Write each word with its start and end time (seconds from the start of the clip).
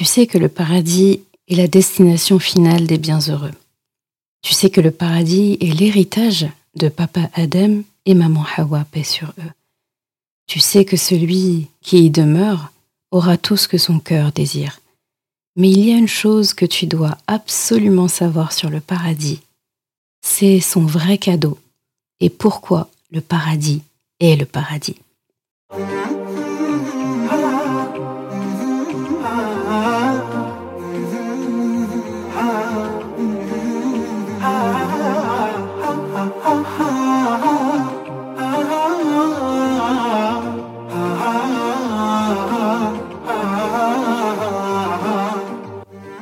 Tu 0.00 0.06
sais 0.06 0.26
que 0.26 0.38
le 0.38 0.48
paradis 0.48 1.20
est 1.46 1.56
la 1.56 1.68
destination 1.68 2.38
finale 2.38 2.86
des 2.86 2.96
bienheureux. 2.96 3.52
Tu 4.40 4.54
sais 4.54 4.70
que 4.70 4.80
le 4.80 4.92
paradis 4.92 5.58
est 5.60 5.78
l'héritage 5.78 6.48
de 6.74 6.88
papa 6.88 7.28
Adam 7.34 7.82
et 8.06 8.14
maman 8.14 8.46
Hawa, 8.56 8.86
paix 8.90 9.04
sur 9.04 9.28
eux. 9.28 9.52
Tu 10.46 10.58
sais 10.58 10.86
que 10.86 10.96
celui 10.96 11.66
qui 11.82 12.06
y 12.06 12.08
demeure 12.08 12.72
aura 13.10 13.36
tout 13.36 13.58
ce 13.58 13.68
que 13.68 13.76
son 13.76 13.98
cœur 13.98 14.32
désire. 14.32 14.80
Mais 15.54 15.68
il 15.68 15.84
y 15.84 15.92
a 15.92 15.98
une 15.98 16.08
chose 16.08 16.54
que 16.54 16.64
tu 16.64 16.86
dois 16.86 17.18
absolument 17.26 18.08
savoir 18.08 18.54
sur 18.54 18.70
le 18.70 18.80
paradis. 18.80 19.42
C'est 20.22 20.60
son 20.60 20.86
vrai 20.86 21.18
cadeau 21.18 21.58
et 22.20 22.30
pourquoi 22.30 22.88
le 23.10 23.20
paradis 23.20 23.82
est 24.18 24.36
le 24.36 24.46
paradis. 24.46 24.96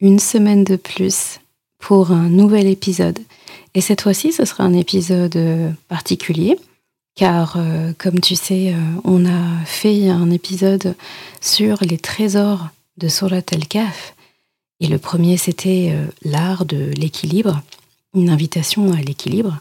une 0.00 0.18
semaine 0.18 0.64
de 0.64 0.76
plus 0.76 1.40
pour 1.78 2.12
un 2.12 2.28
nouvel 2.28 2.66
épisode. 2.66 3.18
Et 3.74 3.80
cette 3.80 4.02
fois-ci, 4.02 4.32
ce 4.32 4.44
sera 4.44 4.64
un 4.64 4.74
épisode 4.74 5.36
euh, 5.36 5.70
particulier, 5.88 6.58
car 7.14 7.54
euh, 7.56 7.92
comme 7.98 8.20
tu 8.20 8.34
sais, 8.34 8.72
euh, 8.72 8.78
on 9.04 9.26
a 9.26 9.64
fait 9.64 10.08
un 10.08 10.30
épisode 10.30 10.94
sur 11.40 11.78
les 11.82 11.98
trésors 11.98 12.68
de 12.96 13.08
Surat 13.08 13.42
al-Kaf. 13.52 14.14
Et 14.80 14.86
le 14.86 14.98
premier, 14.98 15.36
c'était 15.36 15.94
l'art 16.22 16.64
de 16.64 16.90
l'équilibre, 16.96 17.60
une 18.14 18.30
invitation 18.30 18.94
à 18.94 18.96
l'équilibre. 18.96 19.58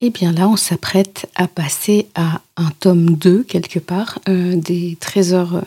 Et 0.00 0.08
bien 0.08 0.32
là, 0.32 0.48
on 0.48 0.56
s'apprête 0.56 1.30
à 1.34 1.46
passer 1.46 2.08
à 2.14 2.40
un 2.56 2.70
tome 2.80 3.16
2, 3.16 3.44
quelque 3.44 3.78
part, 3.78 4.18
des 4.26 4.96
trésors 4.98 5.60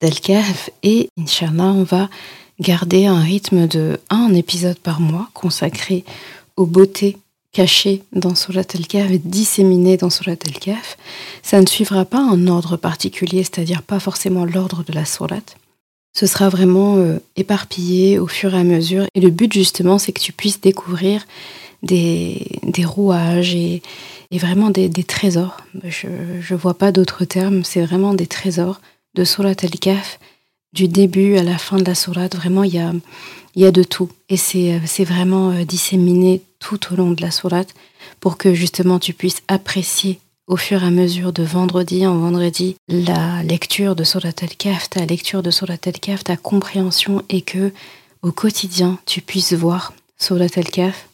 d'Al-Kaf. 0.00 0.70
Et 0.82 1.08
Inch'Allah, 1.16 1.72
on 1.72 1.84
va 1.84 2.10
garder 2.60 3.06
un 3.06 3.20
rythme 3.20 3.66
de 3.66 4.00
un 4.10 4.34
épisode 4.34 4.78
par 4.78 5.00
mois 5.00 5.28
consacré 5.34 6.04
aux 6.56 6.66
beautés 6.66 7.18
cachées 7.52 8.02
dans 8.12 8.34
Surat 8.34 8.64
al-Kahf 8.74 9.10
et 9.10 9.18
disséminées 9.18 9.96
dans 9.96 10.10
Surat 10.10 10.36
al-Kahf. 10.46 10.96
Ça 11.42 11.60
ne 11.60 11.66
suivra 11.66 12.04
pas 12.04 12.20
un 12.20 12.46
ordre 12.48 12.76
particulier, 12.76 13.44
c'est-à-dire 13.44 13.82
pas 13.82 14.00
forcément 14.00 14.44
l'ordre 14.44 14.84
de 14.84 14.92
la 14.92 15.04
Surat. 15.04 15.40
Ce 16.14 16.26
sera 16.26 16.48
vraiment 16.48 16.96
euh, 16.96 17.18
éparpillé 17.36 18.18
au 18.18 18.26
fur 18.26 18.54
et 18.54 18.58
à 18.58 18.64
mesure. 18.64 19.06
Et 19.14 19.20
le 19.20 19.30
but 19.30 19.52
justement, 19.52 19.98
c'est 19.98 20.12
que 20.12 20.20
tu 20.20 20.32
puisses 20.32 20.60
découvrir 20.60 21.26
des, 21.82 22.60
rouages 22.84 23.54
et, 23.54 23.82
vraiment 24.32 24.70
des, 24.70 24.90
trésors. 25.04 25.58
Je 25.84 26.08
ne 26.08 26.58
vois 26.58 26.74
pas 26.74 26.92
d'autres 26.92 27.24
termes, 27.24 27.64
c'est 27.64 27.84
vraiment 27.84 28.14
des 28.14 28.26
trésors 28.26 28.80
de 29.14 29.24
Surat 29.24 29.54
al-Kahf 29.62 30.18
du 30.76 30.88
début 30.88 31.38
à 31.38 31.42
la 31.42 31.56
fin 31.56 31.78
de 31.78 31.84
la 31.84 31.94
sourate, 31.94 32.36
vraiment, 32.36 32.62
il 32.62 32.74
y 32.74 32.78
a, 32.78 32.92
y 33.56 33.64
a 33.64 33.72
de 33.72 33.82
tout. 33.82 34.10
Et 34.28 34.36
c'est 34.36 34.74
euh, 34.74 35.04
vraiment 35.04 35.50
euh, 35.50 35.64
disséminé 35.64 36.42
tout 36.60 36.92
au 36.92 36.96
long 36.96 37.12
de 37.12 37.22
la 37.22 37.30
sourate 37.30 37.74
pour 38.20 38.36
que 38.36 38.54
justement 38.54 38.98
tu 38.98 39.14
puisses 39.14 39.42
apprécier 39.48 40.20
au 40.46 40.56
fur 40.56 40.82
et 40.82 40.86
à 40.86 40.90
mesure 40.90 41.32
de 41.32 41.42
vendredi 41.42 42.06
en 42.06 42.18
vendredi 42.18 42.76
la 42.88 43.42
lecture 43.42 43.96
de 43.96 44.04
Surat 44.04 44.28
al-Kaf, 44.40 44.90
ta 44.90 45.04
lecture 45.04 45.42
de 45.42 45.50
Surat 45.50 45.78
al-Kaf, 45.84 46.22
ta 46.22 46.36
compréhension 46.36 47.24
et 47.30 47.40
que 47.40 47.72
au 48.22 48.30
quotidien 48.30 48.98
tu 49.06 49.22
puisses 49.22 49.54
voir 49.54 49.92
Surat 50.18 50.46
al-Kaf 50.54 51.08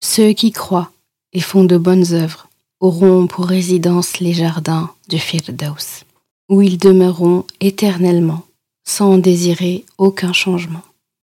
Ceux 0.00 0.32
qui 0.32 0.52
croient 0.52 0.90
et 1.32 1.40
font 1.40 1.64
de 1.64 1.76
bonnes 1.76 2.12
œuvres 2.12 2.48
auront 2.80 3.26
pour 3.26 3.46
résidence 3.46 4.20
les 4.20 4.32
jardins 4.32 4.90
du 5.08 5.18
Firdaus, 5.18 6.04
où 6.48 6.62
ils 6.62 6.78
demeureront 6.78 7.44
éternellement, 7.60 8.42
sans 8.86 9.18
désirer 9.18 9.84
aucun 9.98 10.32
changement. 10.32 10.82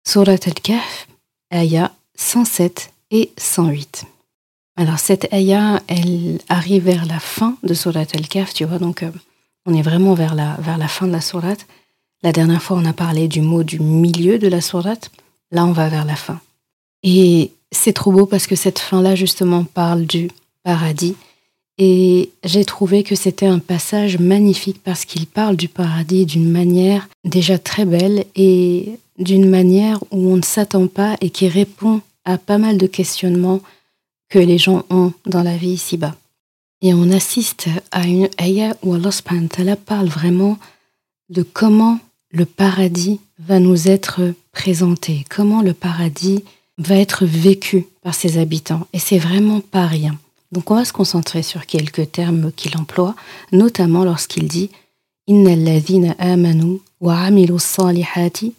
Surat 0.06 0.44
al-Kahf 0.46 1.08
Aya 1.50 1.90
107 2.16 2.92
et 3.10 3.32
108. 3.36 4.04
Alors 4.76 4.98
cette 4.98 5.32
Aya, 5.32 5.82
elle 5.88 6.38
arrive 6.48 6.84
vers 6.84 7.06
la 7.06 7.18
fin 7.18 7.56
de 7.62 7.74
Surat 7.74 8.06
al-Kaf, 8.14 8.54
tu 8.54 8.64
vois, 8.64 8.78
donc 8.78 9.02
euh, 9.02 9.10
on 9.66 9.74
est 9.74 9.82
vraiment 9.82 10.14
vers 10.14 10.34
la, 10.34 10.54
vers 10.60 10.78
la 10.78 10.88
fin 10.88 11.06
de 11.06 11.12
la 11.12 11.20
Surat. 11.20 11.56
La 12.23 12.31
dernière 12.31 12.61
fois, 12.61 12.77
on 12.77 12.85
a 12.85 12.93
parlé 12.93 13.27
du 13.27 13.41
mot 13.41 13.63
du 13.63 13.79
milieu 13.79 14.39
de 14.39 14.47
la 14.47 14.61
Surat. 14.61 14.97
Là, 15.51 15.65
on 15.65 15.71
va 15.71 15.89
vers 15.89 16.05
la 16.05 16.15
fin. 16.15 16.39
Et 17.03 17.51
c'est 17.71 17.93
trop 17.93 18.11
beau 18.11 18.25
parce 18.25 18.47
que 18.47 18.55
cette 18.55 18.79
fin-là, 18.79 19.15
justement, 19.15 19.63
parle 19.63 20.05
du 20.05 20.29
paradis. 20.63 21.15
Et 21.77 22.31
j'ai 22.43 22.65
trouvé 22.65 23.03
que 23.03 23.15
c'était 23.15 23.45
un 23.45 23.59
passage 23.59 24.17
magnifique 24.17 24.81
parce 24.83 25.05
qu'il 25.05 25.27
parle 25.27 25.57
du 25.57 25.67
paradis 25.67 26.25
d'une 26.25 26.49
manière 26.49 27.09
déjà 27.25 27.59
très 27.59 27.85
belle 27.85 28.25
et 28.35 28.97
d'une 29.19 29.49
manière 29.49 30.01
où 30.11 30.29
on 30.31 30.37
ne 30.37 30.41
s'attend 30.41 30.87
pas 30.87 31.17
et 31.21 31.29
qui 31.29 31.47
répond 31.47 32.01
à 32.23 32.37
pas 32.37 32.57
mal 32.57 32.77
de 32.77 32.87
questionnements 32.87 33.61
que 34.29 34.39
les 34.39 34.57
gens 34.57 34.83
ont 34.89 35.13
dans 35.25 35.43
la 35.43 35.57
vie 35.57 35.71
ici-bas. 35.71 36.15
Et 36.81 36.93
on 36.93 37.11
assiste 37.11 37.67
à 37.91 38.05
une 38.05 38.29
ayah 38.39 38.75
où 38.83 38.93
Allah 38.93 39.09
parle 39.85 40.07
vraiment 40.07 40.57
de 41.29 41.43
comment 41.43 41.99
le 42.35 42.45
paradis 42.45 43.21
va 43.39 43.59
nous 43.59 43.87
être 43.87 44.33
présenté, 44.51 45.23
comment 45.29 45.61
le 45.61 45.73
paradis 45.73 46.43
va 46.77 46.95
être 46.97 47.25
vécu 47.25 47.87
par 48.01 48.13
ses 48.13 48.37
habitants. 48.37 48.87
Et 48.91 48.99
c'est 48.99 49.17
vraiment 49.17 49.61
pas 49.61 49.85
rien. 49.85 50.17
Donc 50.51 50.69
on 50.69 50.75
va 50.75 50.83
se 50.83 50.91
concentrer 50.91 51.43
sur 51.43 51.65
quelques 51.65 52.11
termes 52.11 52.51
qu'il 52.51 52.77
emploie, 52.77 53.15
notamment 53.53 54.03
lorsqu'il 54.03 54.49
dit 54.49 54.69
Inna 55.27 55.53
amanu 56.19 56.81
wa 56.99 57.29
salihati 57.57 58.53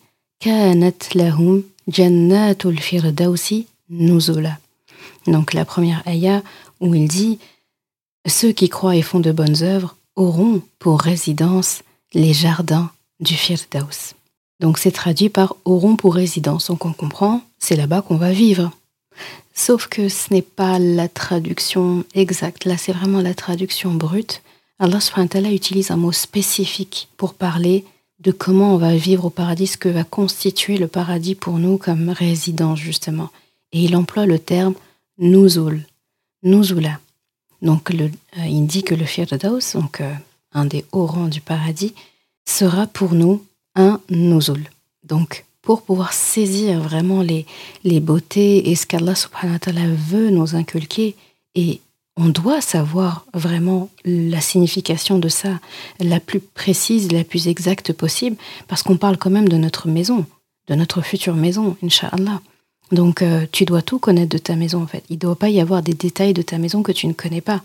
lahum 1.15 1.63
jannatul 1.87 2.79
firdausi 2.79 3.67
nuzula. 3.91 4.59
Donc 5.27 5.53
la 5.53 5.67
première 5.67 6.03
aya 6.07 6.43
où 6.81 6.95
il 6.95 7.09
dit 7.09 7.39
Ceux 8.27 8.53
qui 8.53 8.71
croient 8.71 8.97
et 8.97 9.03
font 9.03 9.21
de 9.21 9.33
bonnes 9.33 9.63
œuvres 9.63 9.97
auront 10.17 10.63
pour 10.79 11.01
résidence 11.03 11.83
les 12.15 12.33
jardins 12.33 12.91
du 13.21 13.35
Firdaus. 13.35 14.15
Donc 14.61 14.79
c'est 14.79 14.93
traduit 14.93 15.29
par 15.29 15.57
auront 15.65 15.97
pour 15.97 16.15
résidence. 16.15 16.69
Donc 16.69 16.85
on 16.85 16.93
comprend, 16.93 17.43
c'est 17.59 17.77
là-bas 17.77 18.03
qu'on 18.03 18.17
va 18.17 18.33
vivre. 18.33 18.71
Sauf 19.55 19.87
que 19.87 20.09
ce 20.09 20.33
n'est 20.33 20.43
pas 20.43 20.79
la 20.79 21.09
traduction 21.09 22.05
exacte. 22.15 22.67
Là, 22.67 22.77
c'est 22.77 22.93
vraiment 22.93 23.23
la 23.23 23.35
traduction 23.35 23.95
brute. 23.95 24.43
Allah 24.79 25.01
subhanahu 25.01 25.55
utilise 25.55 25.91
un 25.91 25.97
mot 25.97 26.13
spécifique 26.13 27.09
pour 27.17 27.33
parler 27.33 27.85
de 28.21 28.33
comment 28.33 28.75
on 28.75 28.77
va 28.77 28.95
vivre 28.97 29.27
au 29.27 29.31
paradis, 29.31 29.67
ce 29.67 29.79
que 29.79 29.89
va 29.89 30.05
constituer 30.05 30.77
le 30.77 30.89
paradis 30.89 31.35
pour 31.35 31.59
nous 31.59 31.79
comme 31.79 32.11
résidence, 32.11 32.79
justement. 32.79 33.31
Et 33.73 33.81
il 33.81 33.97
emploie 33.97 34.27
le 34.27 34.39
terme 34.39 34.75
nuzul, 35.19 35.87
nuzula. 36.43 37.01
Donc, 37.63 37.91
le, 37.91 38.05
euh, 38.39 38.47
il 38.47 38.67
dit 38.67 38.83
que 38.83 38.95
le 38.95 39.07
firdaus, 39.07 39.73
donc 39.75 40.03
euh, 40.03 40.13
un 40.53 40.67
des 40.67 40.85
hauts 40.93 41.07
rangs 41.07 41.29
du 41.29 41.41
paradis, 41.41 41.95
sera 42.47 42.87
pour 42.87 43.15
nous 43.15 43.45
un 43.75 44.01
nuzul. 44.09 44.71
Donc, 45.05 45.45
pour 45.63 45.83
pouvoir 45.83 46.13
saisir 46.13 46.81
vraiment 46.81 47.23
les, 47.23 47.45
les 47.83 48.01
beautés 48.01 48.71
et 48.71 48.77
ce 48.77 48.87
qu'Allah 48.87 49.17
subhanahu 49.17 49.97
veut 49.97 50.31
nous 50.31 50.55
inculquer. 50.55 51.17
Et 51.57 51.81
on 52.17 52.29
doit 52.29 52.61
savoir 52.61 53.27
vraiment 53.35 53.91
la 54.05 54.41
signification 54.41 55.19
de 55.19 55.29
ça, 55.29 55.61
la 56.01 56.21
plus 56.21 56.41
précise, 56.41 57.13
la 57.13 57.25
plus 57.25 57.49
exacte 57.49 57.93
possible, 57.93 58.37
parce 58.69 58.83
qu'on 58.83 58.97
parle 58.97 59.19
quand 59.19 59.31
même 59.31 59.49
de 59.49 59.57
notre 59.57 59.89
maison, 59.89 60.25
de 60.69 60.75
notre 60.75 61.03
future 61.03 61.35
maison, 61.35 61.77
Inch'Allah. 61.83 62.41
Donc 62.93 63.21
euh, 63.21 63.47
tu 63.51 63.65
dois 63.65 63.83
tout 63.83 63.99
connaître 63.99 64.31
de 64.31 64.39
ta 64.39 64.55
maison 64.55 64.83
en 64.83 64.87
fait. 64.87 65.03
Il 65.11 65.15
ne 65.15 65.21
doit 65.21 65.37
pas 65.37 65.49
y 65.49 65.61
avoir 65.61 65.83
des 65.83 65.95
détails 65.95 66.33
de 66.35 66.43
ta 66.43 66.59
maison 66.59 66.85
que 66.85 66.93
tu 66.93 67.09
ne 67.09 67.13
connais 67.13 67.41
pas. 67.41 67.61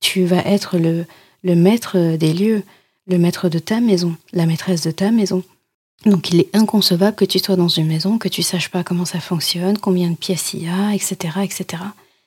Tu 0.00 0.24
vas 0.24 0.46
être 0.46 0.78
le, 0.78 1.04
le 1.42 1.54
maître 1.56 2.16
des 2.16 2.32
lieux, 2.32 2.62
le 3.10 3.18
maître 3.18 3.48
de 3.48 3.58
ta 3.58 3.80
maison, 3.80 4.16
la 4.32 4.46
maîtresse 4.46 4.82
de 4.82 4.92
ta 4.92 5.10
maison. 5.10 5.42
Donc 6.06 6.30
il 6.30 6.40
est 6.40 6.56
inconcevable 6.56 7.16
que 7.16 7.24
tu 7.24 7.40
sois 7.40 7.56
dans 7.56 7.68
une 7.68 7.88
maison, 7.88 8.16
que 8.16 8.28
tu 8.28 8.42
saches 8.42 8.70
pas 8.70 8.84
comment 8.84 9.04
ça 9.04 9.20
fonctionne, 9.20 9.76
combien 9.76 10.08
de 10.10 10.16
pièces 10.16 10.54
il 10.54 10.64
y 10.64 10.68
a, 10.68 10.94
etc. 10.94 11.38
etc. 11.42 11.82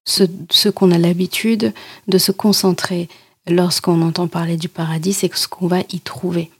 Ce, 0.05 0.69
qu'on 0.69 0.91
a 0.91 0.97
l'habitude 0.97 1.73
de 2.07 2.17
se 2.17 2.31
concentrer 2.33 3.07
lorsqu'on 3.47 4.01
entend 4.01 4.27
parler 4.27 4.57
du 4.57 4.67
paradis, 4.67 5.13
c'est 5.13 5.33
ce 5.33 5.47
qu'on 5.47 5.67
va 5.67 5.79
y 5.91 6.01
trouver. 6.01 6.51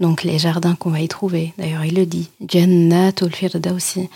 Donc 0.00 0.22
les 0.22 0.38
jardins 0.38 0.74
qu'on 0.74 0.90
va 0.90 1.00
y 1.00 1.08
trouver, 1.08 1.54
d'ailleurs 1.58 1.84
il 1.84 1.94
le 1.94 2.06
dit, 2.06 2.28
Jannat 2.46 3.12
ul 3.22 3.72
aussi, 3.74 4.08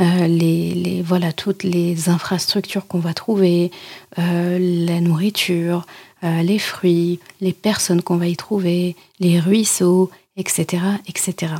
euh, 0.00 1.02
voilà 1.04 1.32
toutes 1.32 1.62
les 1.62 2.08
infrastructures 2.08 2.86
qu'on 2.86 2.98
va 2.98 3.14
trouver, 3.14 3.70
euh, 4.18 4.58
la 4.86 5.00
nourriture, 5.00 5.86
euh, 6.24 6.42
les 6.42 6.58
fruits, 6.58 7.20
les 7.40 7.52
personnes 7.52 8.02
qu'on 8.02 8.16
va 8.16 8.26
y 8.26 8.36
trouver, 8.36 8.96
les 9.20 9.40
ruisseaux, 9.40 10.10
etc., 10.36 10.82
etc 11.06 11.54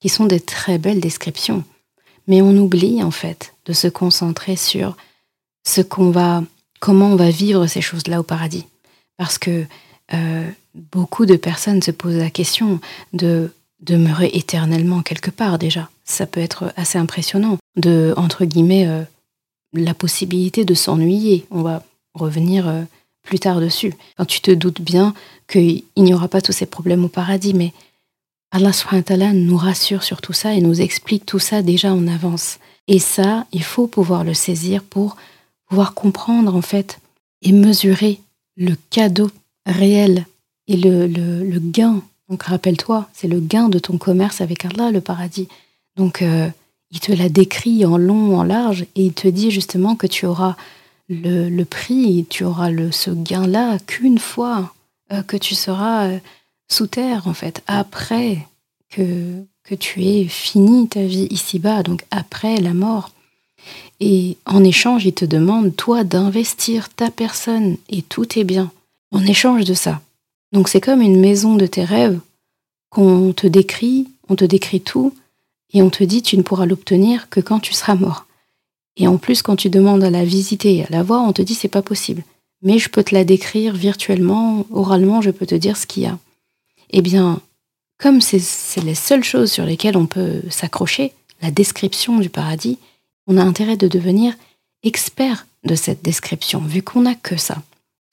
qui 0.00 0.08
sont 0.08 0.26
des 0.26 0.40
très 0.40 0.78
belles 0.78 1.00
descriptions. 1.00 1.62
Mais 2.26 2.42
on 2.42 2.56
oublie 2.56 3.02
en 3.02 3.10
fait 3.10 3.54
de 3.66 3.72
se 3.72 3.88
concentrer 3.88 4.56
sur 4.56 4.96
ce 5.66 5.82
qu'on 5.82 6.10
va, 6.10 6.42
comment 6.80 7.08
on 7.08 7.16
va 7.16 7.30
vivre 7.30 7.66
ces 7.66 7.80
choses-là 7.80 8.20
au 8.20 8.22
paradis. 8.22 8.66
Parce 9.16 9.38
que 9.38 9.66
beaucoup 10.74 11.26
de 11.26 11.36
personnes 11.36 11.82
se 11.82 11.90
posent 11.90 12.16
la 12.16 12.30
question 12.30 12.80
de 13.12 13.50
demeurer 13.80 14.30
éternellement 14.34 15.02
quelque 15.02 15.30
part 15.30 15.58
déjà. 15.58 15.88
Ça 16.04 16.26
peut 16.26 16.40
être 16.40 16.72
assez 16.76 16.98
impressionnant 16.98 17.58
de, 17.76 18.14
entre 18.16 18.44
guillemets, 18.44 18.86
euh, 18.86 19.02
la 19.72 19.94
possibilité 19.94 20.64
de 20.64 20.74
s'ennuyer. 20.74 21.46
On 21.50 21.62
va 21.62 21.82
revenir 22.14 22.68
euh, 22.68 22.82
plus 23.22 23.38
tard 23.38 23.60
dessus. 23.60 23.94
Quand 24.16 24.24
tu 24.24 24.40
te 24.40 24.50
doutes 24.50 24.80
bien 24.80 25.14
qu'il 25.48 25.84
n'y 25.96 26.14
aura 26.14 26.28
pas 26.28 26.40
tous 26.40 26.52
ces 26.52 26.66
problèmes 26.66 27.04
au 27.04 27.08
paradis, 27.08 27.54
mais 27.54 27.72
Allah 28.50 28.72
subhanahu 28.72 29.34
nous 29.34 29.56
rassure 29.56 30.02
sur 30.02 30.20
tout 30.20 30.32
ça 30.32 30.54
et 30.54 30.60
nous 30.60 30.80
explique 30.80 31.24
tout 31.24 31.38
ça 31.38 31.62
déjà 31.62 31.92
en 31.92 32.06
avance. 32.08 32.58
Et 32.88 32.98
ça, 32.98 33.46
il 33.52 33.62
faut 33.62 33.86
pouvoir 33.86 34.24
le 34.24 34.34
saisir 34.34 34.82
pour 34.82 35.16
pouvoir 35.68 35.94
comprendre 35.94 36.56
en 36.56 36.62
fait 36.62 36.98
et 37.42 37.52
mesurer 37.52 38.20
le 38.56 38.74
cadeau 38.90 39.30
réel 39.66 40.26
et 40.68 40.76
le, 40.76 41.06
le, 41.06 41.58
gain. 41.58 42.02
Donc 42.28 42.44
rappelle-toi, 42.44 43.08
c'est 43.12 43.28
le 43.28 43.40
gain 43.40 43.68
de 43.68 43.78
ton 43.78 43.98
commerce 43.98 44.40
avec 44.40 44.64
Allah, 44.64 44.90
le 44.90 45.00
paradis. 45.00 45.48
Donc 45.96 46.22
euh, 46.22 46.48
il 46.90 47.00
te 47.00 47.12
l'a 47.12 47.28
décrit 47.28 47.84
en 47.84 47.96
long, 47.96 48.38
en 48.38 48.42
large, 48.42 48.82
et 48.94 49.06
il 49.06 49.12
te 49.12 49.28
dit 49.28 49.50
justement 49.50 49.96
que 49.96 50.06
tu 50.06 50.26
auras 50.26 50.56
le, 51.08 51.48
le 51.48 51.64
prix, 51.64 52.26
tu 52.30 52.44
auras 52.44 52.70
le, 52.70 52.92
ce 52.92 53.10
gain-là 53.10 53.78
qu'une 53.86 54.18
fois 54.18 54.74
euh, 55.12 55.22
que 55.22 55.36
tu 55.36 55.54
seras... 55.54 56.08
Euh, 56.08 56.18
sous 56.70 56.86
terre, 56.86 57.26
en 57.26 57.34
fait, 57.34 57.62
après 57.66 58.46
que, 58.88 59.44
que 59.64 59.74
tu 59.74 60.04
aies 60.04 60.26
fini 60.26 60.88
ta 60.88 61.02
vie 61.02 61.26
ici-bas, 61.30 61.82
donc 61.82 62.04
après 62.10 62.56
la 62.58 62.72
mort. 62.72 63.10
Et 63.98 64.38
en 64.46 64.64
échange, 64.64 65.04
il 65.04 65.12
te 65.12 65.24
demande, 65.24 65.76
toi, 65.76 66.04
d'investir 66.04 66.88
ta 66.88 67.10
personne 67.10 67.76
et 67.90 68.02
tous 68.02 68.26
tes 68.26 68.44
biens 68.44 68.70
en 69.12 69.26
échange 69.26 69.64
de 69.64 69.74
ça. 69.74 70.00
Donc 70.52 70.68
c'est 70.68 70.80
comme 70.80 71.00
une 71.00 71.20
maison 71.20 71.56
de 71.56 71.66
tes 71.66 71.84
rêves 71.84 72.18
qu'on 72.90 73.32
te 73.32 73.46
décrit, 73.46 74.08
on 74.28 74.36
te 74.36 74.44
décrit 74.44 74.80
tout, 74.80 75.14
et 75.72 75.82
on 75.82 75.90
te 75.90 76.02
dit 76.02 76.22
tu 76.22 76.36
ne 76.36 76.42
pourras 76.42 76.66
l'obtenir 76.66 77.28
que 77.28 77.40
quand 77.40 77.60
tu 77.60 77.72
seras 77.72 77.94
mort. 77.94 78.26
Et 78.96 79.06
en 79.06 79.18
plus, 79.18 79.42
quand 79.42 79.56
tu 79.56 79.70
demandes 79.70 80.02
à 80.02 80.10
la 80.10 80.24
visiter 80.24 80.76
et 80.76 80.84
à 80.84 80.90
la 80.90 81.02
voir, 81.02 81.22
on 81.22 81.32
te 81.32 81.42
dit 81.42 81.54
c'est 81.54 81.68
pas 81.68 81.82
possible. 81.82 82.24
Mais 82.62 82.78
je 82.78 82.88
peux 82.88 83.04
te 83.04 83.14
la 83.14 83.24
décrire 83.24 83.74
virtuellement, 83.74 84.66
oralement, 84.70 85.22
je 85.22 85.30
peux 85.30 85.46
te 85.46 85.54
dire 85.54 85.76
ce 85.76 85.86
qu'il 85.86 86.02
y 86.02 86.06
a 86.06 86.18
eh 86.90 87.02
bien, 87.02 87.40
comme 87.98 88.20
c'est 88.20 88.82
les 88.82 88.94
seules 88.94 89.24
choses 89.24 89.52
sur 89.52 89.64
lesquelles 89.64 89.96
on 89.96 90.06
peut 90.06 90.42
s'accrocher, 90.50 91.12
la 91.42 91.50
description 91.50 92.18
du 92.18 92.28
paradis, 92.28 92.78
on 93.26 93.36
a 93.36 93.42
intérêt 93.42 93.76
de 93.76 93.88
devenir 93.88 94.34
expert 94.82 95.46
de 95.64 95.74
cette 95.74 96.02
description, 96.02 96.60
vu 96.60 96.82
qu'on 96.82 97.02
n'a 97.02 97.14
que 97.14 97.36
ça. 97.36 97.62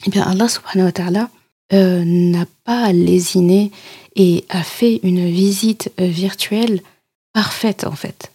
Eh 0.06 0.10
bien, 0.10 0.24
Allah 0.24 0.48
subhanahu 0.48 0.86
wa 0.86 0.92
ta'ala 0.92 1.30
euh, 1.74 2.04
n'a 2.06 2.46
pas 2.64 2.92
lésiné 2.92 3.72
et 4.16 4.46
a 4.50 4.64
fait 4.64 5.00
une 5.04 5.30
visite 5.30 5.92
euh, 6.00 6.08
virtuelle 6.08 6.82
parfaite, 7.34 7.86
en 7.86 7.96
fait. 7.96 8.32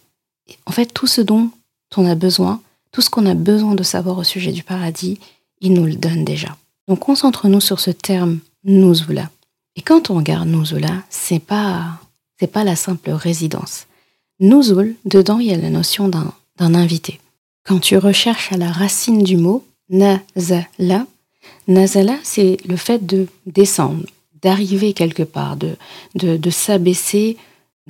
En 0.65 0.71
fait, 0.71 0.87
tout 0.87 1.07
ce 1.07 1.21
dont 1.21 1.49
on 1.97 2.05
a 2.05 2.15
besoin, 2.15 2.61
tout 2.91 3.01
ce 3.01 3.09
qu'on 3.09 3.25
a 3.25 3.33
besoin 3.33 3.75
de 3.75 3.83
savoir 3.83 4.17
au 4.17 4.23
sujet 4.23 4.51
du 4.51 4.63
paradis, 4.63 5.19
il 5.61 5.73
nous 5.73 5.85
le 5.85 5.95
donne 5.95 6.25
déjà. 6.25 6.55
Donc, 6.87 6.99
concentre-nous 6.99 7.61
sur 7.61 7.79
ce 7.79 7.91
terme 7.91 8.39
nuzula. 8.63 9.29
Et 9.75 9.81
quand 9.81 10.09
on 10.09 10.15
regarde 10.15 10.47
Nuzula, 10.47 11.03
c'est 11.09 11.39
pas 11.39 11.99
c'est 12.39 12.47
pas 12.47 12.63
la 12.63 12.75
simple 12.75 13.11
résidence. 13.11 13.87
Nuzul, 14.39 14.95
dedans 15.05 15.39
il 15.39 15.47
y 15.47 15.53
a 15.53 15.57
la 15.57 15.69
notion 15.69 16.09
d'un 16.09 16.75
invité. 16.75 17.19
Quand 17.65 17.79
tu 17.79 17.97
recherches 17.97 18.51
à 18.51 18.57
la 18.57 18.71
racine 18.71 19.23
du 19.23 19.37
mot 19.37 19.65
nazala, 19.89 21.05
nazala 21.67 22.17
c'est 22.23 22.57
le 22.67 22.75
fait 22.75 23.05
de 23.05 23.27
descendre, 23.45 24.03
d'arriver 24.41 24.93
quelque 24.93 25.23
part, 25.23 25.57
de, 25.57 26.49
s'abaisser 26.49 27.37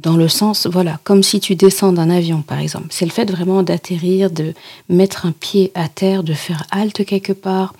dans 0.01 0.17
le 0.17 0.27
sens, 0.27 0.65
voilà, 0.65 0.99
comme 1.03 1.21
si 1.21 1.39
tu 1.39 1.55
descends 1.55 1.93
d'un 1.93 2.09
avion, 2.09 2.41
par 2.41 2.59
exemple. 2.59 2.87
C'est 2.89 3.05
le 3.05 3.11
fait 3.11 3.29
vraiment 3.29 3.61
d'atterrir, 3.61 4.31
de 4.31 4.53
mettre 4.89 5.27
un 5.27 5.31
pied 5.31 5.71
à 5.75 5.87
terre, 5.87 6.23
de 6.23 6.33
faire 6.33 6.65
halte 6.71 7.05
quelque 7.05 7.33
part. 7.33 7.75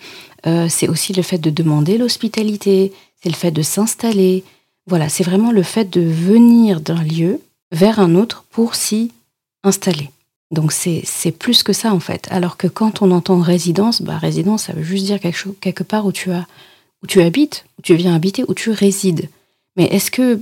Euh, 0.46 0.68
c'est 0.70 0.88
aussi 0.88 1.14
le 1.14 1.24
fait 1.24 1.40
de 1.40 1.50
demander 1.50 1.98
l'hospitalité, 1.98 2.92
c'est 3.22 3.30
le 3.30 3.36
fait 3.36 3.52
de 3.52 3.64
s'installer. 3.64 4.44
Voilà, 4.86 5.10
c'est 5.10 5.24
vraiment 5.24 5.52
le 5.52 5.64
fait 5.64 5.90
de 5.90 6.02
venir 6.02 6.82
d'un 6.82 7.02
lieu 7.02 7.42
vers 7.72 8.00
un 8.00 8.14
autre 8.14 8.46
pour 8.52 8.76
s'y 8.76 9.12
installer. 9.64 10.10
Donc 10.52 10.72
c'est 10.72 11.32
plus 11.32 11.64
que 11.64 11.74
ça 11.74 11.94
en 11.94 12.00
fait. 12.00 12.28
Alors 12.30 12.58
que 12.58 12.68
quand 12.68 13.02
on 13.02 13.12
entend 13.12 13.40
résidence, 13.40 14.02
bah 14.02 14.18
résidence 14.18 14.64
ça 14.64 14.74
veut 14.74 14.84
juste 14.84 15.06
dire 15.06 15.20
quelque 15.20 15.38
chose 15.38 15.56
quelque 15.62 15.84
part 15.84 16.06
où 16.06 16.12
tu 16.12 16.32
as 16.32 16.46
où 17.02 17.08
tu 17.08 17.22
habites, 17.22 17.66
où 17.78 17.82
tu 17.82 17.96
viens 17.96 18.16
habiter, 18.16 18.46
où 18.48 18.54
tu 18.54 18.70
résides. 18.72 19.30
Mais 19.76 19.86
est-ce 19.86 20.12
que 20.12 20.40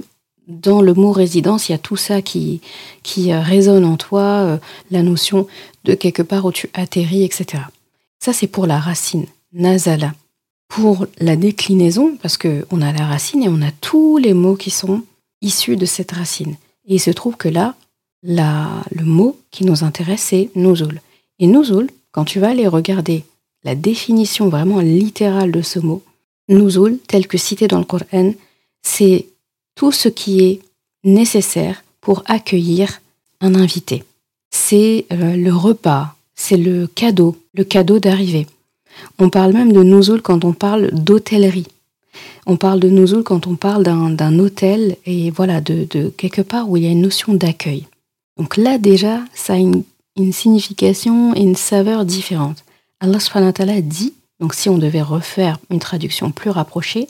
dans 0.48 0.82
le 0.82 0.94
mot 0.94 1.12
résidence, 1.12 1.70
il 1.70 1.72
y 1.72 1.76
a 1.76 1.80
tout 1.80 1.98
ça 1.98 2.22
qui, 2.22 2.62
qui 3.04 3.32
euh, 3.32 3.42
résonne 3.42 3.86
en 3.86 3.98
toi, 3.98 4.22
euh, 4.22 4.58
la 4.90 5.02
notion 5.02 5.48
de 5.86 5.94
quelque 5.94 6.22
part 6.22 6.46
où 6.46 6.52
tu 6.52 6.70
atterris, 6.74 7.24
etc. 7.24 7.64
Ça, 8.20 8.34
c'est 8.34 8.48
pour 8.48 8.68
la 8.68 8.80
racine, 8.80 9.26
nazala 9.54 10.14
pour 10.68 11.06
la 11.18 11.36
déclinaison, 11.36 12.16
parce 12.22 12.38
qu'on 12.38 12.82
a 12.82 12.94
la 12.94 13.06
racine 13.06 13.44
et 13.44 13.50
on 13.50 13.62
a 13.62 13.72
tous 13.82 14.18
les 14.18 14.34
mots 14.34 14.56
qui 14.56 14.70
sont 14.70 15.04
issus 15.42 15.76
de 15.76 15.86
cette 15.86 16.14
racine. 16.14 16.56
Et 16.88 16.96
il 16.96 17.00
se 17.00 17.12
trouve 17.12 17.36
que 17.36 17.50
là, 17.50 17.76
le 18.24 19.04
mot 19.04 19.38
qui 19.52 19.66
nous 19.66 19.84
intéresse, 19.84 20.22
c'est 20.22 20.50
nuzul. 20.56 21.02
Et 21.40 21.48
nuzul, 21.48 21.90
quand 22.12 22.26
tu 22.26 22.40
vas 22.40 22.50
aller 22.50 22.68
regarder 22.68 23.24
la 23.64 23.76
définition 23.76 24.50
vraiment 24.50 24.80
littérale 24.80 25.52
de 25.52 25.62
ce 25.62 25.80
mot, 25.80 26.04
nuzul, 26.50 27.00
tel 27.08 27.28
que 27.28 27.38
cité 27.38 27.68
dans 27.68 27.80
le 27.80 27.86
Coran, 27.86 28.34
c'est 28.82 29.28
tout 29.76 29.92
ce 29.92 30.10
qui 30.10 30.44
est 30.44 30.60
nécessaire 31.04 31.84
pour 32.02 32.24
accueillir 32.26 33.02
un 33.40 33.56
invité. 33.56 34.04
C'est 34.52 35.06
euh, 35.12 35.36
le 35.36 35.54
repas, 35.54 36.16
c'est 36.36 36.58
le 36.58 36.88
cadeau, 36.88 37.38
le 37.54 37.64
cadeau 37.64 38.00
d'arrivée. 38.00 38.48
On 39.20 39.30
parle 39.30 39.54
même 39.54 39.72
de 39.72 39.84
nouzoul 39.84 40.22
quand 40.22 40.44
on 40.44 40.54
parle 40.54 40.92
d'hôtellerie. 40.92 41.68
On 42.46 42.58
parle 42.58 42.80
de 42.80 42.90
nouzoul 42.90 43.24
quand 43.24 43.48
on 43.48 43.56
parle 43.56 43.84
d'un 43.84 44.40
hôtel 44.40 44.98
et 45.06 45.32
voilà, 45.32 45.62
de, 45.62 46.10
quelque 46.18 46.42
part 46.42 46.70
où 46.70 46.78
il 46.78 46.84
y 46.84 46.88
a 46.88 46.92
une 46.92 47.02
notion 47.02 47.34
d'accueil. 47.34 47.86
Donc 48.42 48.58
là 48.58 48.80
déjà, 48.80 49.20
ça 49.36 49.54
a 49.54 49.58
une, 49.58 49.84
signification 50.32 51.36
et 51.36 51.42
une 51.42 51.56
saveur 51.56 52.06
différente. 52.06 52.66
Allah 53.00 53.20
subhanahu 53.20 53.84
dit, 53.84 54.16
donc 54.40 54.56
si 54.56 54.68
on 54.68 54.80
devait 54.80 55.04
refaire 55.04 55.60
une 55.70 55.78
traduction 55.78 56.32
plus 56.32 56.50
rapprochée, 56.50 57.08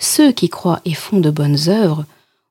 ceux 0.00 0.32
qui 0.32 0.48
croient 0.48 0.80
et 0.84 0.94
font 0.94 1.20
de 1.20 1.30
bonnes 1.30 1.68
œuvres 1.68 2.04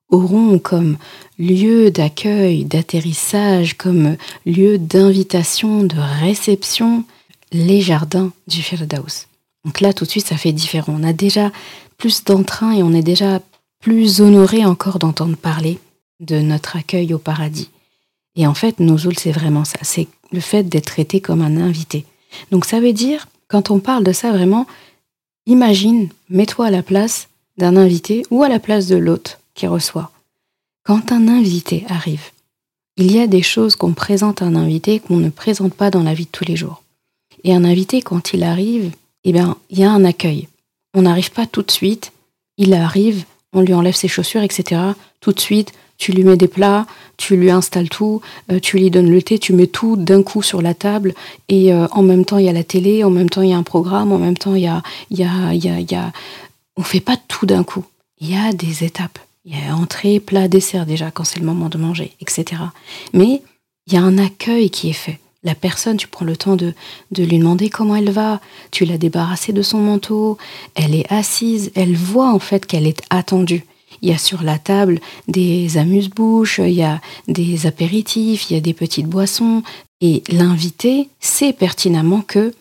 auront 0.08 0.58
comme 0.58 0.96
lieu 1.38 1.90
d'accueil, 1.90 2.64
d'atterrissage, 2.64 3.76
comme 3.76 4.16
lieu 4.46 4.78
d'invitation, 4.78 5.84
de 5.84 5.96
réception, 6.22 7.04
les 7.52 7.82
jardins 7.82 8.32
du 8.46 8.62
Firdaus. 8.62 9.26
Donc 9.66 9.82
là, 9.82 9.92
tout 9.92 10.06
de 10.06 10.10
suite, 10.10 10.28
ça 10.28 10.38
fait 10.38 10.52
différent. 10.52 10.96
On 10.98 11.04
a 11.04 11.12
déjà 11.12 11.52
plus 11.98 12.24
d'entrain 12.24 12.72
et 12.72 12.82
on 12.82 12.94
est 12.94 13.02
déjà 13.02 13.42
plus 13.80 14.22
honoré 14.22 14.64
encore 14.64 14.98
d'entendre 14.98 15.36
parler 15.36 15.78
de 16.20 16.40
notre 16.40 16.76
accueil 16.76 17.12
au 17.12 17.18
paradis. 17.18 17.68
Et 18.36 18.46
en 18.46 18.54
fait, 18.54 18.80
Nouzoul, 18.80 19.18
c'est 19.18 19.32
vraiment 19.32 19.64
ça. 19.64 19.78
C'est 19.82 20.08
le 20.32 20.40
fait 20.40 20.64
d'être 20.64 20.86
traité 20.86 21.20
comme 21.20 21.42
un 21.42 21.56
invité. 21.56 22.06
Donc 22.50 22.64
ça 22.64 22.80
veut 22.80 22.92
dire, 22.92 23.28
quand 23.48 23.70
on 23.70 23.78
parle 23.78 24.04
de 24.04 24.12
ça 24.12 24.32
vraiment, 24.32 24.66
imagine, 25.46 26.08
mets-toi 26.30 26.66
à 26.66 26.70
la 26.70 26.82
place 26.82 27.28
d'un 27.58 27.76
invité 27.76 28.22
ou 28.30 28.42
à 28.42 28.48
la 28.48 28.58
place 28.58 28.86
de 28.86 28.96
l'hôte 28.96 29.38
qui 29.54 29.66
reçoit. 29.66 30.10
Quand 30.84 31.12
un 31.12 31.28
invité 31.28 31.84
arrive, 31.88 32.30
il 32.96 33.12
y 33.12 33.20
a 33.20 33.26
des 33.26 33.42
choses 33.42 33.76
qu'on 33.76 33.92
présente 33.92 34.42
à 34.42 34.46
un 34.46 34.56
invité 34.56 35.00
qu'on 35.00 35.16
ne 35.16 35.30
présente 35.30 35.74
pas 35.74 35.90
dans 35.90 36.02
la 36.02 36.14
vie 36.14 36.24
de 36.24 36.30
tous 36.30 36.44
les 36.44 36.56
jours. 36.56 36.82
Et 37.44 37.54
un 37.54 37.64
invité, 37.64 38.02
quand 38.02 38.32
il 38.32 38.42
arrive, 38.42 38.92
eh 39.24 39.32
bien, 39.32 39.56
il 39.70 39.78
y 39.78 39.84
a 39.84 39.90
un 39.90 40.04
accueil. 40.04 40.48
On 40.94 41.02
n'arrive 41.02 41.32
pas 41.32 41.46
tout 41.46 41.62
de 41.62 41.70
suite, 41.70 42.12
il 42.58 42.74
arrive, 42.74 43.24
on 43.52 43.60
lui 43.60 43.74
enlève 43.74 43.94
ses 43.94 44.08
chaussures, 44.08 44.42
etc. 44.42 44.80
Tout 45.20 45.32
de 45.32 45.40
suite, 45.40 45.72
tu 45.98 46.12
lui 46.12 46.24
mets 46.24 46.36
des 46.36 46.48
plats, 46.48 46.86
tu 47.16 47.36
lui 47.36 47.50
installes 47.50 47.88
tout, 47.88 48.20
euh, 48.50 48.58
tu 48.60 48.78
lui 48.78 48.90
donnes 48.90 49.10
le 49.10 49.22
thé, 49.22 49.38
tu 49.38 49.52
mets 49.52 49.66
tout 49.66 49.96
d'un 49.96 50.22
coup 50.22 50.42
sur 50.42 50.60
la 50.60 50.74
table 50.74 51.14
et 51.48 51.72
euh, 51.72 51.86
en 51.92 52.02
même 52.02 52.24
temps 52.24 52.38
il 52.38 52.46
y 52.46 52.48
a 52.48 52.52
la 52.52 52.64
télé, 52.64 53.04
en 53.04 53.10
même 53.10 53.30
temps 53.30 53.42
il 53.42 53.50
y 53.50 53.52
a 53.52 53.56
un 53.56 53.62
programme, 53.62 54.12
en 54.12 54.18
même 54.18 54.36
temps 54.36 54.54
il 54.54 54.62
y 54.62 54.66
a, 54.66 54.82
y 55.10 55.22
a, 55.22 56.12
fait 56.82 57.00
pas 57.00 57.16
tout 57.28 57.46
d'un 57.46 57.62
coup. 57.62 57.84
Il 58.20 58.30
y 58.30 58.36
a 58.36 58.52
des 58.52 58.84
étapes. 58.84 59.18
Il 59.44 59.52
y 59.56 59.68
a 59.68 59.76
entrée, 59.76 60.20
plat, 60.20 60.48
dessert 60.48 60.86
déjà 60.86 61.10
quand 61.10 61.24
c'est 61.24 61.40
le 61.40 61.46
moment 61.46 61.68
de 61.68 61.78
manger, 61.78 62.12
etc. 62.20 62.62
Mais 63.12 63.42
il 63.86 63.92
y 63.92 63.96
a 63.96 64.02
un 64.02 64.18
accueil 64.18 64.70
qui 64.70 64.90
est 64.90 64.94
fait. 64.94 65.18
La 65.44 65.56
personne, 65.56 65.96
tu 65.96 66.06
prends 66.06 66.24
le 66.24 66.36
temps 66.36 66.54
de 66.54 66.74
lui 67.16 67.38
demander 67.38 67.68
comment 67.68 67.96
elle 67.96 68.10
va, 68.10 68.40
tu 68.70 68.84
l'as 68.84 68.98
débarrassée 68.98 69.52
de 69.52 69.62
son 69.62 69.78
manteau, 69.78 70.38
elle 70.76 70.94
est 70.94 71.10
assise, 71.12 71.72
elle 71.74 71.96
voit 71.96 72.32
en 72.32 72.38
fait 72.38 72.64
qu'elle 72.64 72.86
est 72.86 73.02
attendue. 73.10 73.64
Il 74.02 74.10
y 74.10 74.12
a 74.12 74.18
sur 74.18 74.42
la 74.42 74.58
table 74.58 75.00
des 75.28 75.78
amuse-bouches, 75.78 76.58
il 76.58 76.74
y 76.74 76.82
a 76.82 77.00
des 77.28 77.66
apéritifs, 77.66 78.50
il 78.50 78.54
y 78.54 78.56
a 78.56 78.60
des 78.60 78.74
petites 78.74 79.06
boissons. 79.06 79.62
Et 80.00 80.24
l'invité 80.28 81.08
sait 81.20 81.52
pertinemment 81.52 82.20
que 82.20 82.52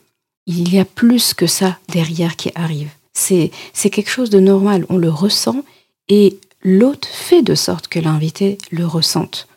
il 0.46 0.74
y 0.74 0.80
a 0.80 0.86
plus 0.86 1.34
que 1.34 1.48
ça 1.48 1.78
derrière 1.90 2.36
qui 2.36 2.52
arrive. 2.56 2.90
C'est, 3.14 3.52
quelque 3.74 4.10
chose 4.10 4.30
de 4.30 4.40
normal, 4.40 4.86
on 4.90 4.98
le 4.98 5.10
ressent 5.10 5.64
et 6.08 6.38
l'hôte 6.62 7.06
fait 7.06 7.42
de 7.42 7.56
sorte 7.56 7.88
que 7.88 8.00
l'invité 8.00 8.58
le 8.72 8.86
ressente, 8.86 9.48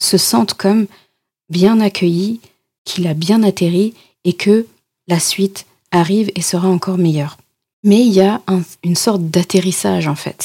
se 0.00 0.18
sente 0.18 0.54
comme 0.54 0.86
bien 1.48 1.80
accueilli, 1.80 2.40
qu'il 2.84 3.06
a 3.06 3.14
bien 3.14 3.42
atterri 3.42 3.94
et 4.24 4.32
que 4.32 4.66
la 5.08 5.20
suite 5.20 5.66
arrive 5.90 6.30
et 6.34 6.42
sera 6.42 6.68
encore 6.68 6.98
meilleure. 6.98 7.36
Mais 7.86 8.00
il 8.00 8.12
y 8.12 8.22
a 8.22 8.40
une 8.82 8.96
sorte 8.96 9.24
d'atterrissage 9.24 10.08
en 10.08 10.14
fait. 10.14 10.36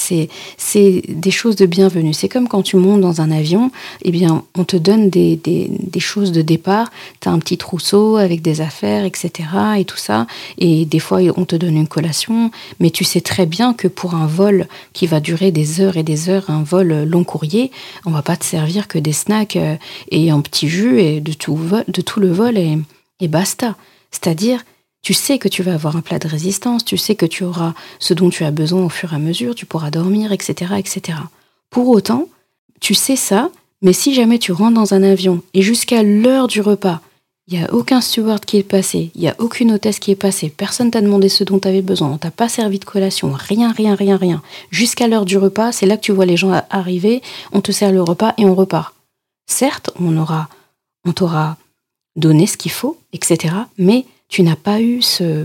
C'est 0.57 1.01
des 1.07 1.31
choses 1.31 1.55
de 1.55 1.65
bienvenue. 1.65 2.13
C'est 2.13 2.27
comme 2.27 2.49
quand 2.49 2.63
tu 2.63 2.75
montes 2.75 2.99
dans 2.99 3.21
un 3.21 3.31
avion, 3.31 3.71
eh 4.01 4.11
bien, 4.11 4.43
on 4.57 4.65
te 4.65 4.75
donne 4.75 5.09
des, 5.09 5.37
des, 5.37 5.99
choses 6.01 6.33
de 6.33 6.41
départ. 6.41 6.91
Tu 7.21 7.29
as 7.29 7.31
un 7.31 7.39
petit 7.39 7.57
trousseau 7.57 8.17
avec 8.17 8.41
des 8.41 8.59
affaires, 8.59 9.05
etc. 9.05 9.47
et 9.77 9.85
tout 9.85 9.97
ça. 9.97 10.27
Et 10.57 10.83
des 10.83 10.99
fois, 10.99 11.19
on 11.37 11.45
te 11.45 11.55
donne 11.55 11.77
une 11.77 11.87
collation. 11.87 12.51
Mais 12.81 12.89
tu 12.89 13.05
sais 13.05 13.21
très 13.21 13.45
bien 13.45 13.73
que 13.73 13.87
pour 13.87 14.15
un 14.15 14.27
vol 14.27 14.67
qui 14.91 15.07
va 15.07 15.21
durer 15.21 15.51
des 15.51 15.79
heures 15.79 15.95
et 15.95 16.03
des 16.03 16.29
heures, 16.29 16.49
un 16.49 16.63
vol 16.63 17.05
long 17.05 17.23
courrier, 17.23 17.71
on 18.05 18.11
va 18.11 18.21
pas 18.21 18.35
te 18.35 18.43
servir 18.43 18.89
que 18.89 18.99
des 18.99 19.13
snacks 19.13 19.55
euh, 19.55 19.75
et 20.11 20.29
un 20.29 20.41
petit 20.41 20.67
jus 20.67 20.99
et 20.99 21.21
de 21.21 21.31
tout, 21.31 21.57
de 21.87 22.01
tout 22.01 22.19
le 22.19 22.31
vol 22.33 22.57
et, 22.57 22.77
et 23.21 23.29
basta. 23.29 23.77
C'est-à-dire, 24.11 24.63
tu 25.01 25.13
sais 25.13 25.39
que 25.39 25.47
tu 25.47 25.63
vas 25.63 25.73
avoir 25.73 25.95
un 25.95 26.01
plat 26.01 26.19
de 26.19 26.27
résistance, 26.27 26.83
tu 26.83 26.97
sais 26.97 27.15
que 27.15 27.25
tu 27.25 27.43
auras 27.43 27.73
ce 27.99 28.13
dont 28.13 28.29
tu 28.29 28.43
as 28.43 28.51
besoin 28.51 28.83
au 28.83 28.89
fur 28.89 29.13
et 29.13 29.15
à 29.15 29.19
mesure, 29.19 29.55
tu 29.55 29.65
pourras 29.65 29.91
dormir, 29.91 30.31
etc., 30.31 30.73
etc. 30.77 31.19
Pour 31.69 31.87
autant, 31.89 32.27
tu 32.79 32.93
sais 32.93 33.15
ça, 33.15 33.49
mais 33.81 33.93
si 33.93 34.13
jamais 34.13 34.39
tu 34.39 34.51
rentres 34.51 34.73
dans 34.73 34.93
un 34.93 35.03
avion 35.03 35.41
et 35.53 35.61
jusqu'à 35.61 36.03
l'heure 36.03 36.47
du 36.47 36.61
repas, 36.61 37.01
il 37.47 37.57
n'y 37.57 37.65
a 37.65 37.73
aucun 37.73 37.99
steward 37.99 38.45
qui 38.45 38.57
est 38.57 38.63
passé, 38.63 39.09
il 39.15 39.21
n'y 39.21 39.27
a 39.27 39.35
aucune 39.39 39.71
hôtesse 39.71 39.97
qui 39.97 40.11
est 40.11 40.15
passée, 40.15 40.53
personne 40.55 40.91
t'a 40.91 41.01
demandé 41.01 41.29
ce 41.29 41.43
dont 41.43 41.57
tu 41.57 41.67
avais 41.67 41.81
besoin, 41.81 42.09
on 42.09 42.17
t'a 42.17 42.29
pas 42.29 42.47
servi 42.47 42.77
de 42.77 42.85
collation, 42.85 43.31
rien, 43.31 43.71
rien, 43.71 43.95
rien, 43.95 44.17
rien. 44.17 44.43
Jusqu'à 44.69 45.07
l'heure 45.07 45.25
du 45.25 45.37
repas, 45.37 45.71
c'est 45.71 45.87
là 45.87 45.97
que 45.97 46.01
tu 46.01 46.11
vois 46.11 46.27
les 46.27 46.37
gens 46.37 46.61
arriver, 46.69 47.23
on 47.51 47.61
te 47.61 47.71
sert 47.71 47.91
le 47.91 48.03
repas 48.03 48.35
et 48.37 48.45
on 48.45 48.53
repart. 48.53 48.93
Certes, 49.47 49.89
on 49.99 50.15
aura, 50.17 50.47
on 51.05 51.11
t'aura 51.11 51.57
donné 52.15 52.45
ce 52.45 52.57
qu'il 52.57 52.71
faut, 52.71 52.99
etc., 53.13 53.55
mais 53.79 54.05
tu 54.29 54.43
n'as 54.43 54.55
pas 54.55 54.79
eu 54.79 55.01
ce, 55.01 55.43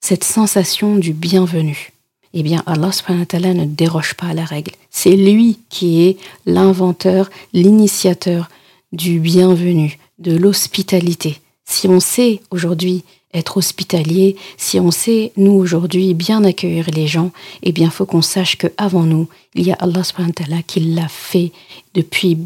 cette 0.00 0.24
sensation 0.24 0.96
du 0.96 1.12
bienvenu. 1.12 1.92
Eh 2.34 2.42
bien, 2.42 2.62
Allah 2.66 2.92
subhanahu 2.92 3.26
ne 3.54 3.64
déroge 3.64 4.14
pas 4.14 4.28
à 4.28 4.34
la 4.34 4.44
règle. 4.44 4.72
C'est 4.90 5.16
lui 5.16 5.58
qui 5.68 6.02
est 6.02 6.16
l'inventeur, 6.46 7.30
l'initiateur 7.52 8.48
du 8.92 9.18
bienvenu, 9.18 9.98
de 10.18 10.36
l'hospitalité. 10.36 11.38
Si 11.64 11.88
on 11.88 12.00
sait 12.00 12.40
aujourd'hui 12.50 13.04
être 13.34 13.56
hospitalier, 13.56 14.36
si 14.56 14.78
on 14.78 14.90
sait 14.90 15.32
nous 15.36 15.52
aujourd'hui 15.52 16.12
bien 16.14 16.44
accueillir 16.44 16.90
les 16.90 17.06
gens, 17.06 17.32
eh 17.62 17.72
bien, 17.72 17.90
faut 17.90 18.06
qu'on 18.06 18.22
sache 18.22 18.56
que 18.56 18.66
avant 18.76 19.04
nous, 19.04 19.28
il 19.54 19.66
y 19.66 19.72
a 19.72 19.76
Allah 19.76 20.04
subhanahu 20.04 20.62
qui 20.66 20.80
l'a 20.80 21.08
fait 21.08 21.52
depuis 21.94 22.38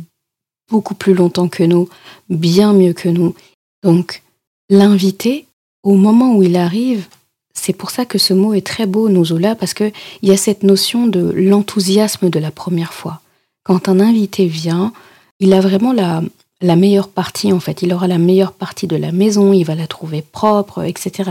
beaucoup 0.71 0.95
plus 0.95 1.15
longtemps 1.15 1.49
que 1.49 1.65
nous, 1.65 1.89
bien 2.29 2.73
mieux 2.73 2.93
que 2.93 3.09
nous. 3.09 3.35
Donc, 3.83 4.23
l'inviter 4.69 5.47
au 5.87 5.95
moment 5.95 6.35
où 6.35 6.43
il 6.43 6.57
arrive, 6.57 7.07
c'est 7.55 7.73
pour 7.73 7.91
ça 7.91 8.05
que 8.05 8.19
ce 8.19 8.35
mot 8.35 8.55
est 8.55 8.67
très 8.67 8.87
beau, 8.87 9.09
Nouzoula, 9.09 9.55
parce 9.55 9.73
qu'il 9.73 9.93
y 10.23 10.33
a 10.33 10.37
cette 10.37 10.65
notion 10.65 11.07
de 11.07 11.31
l'enthousiasme 11.31 12.29
de 12.29 12.41
la 12.41 12.51
première 12.51 12.93
fois. 12.93 13.21
Quand 13.63 13.89
un 13.89 14.01
invité 14.01 14.49
vient, 14.49 14.93
il 15.39 15.53
a 15.53 15.61
vraiment 15.61 15.93
la 15.93 16.77
meilleure 16.77 17.09
partie, 17.09 17.53
en 17.53 17.61
fait. 17.61 17.83
Il 17.83 17.95
aura 17.95 18.09
la 18.09 18.19
meilleure 18.19 18.53
partie 18.53 18.89
de 18.89 18.97
la 18.97 19.13
maison, 19.13 19.53
il 19.53 19.63
va 19.63 19.77
la 19.77 19.87
trouver 19.87 20.23
propre, 20.23 20.83
etc. 20.83 21.31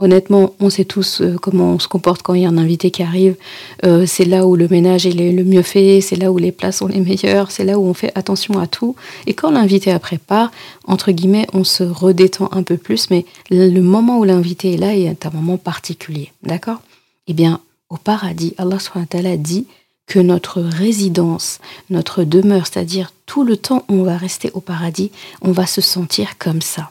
Honnêtement, 0.00 0.54
on 0.60 0.70
sait 0.70 0.86
tous 0.86 1.20
euh, 1.20 1.36
comment 1.36 1.74
on 1.74 1.78
se 1.78 1.86
comporte 1.86 2.22
quand 2.22 2.32
il 2.32 2.42
y 2.42 2.46
a 2.46 2.48
un 2.48 2.56
invité 2.56 2.90
qui 2.90 3.02
arrive. 3.02 3.36
Euh, 3.84 4.06
c'est 4.06 4.24
là 4.24 4.46
où 4.46 4.56
le 4.56 4.66
ménage 4.66 5.04
est 5.04 5.12
le 5.12 5.44
mieux 5.44 5.60
fait, 5.60 6.00
c'est 6.00 6.16
là 6.16 6.32
où 6.32 6.38
les 6.38 6.52
plats 6.52 6.72
sont 6.72 6.86
les 6.86 7.00
meilleurs, 7.00 7.50
c'est 7.50 7.64
là 7.64 7.78
où 7.78 7.84
on 7.84 7.92
fait 7.92 8.10
attention 8.14 8.58
à 8.58 8.66
tout. 8.66 8.96
Et 9.26 9.34
quand 9.34 9.50
l'invité 9.50 9.92
après 9.92 10.16
part, 10.16 10.50
entre 10.86 11.12
guillemets, 11.12 11.46
on 11.52 11.64
se 11.64 11.84
redétend 11.84 12.48
un 12.52 12.62
peu 12.62 12.78
plus, 12.78 13.10
mais 13.10 13.26
le 13.50 13.80
moment 13.80 14.18
où 14.18 14.24
l'invité 14.24 14.72
est 14.72 14.78
là 14.78 14.96
est 14.96 15.26
un 15.26 15.30
moment 15.30 15.58
particulier. 15.58 16.32
D'accord? 16.42 16.80
Eh 17.26 17.34
bien, 17.34 17.60
au 17.90 17.98
paradis, 17.98 18.54
Allah 18.56 18.78
SWT 18.78 19.16
dit 19.38 19.66
que 20.06 20.18
notre 20.18 20.62
résidence, 20.62 21.58
notre 21.90 22.24
demeure, 22.24 22.66
c'est-à-dire 22.66 23.12
tout 23.26 23.44
le 23.44 23.58
temps 23.58 23.84
où 23.90 23.96
on 23.96 24.04
va 24.04 24.16
rester 24.16 24.50
au 24.54 24.60
paradis, 24.60 25.10
on 25.42 25.52
va 25.52 25.66
se 25.66 25.82
sentir 25.82 26.38
comme 26.38 26.62
ça. 26.62 26.90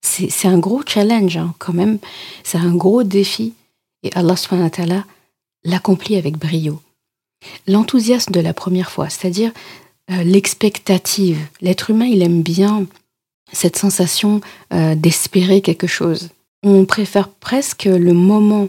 C'est 0.00 0.48
un 0.48 0.58
gros 0.58 0.82
challenge 0.86 1.36
hein, 1.36 1.54
quand 1.58 1.72
même, 1.72 1.98
c'est 2.44 2.58
un 2.58 2.74
gros 2.74 3.02
défi 3.02 3.54
et 4.02 4.10
Allah 4.14 4.34
l'accomplit 5.64 6.16
avec 6.16 6.38
brio. 6.38 6.80
L'enthousiasme 7.66 8.32
de 8.32 8.40
la 8.40 8.54
première 8.54 8.90
fois, 8.90 9.08
c'est-à-dire 9.08 9.52
euh, 10.10 10.22
l'expectative. 10.22 11.38
L'être 11.60 11.90
humain, 11.90 12.06
il 12.06 12.22
aime 12.22 12.42
bien 12.42 12.86
cette 13.52 13.76
sensation 13.76 14.40
euh, 14.72 14.94
d'espérer 14.94 15.60
quelque 15.60 15.86
chose. 15.86 16.30
On 16.62 16.84
préfère 16.84 17.28
presque 17.28 17.84
le 17.84 18.12
moment 18.12 18.68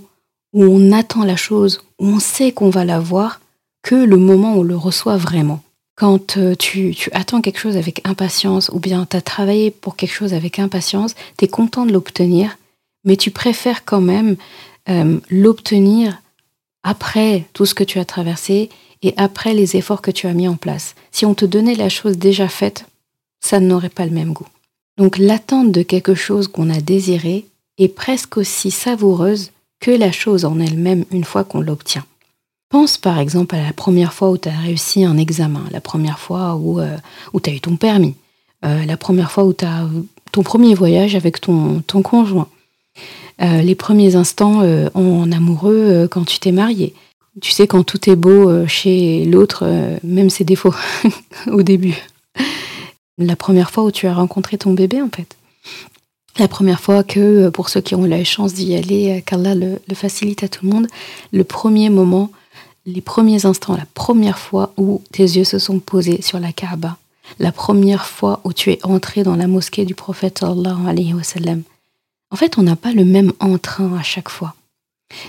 où 0.53 0.63
on 0.63 0.91
attend 0.91 1.23
la 1.23 1.35
chose, 1.35 1.81
où 1.99 2.07
on 2.07 2.19
sait 2.19 2.51
qu'on 2.51 2.69
va 2.69 2.85
la 2.85 2.99
voir, 2.99 3.39
que 3.81 3.95
le 3.95 4.17
moment 4.17 4.55
où 4.55 4.59
on 4.59 4.63
le 4.63 4.75
reçoit 4.75 5.17
vraiment 5.17 5.63
quand 5.99 6.37
euh, 6.37 6.55
tu, 6.55 6.95
attends 7.11 7.41
quelque 7.41 7.59
chose 7.59 7.75
avec 7.75 7.99
impatience 8.07 8.69
ou 8.69 8.79
bien 8.79 9.05
tu 9.05 9.17
as 9.17 9.21
travaillé 9.21 9.69
pour 9.69 9.97
quelque 9.97 10.13
chose 10.13 10.33
avec 10.33 10.57
impatience, 10.57 11.13
tu 11.37 11.43
es 11.43 11.47
content 11.49 11.85
de 11.85 11.91
l'obtenir, 11.91 12.57
mais 13.03 13.17
tu 13.17 13.31
préfères 13.31 13.83
quand 13.83 13.99
même 13.99 14.37
euh, 14.87 15.19
l'obtenir 15.29 16.21
après 16.83 17.43
tout 17.51 17.65
ce 17.65 17.75
que 17.75 17.83
tu 17.83 17.99
as 17.99 18.05
traversé 18.05 18.69
et 19.01 19.13
après 19.17 19.53
les 19.53 19.75
efforts 19.75 20.01
que 20.01 20.09
tu 20.09 20.27
as 20.27 20.33
mis 20.33 20.47
en 20.47 20.55
place. 20.55 20.95
Si 21.11 21.25
on 21.25 21.33
te 21.33 21.43
donnait 21.43 21.75
la 21.75 21.89
chose 21.89 22.17
déjà 22.17 22.47
faite, 22.47 22.85
ça 23.41 23.59
n'aurait 23.59 23.89
pas 23.89 24.05
le 24.05 24.11
même 24.11 24.31
goût. 24.31 24.47
Donc 24.97 25.17
l'attente 25.17 25.73
de 25.73 25.81
quelque 25.81 26.15
chose 26.15 26.47
qu'on 26.47 26.69
a 26.69 26.79
désiré 26.79 27.45
est 27.77 27.93
presque 27.93 28.37
aussi 28.37 28.71
savoureuse 28.71 29.51
que 29.81 29.91
la 29.91 30.13
chose 30.13 30.45
en 30.45 30.61
elle-même 30.61 31.03
une 31.11 31.25
fois 31.25 31.43
qu'on 31.43 31.59
l'obtient. 31.59 32.05
Pense 32.69 32.99
par 32.99 33.17
exemple 33.17 33.55
à 33.55 33.63
la 33.63 33.73
première 33.73 34.13
fois 34.13 34.29
où 34.29 34.37
tu 34.37 34.47
as 34.47 34.57
réussi 34.57 35.03
un 35.03 35.17
examen, 35.17 35.63
la 35.71 35.81
première 35.81 36.19
fois 36.19 36.55
où, 36.55 36.79
euh, 36.79 36.97
où 37.33 37.39
tu 37.39 37.49
as 37.49 37.53
eu 37.53 37.59
ton 37.59 37.75
permis, 37.77 38.13
euh, 38.63 38.85
la 38.85 38.95
première 38.95 39.31
fois 39.31 39.45
où 39.45 39.53
tu 39.53 39.65
as 39.65 39.87
ton 40.31 40.43
premier 40.43 40.75
voyage 40.75 41.15
avec 41.15 41.41
ton, 41.41 41.81
ton 41.87 42.03
conjoint, 42.03 42.47
euh, 43.41 43.63
les 43.63 43.73
premiers 43.73 44.15
instants 44.15 44.61
en 44.93 45.31
amoureux 45.31 46.07
quand 46.11 46.25
tu 46.25 46.37
t'es 46.37 46.51
marié. 46.51 46.93
Tu 47.41 47.51
sais, 47.51 47.65
quand 47.65 47.83
tout 47.83 48.07
est 48.07 48.15
beau 48.15 48.67
chez 48.67 49.25
l'autre, 49.25 49.65
même 50.03 50.29
ses 50.29 50.43
défauts 50.43 50.75
au 51.47 51.63
début. 51.63 51.95
La 53.17 53.35
première 53.35 53.71
fois 53.71 53.83
où 53.83 53.91
tu 53.91 54.07
as 54.07 54.13
rencontré 54.13 54.57
ton 54.57 54.73
bébé, 54.73 55.01
en 55.01 55.09
fait. 55.09 55.37
La 56.37 56.47
première 56.47 56.81
fois 56.81 57.03
que, 57.03 57.49
pour 57.49 57.69
ceux 57.69 57.81
qui 57.81 57.95
ont 57.95 58.05
eu 58.05 58.09
la 58.09 58.23
chance 58.23 58.53
d'y 58.53 58.75
aller, 58.75 59.23
qu'Allah 59.25 59.55
le, 59.55 59.79
le 59.87 59.95
facilite 59.95 60.43
à 60.43 60.49
tout 60.49 60.65
le 60.65 60.71
monde, 60.71 60.87
le 61.31 61.43
premier 61.43 61.89
moment 61.89 62.29
les 62.93 63.01
premiers 63.01 63.45
instants, 63.45 63.75
la 63.75 63.87
première 63.93 64.39
fois 64.39 64.73
où 64.77 65.01
tes 65.11 65.23
yeux 65.23 65.43
se 65.43 65.59
sont 65.59 65.79
posés 65.79 66.21
sur 66.21 66.39
la 66.39 66.51
Kaaba, 66.51 66.97
la 67.37 67.51
première 67.51 68.05
fois 68.05 68.41
où 68.43 68.53
tu 68.53 68.71
es 68.71 68.79
entré 68.83 69.23
dans 69.23 69.35
la 69.35 69.47
mosquée 69.47 69.85
du 69.85 69.95
prophète 69.95 70.39
sallallahu 70.39 70.87
alayhi 70.87 71.13
wa 71.13 71.23
sallam. 71.23 71.63
En 72.31 72.35
fait, 72.35 72.57
on 72.57 72.63
n'a 72.63 72.75
pas 72.75 72.91
le 72.91 73.05
même 73.05 73.33
entrain 73.39 73.95
à 73.97 74.03
chaque 74.03 74.29
fois. 74.29 74.55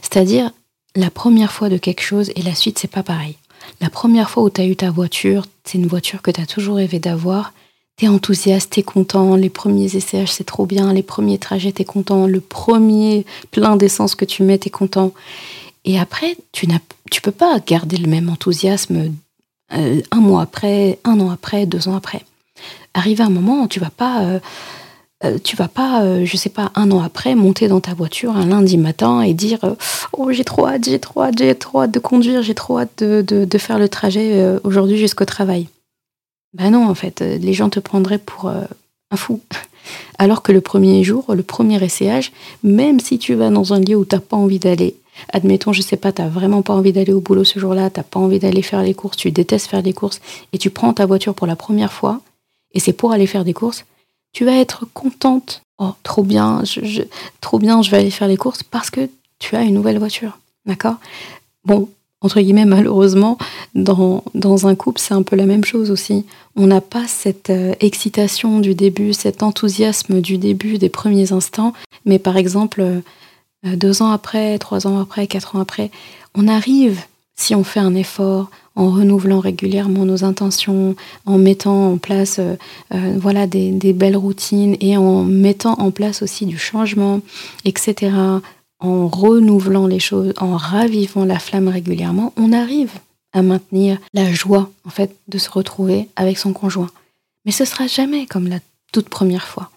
C'est-à-dire, 0.02 0.50
la 0.96 1.10
première 1.10 1.52
fois 1.52 1.68
de 1.68 1.78
quelque 1.78 2.02
chose 2.02 2.30
et 2.36 2.42
la 2.42 2.54
suite, 2.54 2.78
c'est 2.78 2.88
pas 2.90 3.02
pareil. 3.02 3.36
La 3.80 3.90
première 3.90 4.30
fois 4.30 4.42
où 4.42 4.50
tu 4.50 4.60
as 4.60 4.66
eu 4.66 4.76
ta 4.76 4.90
voiture, 4.90 5.46
c'est 5.64 5.78
une 5.78 5.86
voiture 5.86 6.22
que 6.22 6.30
tu 6.30 6.40
as 6.40 6.46
toujours 6.46 6.76
rêvé 6.76 6.98
d'avoir. 6.98 7.52
Tu 7.96 8.06
es 8.06 8.08
enthousiaste, 8.08 8.72
tu 8.72 8.80
es 8.80 8.82
content. 8.82 9.36
Les 9.36 9.50
premiers 9.50 9.96
essayages, 9.96 10.32
c'est 10.32 10.44
trop 10.44 10.66
bien. 10.66 10.92
Les 10.92 11.02
premiers 11.02 11.38
trajets, 11.38 11.72
tu 11.72 11.82
es 11.82 11.84
content. 11.84 12.26
Le 12.26 12.40
premier 12.40 13.24
plein 13.50 13.76
d'essence 13.76 14.14
que 14.14 14.24
tu 14.24 14.42
mets, 14.42 14.58
tu 14.58 14.68
es 14.68 14.70
content. 14.70 15.12
Et 15.84 15.98
après, 15.98 16.36
tu 16.52 16.66
ne 16.68 16.76
peux 17.22 17.30
pas 17.30 17.58
garder 17.60 17.96
le 17.96 18.08
même 18.08 18.28
enthousiasme 18.28 19.12
euh, 19.72 20.00
un 20.10 20.20
mois 20.20 20.42
après, 20.42 20.98
un 21.04 21.20
an 21.20 21.30
après, 21.30 21.66
deux 21.66 21.88
ans 21.88 21.96
après. 21.96 22.22
Arrive 22.94 23.20
un 23.20 23.30
moment, 23.30 23.68
tu 23.68 23.78
vas 23.78 23.90
pas, 23.90 24.22
euh, 24.22 24.40
euh, 25.24 25.38
tu 25.42 25.56
vas 25.56 25.68
pas, 25.68 26.24
je 26.24 26.36
sais 26.36 26.50
pas, 26.50 26.72
un 26.74 26.90
an 26.90 27.00
après, 27.00 27.34
monter 27.34 27.68
dans 27.68 27.80
ta 27.80 27.94
voiture 27.94 28.36
un 28.36 28.46
lundi 28.46 28.76
matin 28.78 29.22
et 29.22 29.32
dire 29.32 29.60
oh 30.12 30.32
j'ai 30.32 30.44
trop 30.44 30.66
hâte, 30.66 30.84
j'ai 30.84 30.98
trop 30.98 31.22
hâte, 31.22 31.38
j'ai 31.38 31.54
trop 31.54 31.82
hâte 31.82 31.92
de 31.92 32.00
conduire, 32.00 32.42
j'ai 32.42 32.54
trop 32.54 32.78
hâte 32.78 33.02
de, 33.02 33.22
de, 33.22 33.58
faire 33.58 33.78
le 33.78 33.88
trajet 33.88 34.58
aujourd'hui 34.64 34.98
jusqu'au 34.98 35.24
travail. 35.24 35.68
Ben 36.52 36.70
non, 36.70 36.88
en 36.88 36.94
fait, 36.96 37.20
les 37.20 37.52
gens 37.52 37.70
te 37.70 37.78
prendraient 37.78 38.18
pour 38.18 38.48
un 38.48 39.16
fou. 39.16 39.40
Alors 40.18 40.42
que 40.42 40.52
le 40.52 40.60
premier 40.60 41.02
jour, 41.04 41.32
le 41.34 41.42
premier 41.42 41.82
essayage, 41.82 42.32
même 42.62 42.98
si 42.98 43.18
tu 43.18 43.34
vas 43.34 43.50
dans 43.50 43.72
un 43.72 43.80
lieu 43.80 43.96
où 43.96 44.04
tu 44.04 44.16
n'as 44.16 44.20
pas 44.20 44.36
envie 44.36 44.58
d'aller, 44.58 44.96
admettons, 45.32 45.72
je 45.72 45.82
sais 45.82 45.96
pas, 45.96 46.12
tu 46.12 46.22
n'as 46.22 46.28
vraiment 46.28 46.62
pas 46.62 46.74
envie 46.74 46.92
d'aller 46.92 47.12
au 47.12 47.20
boulot 47.20 47.44
ce 47.44 47.58
jour-là, 47.58 47.90
tu 47.90 48.00
n'as 48.00 48.04
pas 48.04 48.20
envie 48.20 48.38
d'aller 48.38 48.62
faire 48.62 48.82
les 48.82 48.94
courses, 48.94 49.16
tu 49.16 49.30
détestes 49.30 49.68
faire 49.68 49.82
des 49.82 49.92
courses, 49.92 50.20
et 50.52 50.58
tu 50.58 50.70
prends 50.70 50.92
ta 50.92 51.06
voiture 51.06 51.34
pour 51.34 51.46
la 51.46 51.56
première 51.56 51.92
fois, 51.92 52.20
et 52.72 52.80
c'est 52.80 52.92
pour 52.92 53.12
aller 53.12 53.26
faire 53.26 53.44
des 53.44 53.54
courses, 53.54 53.84
tu 54.32 54.44
vas 54.44 54.56
être 54.56 54.86
contente. 54.92 55.62
Oh, 55.78 55.92
trop 56.02 56.22
bien, 56.22 56.62
je, 56.64 57.02
trop 57.40 57.58
bien, 57.58 57.82
je 57.82 57.90
vais 57.90 57.98
aller 57.98 58.10
faire 58.10 58.28
les 58.28 58.36
courses 58.36 58.62
parce 58.62 58.90
que 58.90 59.08
tu 59.38 59.56
as 59.56 59.62
une 59.62 59.74
nouvelle 59.74 59.98
voiture. 59.98 60.38
D'accord? 60.66 60.96
Bon, 61.64 61.88
entre 62.20 62.40
guillemets, 62.40 62.66
malheureusement, 62.66 63.38
dans, 63.74 64.22
dans 64.34 64.66
un 64.66 64.74
couple, 64.74 65.00
c'est 65.00 65.14
un 65.14 65.22
peu 65.22 65.36
la 65.36 65.46
même 65.46 65.64
chose 65.64 65.90
aussi. 65.90 66.26
On 66.54 66.66
n'a 66.66 66.82
pas 66.82 67.06
cette 67.06 67.48
euh, 67.48 67.72
excitation 67.80 68.60
du 68.60 68.74
début, 68.74 69.14
cet 69.14 69.42
enthousiasme 69.42 70.20
du 70.20 70.36
début, 70.36 70.76
des 70.76 70.90
premiers 70.90 71.32
instants. 71.32 71.72
Mais 72.04 72.18
par 72.18 72.36
exemple, 72.36 72.82
euh, 72.82 73.00
deux 73.64 74.02
ans 74.02 74.10
après, 74.10 74.58
trois 74.58 74.86
ans 74.86 74.98
après, 75.00 75.26
quatre 75.26 75.56
ans 75.56 75.60
après, 75.60 75.90
on 76.34 76.48
arrive, 76.48 77.00
si 77.36 77.54
on 77.54 77.64
fait 77.64 77.80
un 77.80 77.94
effort, 77.94 78.50
en 78.76 78.90
renouvelant 78.90 79.40
régulièrement 79.40 80.04
nos 80.04 80.24
intentions, 80.24 80.96
en 81.26 81.38
mettant 81.38 81.92
en 81.92 81.98
place 81.98 82.38
euh, 82.38 82.56
euh, 82.94 83.16
voilà, 83.18 83.46
des, 83.46 83.92
belles 83.92 84.16
routines 84.16 84.76
et 84.80 84.96
en 84.96 85.24
mettant 85.24 85.74
en 85.74 85.90
place 85.90 86.22
aussi 86.22 86.46
du 86.46 86.58
changement, 86.58 87.20
etc., 87.64 88.12
en 88.82 89.08
renouvelant 89.08 89.86
les 89.86 89.98
choses, 89.98 90.32
en 90.38 90.56
ravivant 90.56 91.26
la 91.26 91.38
flamme 91.38 91.68
régulièrement, 91.68 92.32
on 92.38 92.52
arrive 92.52 92.92
à 93.34 93.42
maintenir 93.42 93.98
la 94.14 94.32
joie 94.32 94.70
en 94.86 94.90
fait 94.90 95.14
de 95.28 95.36
se 95.36 95.50
retrouver 95.50 96.08
avec 96.16 96.38
son 96.38 96.54
conjoint. 96.54 96.90
Mais 97.44 97.52
ce 97.52 97.66
sera 97.66 97.86
jamais 97.86 98.24
comme 98.24 98.48
la 98.48 98.60
toute 98.92 99.10
première 99.10 99.46
fois. 99.46 99.70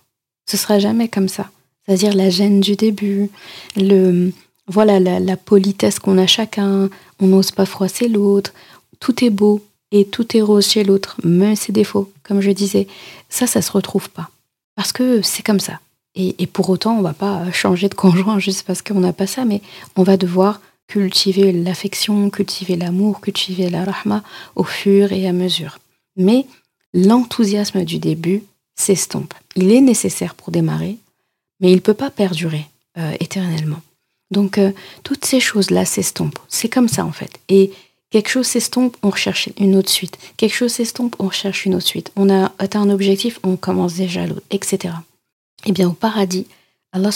Ce 0.50 0.56
sera 0.56 0.80
jamais 0.80 1.10
comme 1.10 1.28
ça 1.28 1.50
c'est-à-dire 1.86 2.14
la 2.14 2.30
gêne 2.30 2.60
du 2.60 2.76
début, 2.76 3.30
le, 3.76 4.32
voilà 4.68 5.00
la, 5.00 5.38
politesse 5.38 6.00
qu'on 6.00 6.18
a 6.18 6.28
chacun, 6.28 6.90
on 7.20 7.28
n'ose 7.28 7.52
pas 7.52 7.66
froisser 7.66 8.08
l'autre, 8.08 8.54
tout 9.00 9.24
est 9.24 9.30
beau 9.30 9.62
et 9.92 10.06
tout 10.06 10.36
est 10.36 10.42
rose 10.42 10.68
chez 10.68 10.84
l'autre, 10.84 11.18
même 11.24 11.56
ses 11.56 11.72
défauts, 11.72 12.12
comme 12.24 12.42
je 12.42 12.52
disais. 12.52 12.88
Ça, 13.30 13.48
ça 13.48 13.62
se 13.62 13.72
retrouve 13.72 14.10
pas. 14.10 14.30
Parce 14.76 14.92
que 14.92 15.22
c'est 15.22 15.44
comme 15.44 15.60
ça. 15.60 15.80
Et, 16.16 16.48
pour 16.48 16.70
autant, 16.70 16.98
on 16.98 17.02
va 17.02 17.14
pas 17.14 17.52
changer 17.52 17.90
de 17.90 17.96
conjoint 17.96 18.40
juste 18.48 18.64
parce 18.66 18.82
qu'on 18.82 19.00
n'a 19.00 19.14
pas 19.14 19.28
ça, 19.28 19.46
mais 19.46 19.62
on 19.96 20.04
va 20.04 20.18
devoir 20.18 20.62
cultiver 20.88 21.52
l'affection, 21.52 22.30
cultiver 22.30 22.76
l'amour, 22.76 23.22
cultiver 23.22 23.70
la 23.70 23.84
rahma 23.84 24.24
au 24.56 24.64
fur 24.64 25.12
et 25.12 25.28
à 25.28 25.34
mesure. 25.34 25.80
Mais 26.16 26.46
l'enthousiasme 26.94 27.84
du 27.84 27.98
début 27.98 28.44
s'estompe. 28.76 29.34
Il 29.56 29.72
est 29.72 29.82
nécessaire 29.82 30.36
pour 30.36 30.52
démarrer, 30.52 30.98
mais 31.64 31.72
il 31.72 31.76
ne 31.76 31.80
peut 31.80 31.96
pas 31.96 32.12
perdurer 32.12 32.68
euh, 33.00 33.16
éternellement. 33.20 33.82
Donc 34.30 34.58
euh, 34.58 34.72
toutes 35.04 35.26
ces 35.26 35.40
choses-là 35.40 35.86
s'estompent. 35.86 36.38
C'est 36.50 36.70
comme 36.70 36.90
ça 36.90 37.06
en 37.06 37.12
fait. 37.14 37.40
Et 37.48 37.72
quelque 38.12 38.30
chose 38.30 38.46
s'estompe, 38.46 38.98
on 39.02 39.10
recherche 39.10 39.50
une 39.58 39.76
autre 39.76 39.90
suite. 39.90 40.18
Quelque 40.38 40.56
chose 40.56 40.74
s'estompe, 40.74 41.16
on 41.20 41.28
recherche 41.28 41.66
une 41.66 41.74
autre 41.74 41.88
suite. 41.88 42.12
On 42.18 42.30
a 42.30 42.52
atteint 42.60 42.82
un 42.82 42.90
objectif, 42.90 43.40
on 43.44 43.56
commence 43.56 43.96
déjà 43.96 44.28
l'autre, 44.28 44.44
etc. 44.52 44.94
Eh 45.66 45.72
bien 45.72 45.88
au 45.88 45.94
paradis, 45.94 46.48
Allah 46.92 47.12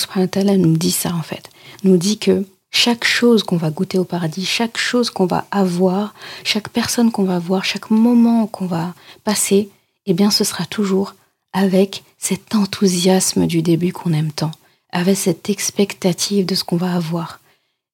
nous 0.58 0.78
dit 0.78 0.92
ça 0.92 1.14
en 1.14 1.24
fait. 1.24 1.50
Nous 1.84 1.98
dit 1.98 2.18
que 2.18 2.46
chaque 2.72 3.06
chose 3.06 3.44
qu'on 3.44 3.58
va 3.58 3.70
goûter 3.70 3.98
au 3.98 4.06
paradis, 4.06 4.46
chaque 4.46 4.78
chose 4.78 5.10
qu'on 5.10 5.26
va 5.26 5.46
avoir, 5.52 6.14
chaque 6.46 6.70
personne 6.70 7.12
qu'on 7.12 7.26
va 7.26 7.40
voir, 7.40 7.66
chaque 7.66 7.90
moment 7.92 8.48
qu'on 8.48 8.66
va 8.66 8.94
passer, 9.26 9.70
eh 10.06 10.14
bien 10.14 10.32
ce 10.32 10.46
sera 10.46 10.66
toujours 10.66 11.16
avec 11.54 12.04
cet 12.18 12.56
enthousiasme 12.56 13.48
du 13.48 13.62
début 13.62 13.94
qu'on 13.94 14.14
aime 14.14 14.32
tant, 14.32 14.52
avec 14.92 15.18
cette 15.18 15.50
expectative 15.50 16.46
de 16.46 16.56
ce 16.56 16.64
qu'on 16.64 16.78
va 16.78 16.96
avoir 16.96 17.40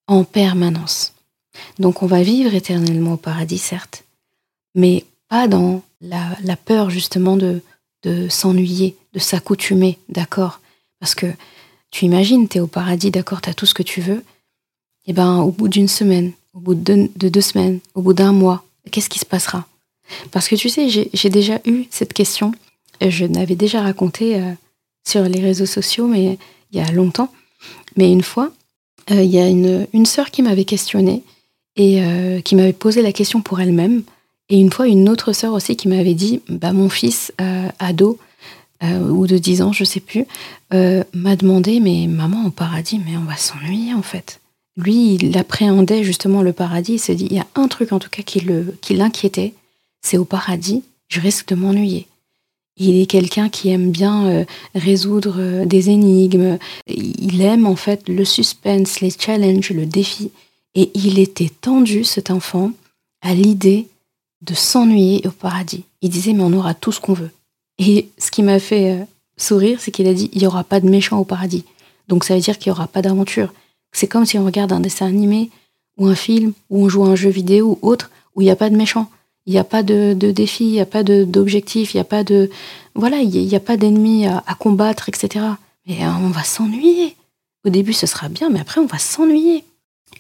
en 0.08 0.24
permanence. 0.24 1.14
Donc 1.80 2.04
on 2.04 2.08
va 2.08 2.24
vivre 2.24 2.54
éternellement 2.54 3.14
au 3.14 3.18
paradis, 3.18 3.58
certes, 3.58 4.04
mais 4.76 5.06
pas 5.30 5.48
dans 5.48 5.82
la, 6.02 6.56
peur 6.56 6.90
justement 6.90 7.38
de, 7.38 7.62
de 8.04 8.28
s'ennuyer, 8.28 8.96
de 9.14 9.20
s'accoutumer, 9.20 9.98
d'accord? 10.10 10.60
Parce 11.00 11.16
que 11.16 11.28
tu 11.92 12.06
imagines, 12.06 12.48
tu 12.48 12.58
es 12.58 12.62
au 12.62 12.68
paradis, 12.68 13.12
d'accord, 13.12 13.42
tu 13.42 13.50
as 13.50 13.54
tout 13.54 13.66
ce 13.66 13.74
que 13.74 13.84
tu 13.84 14.02
veux, 14.02 14.24
et 15.06 15.14
ben 15.14 15.40
au 15.40 15.52
bout 15.52 15.68
d'une 15.68 15.88
semaine, 15.88 16.32
au 16.54 16.60
bout 16.60 16.76
de 16.76 17.10
deux 17.16 17.42
semaines, 17.42 17.80
au 17.94 18.02
bout 18.02 18.14
d'un 18.14 18.32
mois, 18.32 18.64
qu'est-ce 18.92 19.10
qui 19.10 19.20
se 19.20 19.26
passera? 19.26 19.68
Parce 20.32 20.48
que 20.48 20.56
tu 20.56 20.70
sais, 20.70 20.90
j'ai 20.90 21.30
déjà 21.30 21.60
eu 21.66 21.86
cette 21.90 22.14
question 22.14 22.54
je 23.12 23.26
n'avais 23.26 23.56
déjà 23.56 23.82
raconté 23.82 24.36
euh, 24.36 24.52
sur 25.08 25.24
les 25.24 25.40
réseaux 25.40 25.66
sociaux, 25.66 26.08
mais 26.08 26.38
il 26.72 26.78
y 26.78 26.82
a 26.82 26.92
longtemps. 26.92 27.32
Mais 27.96 28.12
une 28.12 28.22
fois, 28.22 28.52
euh, 29.12 29.22
il 29.22 29.32
y 29.32 29.40
a 29.40 29.48
une, 29.48 30.06
sœur 30.06 30.32
qui 30.32 30.42
m'avait 30.42 30.66
questionnée 30.66 31.24
et 31.76 32.04
euh, 32.04 32.42
qui 32.42 32.56
m'avait 32.56 32.74
posé 32.74 33.02
la 33.02 33.12
question 33.12 33.42
pour 33.42 33.60
elle-même. 33.60 34.04
Et 34.50 34.60
une 34.60 34.72
fois, 34.72 34.88
une 34.88 35.10
autre 35.10 35.34
sœur 35.34 35.54
aussi 35.54 35.76
qui 35.76 35.88
m'avait 35.88 36.14
dit 36.14 36.42
bah, 36.50 36.74
Mon 36.74 36.90
fils, 36.90 37.32
ado, 37.80 38.20
ou 38.82 39.28
de 39.28 39.38
10 39.38 39.62
ans, 39.62 39.72
je 39.72 39.86
sais 39.86 40.02
plus, 40.02 40.26
m'a 40.72 41.36
demandé 41.38 41.80
Mais 41.80 42.08
maman, 42.08 42.46
au 42.46 42.50
paradis, 42.52 43.00
mais 43.06 43.16
on 43.16 43.24
va 43.24 43.38
s'ennuyer 43.38 43.94
en 43.94 44.02
fait. 44.02 44.42
Lui, 44.76 45.16
il 45.16 45.38
appréhendait 45.38 46.04
justement 46.04 46.42
le 46.42 46.52
paradis. 46.52 46.94
Il 46.94 47.00
se 47.00 47.14
dit 47.14 47.28
Il 47.30 47.38
y 47.38 47.40
a 47.40 47.48
un 47.56 47.70
truc 47.70 47.94
en 47.94 48.00
tout 48.00 48.10
cas 48.10 48.24
qui 48.24 48.42
l'inquiétait 48.94 49.54
c'est 50.04 50.18
au 50.18 50.26
paradis, 50.26 50.84
je 51.08 51.20
risque 51.20 51.48
de 51.48 51.56
m'ennuyer. 51.56 52.08
Il 52.78 53.00
est 53.00 53.06
quelqu'un 53.06 53.50
qui 53.50 53.70
aime 53.70 53.92
bien 53.92 54.26
euh, 54.28 54.46
résoudre 54.74 55.36
euh, 55.38 55.66
des 55.66 55.90
énigmes. 55.90 56.58
Il 56.88 57.42
aime 57.42 57.68
en 57.68 57.76
fait 57.76 58.10
le 58.10 58.26
suspense, 58.26 59.00
les 59.00 59.12
challenges, 59.12 59.72
le 59.72 59.86
défi. 59.86 60.32
Et 60.76 60.90
il 60.96 61.20
était 61.20 61.52
tendu, 61.62 62.04
cet 62.04 62.32
enfant, 62.32 62.72
à 63.22 63.36
l'idée 63.36 63.88
de 64.42 64.54
s'ennuyer 64.56 65.26
au 65.28 65.32
paradis. 65.32 65.84
Il 66.02 66.10
disait, 66.10 66.34
mais 66.34 66.44
on 66.44 66.54
aura 66.54 66.74
tout 66.74 66.92
ce 66.92 67.00
qu'on 67.00 67.14
veut. 67.14 67.32
Et 67.78 68.10
ce 68.18 68.32
qui 68.32 68.42
m'a 68.42 68.60
fait 68.60 68.92
euh, 68.92 69.04
sourire, 69.38 69.80
c'est 69.80 69.92
qu'il 69.92 70.08
a 70.08 70.14
dit, 70.14 70.30
il 70.34 70.40
n'y 70.40 70.48
aura 70.48 70.64
pas 70.64 70.80
de 70.80 70.90
méchants 70.90 71.20
au 71.20 71.26
paradis. 71.26 71.64
Donc 72.08 72.24
ça 72.24 72.36
veut 72.36 72.42
dire 72.42 72.58
qu'il 72.58 72.72
n'y 72.72 72.78
aura 72.78 72.88
pas 72.88 73.02
d'aventure. 73.02 73.54
C'est 73.92 74.08
comme 74.08 74.26
si 74.26 74.38
on 74.38 74.46
regarde 74.46 74.72
un 74.72 74.80
dessin 74.80 75.06
animé 75.06 75.52
ou 75.98 76.08
un 76.08 76.16
film, 76.16 76.54
ou 76.72 76.86
on 76.86 76.90
joue 76.90 77.04
à 77.04 77.10
un 77.10 77.16
jeu 77.16 77.30
vidéo 77.30 77.78
ou 77.82 77.88
autre, 77.88 78.10
où 78.36 78.42
il 78.42 78.46
n'y 78.46 78.52
a 78.52 78.56
pas 78.56 78.72
de 78.72 78.76
méchants. 78.76 79.10
Il 79.46 79.54
n'y 79.54 79.60
a 79.60 79.64
pas 79.64 79.84
de, 79.84 80.14
défi, 80.14 80.66
il 80.66 80.72
n'y 80.72 80.80
a 80.80 80.86
pas 80.86 81.04
d'objectif, 81.04 81.94
il 81.94 81.98
n'y 81.98 82.02
a 82.02 82.06
pas 82.06 82.24
de 82.24 82.50
voilà, 82.96 83.18
il 83.18 83.30
n'y 83.30 83.56
a, 83.56 83.60
pas 83.60 83.76
d'ennemis 83.76 84.28
à, 84.28 84.56
combattre, 84.58 85.10
etc. 85.10 85.46
Mais 85.88 86.04
euh, 86.04 86.10
on 86.22 86.30
va 86.30 86.44
s'ennuyer. 86.44 87.16
Au 87.66 87.70
début, 87.70 87.94
ce 87.94 88.06
sera 88.06 88.30
bien, 88.30 88.50
mais 88.50 88.60
après, 88.60 88.80
on 88.80 88.86
va 88.86 89.00
s'ennuyer. 89.00 89.64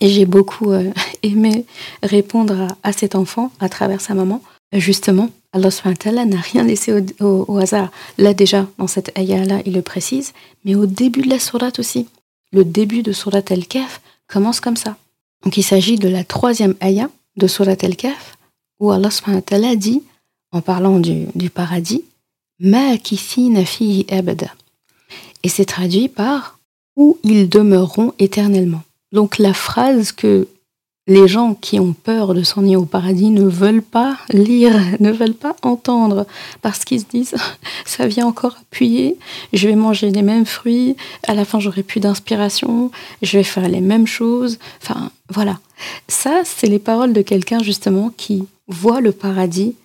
Et 0.02 0.10
j'ai 0.10 0.26
beaucoup 0.26 0.72
euh, 0.72 0.92
aimé 1.24 1.66
répondre 2.02 2.68
à, 2.84 2.94
cet 2.94 3.16
enfant 3.16 3.52
à 3.60 3.70
travers 3.70 4.02
sa 4.02 4.14
maman. 4.14 4.42
Justement, 4.74 5.30
Allah 5.52 6.26
n'a 6.26 6.42
rien 6.42 6.64
laissé 6.64 6.94
au, 7.20 7.58
hasard. 7.58 7.92
Là 8.18 8.34
déjà, 8.34 8.68
dans 8.80 8.88
cette 8.88 9.16
ayah-là, 9.18 9.62
il 9.68 9.74
le 9.74 9.84
précise, 9.84 10.34
mais 10.66 10.74
au 10.74 10.88
début 10.88 11.22
de 11.22 11.30
la 11.30 11.40
sourate 11.40 11.78
aussi. 11.78 12.08
Le 12.52 12.66
début 12.66 13.04
de 13.04 13.12
Surat 13.12 13.44
al-Kahf 13.50 14.02
commence 14.28 14.60
comme 14.60 14.78
ça. 14.78 14.98
Donc 15.44 15.58
il 15.58 15.64
s'agit 15.64 15.98
de 15.98 16.08
la 16.08 16.24
troisième 16.24 16.76
ayah 16.82 17.10
de 17.38 17.48
Surat 17.48 17.76
al-Kahf, 17.82 18.38
où 18.84 18.92
Allah 18.92 19.10
dit, 19.78 20.04
en 20.52 20.60
parlant 20.60 21.00
du, 21.00 21.28
du 21.36 21.50
paradis. 21.50 22.04
Et 22.62 23.00
c'est 25.48 25.66
traduit 25.66 26.10
par 26.10 26.60
où 26.98 27.18
ils 27.24 27.48
demeureront 27.48 28.12
éternellement. 28.20 28.84
Donc 29.14 29.38
la 29.38 29.54
phrase 29.54 30.12
que 30.12 30.50
les 31.06 31.28
gens 31.28 31.54
qui 31.54 31.80
ont 31.80 31.94
peur 31.94 32.34
de 32.34 32.44
s'ennuyer 32.44 32.78
au 32.78 32.86
paradis 32.86 33.30
ne 33.30 33.44
veulent 33.44 33.82
pas 33.82 34.18
lire, 34.30 34.74
ne 35.00 35.12
veulent 35.12 35.34
pas 35.34 35.56
entendre, 35.62 36.26
parce 36.62 36.86
qu'ils 36.86 37.02
se 37.02 37.06
disent 37.06 37.36
ça 37.86 38.08
vient 38.08 38.28
encore 38.28 38.58
appuyer, 38.62 39.18
je 39.52 39.68
vais 39.68 39.76
manger 39.76 40.12
les 40.12 40.22
mêmes 40.22 40.46
fruits, 40.46 40.96
à 41.28 41.34
la 41.34 41.46
fin 41.46 41.60
j'aurai 41.60 41.84
plus 41.84 42.00
d'inspiration, 42.00 42.92
je 43.22 43.38
vais 43.38 43.44
faire 43.44 43.68
les 43.68 43.82
mêmes 43.82 44.08
choses. 44.08 44.60
Enfin 44.82 45.12
voilà, 45.30 45.60
ça 46.08 46.42
c'est 46.46 46.68
les 46.68 46.80
paroles 46.80 47.14
de 47.14 47.22
quelqu'un 47.22 47.62
justement 47.62 48.12
qui 48.16 48.46
voit 48.68 49.02
le 49.02 49.12
paradis 49.12 49.76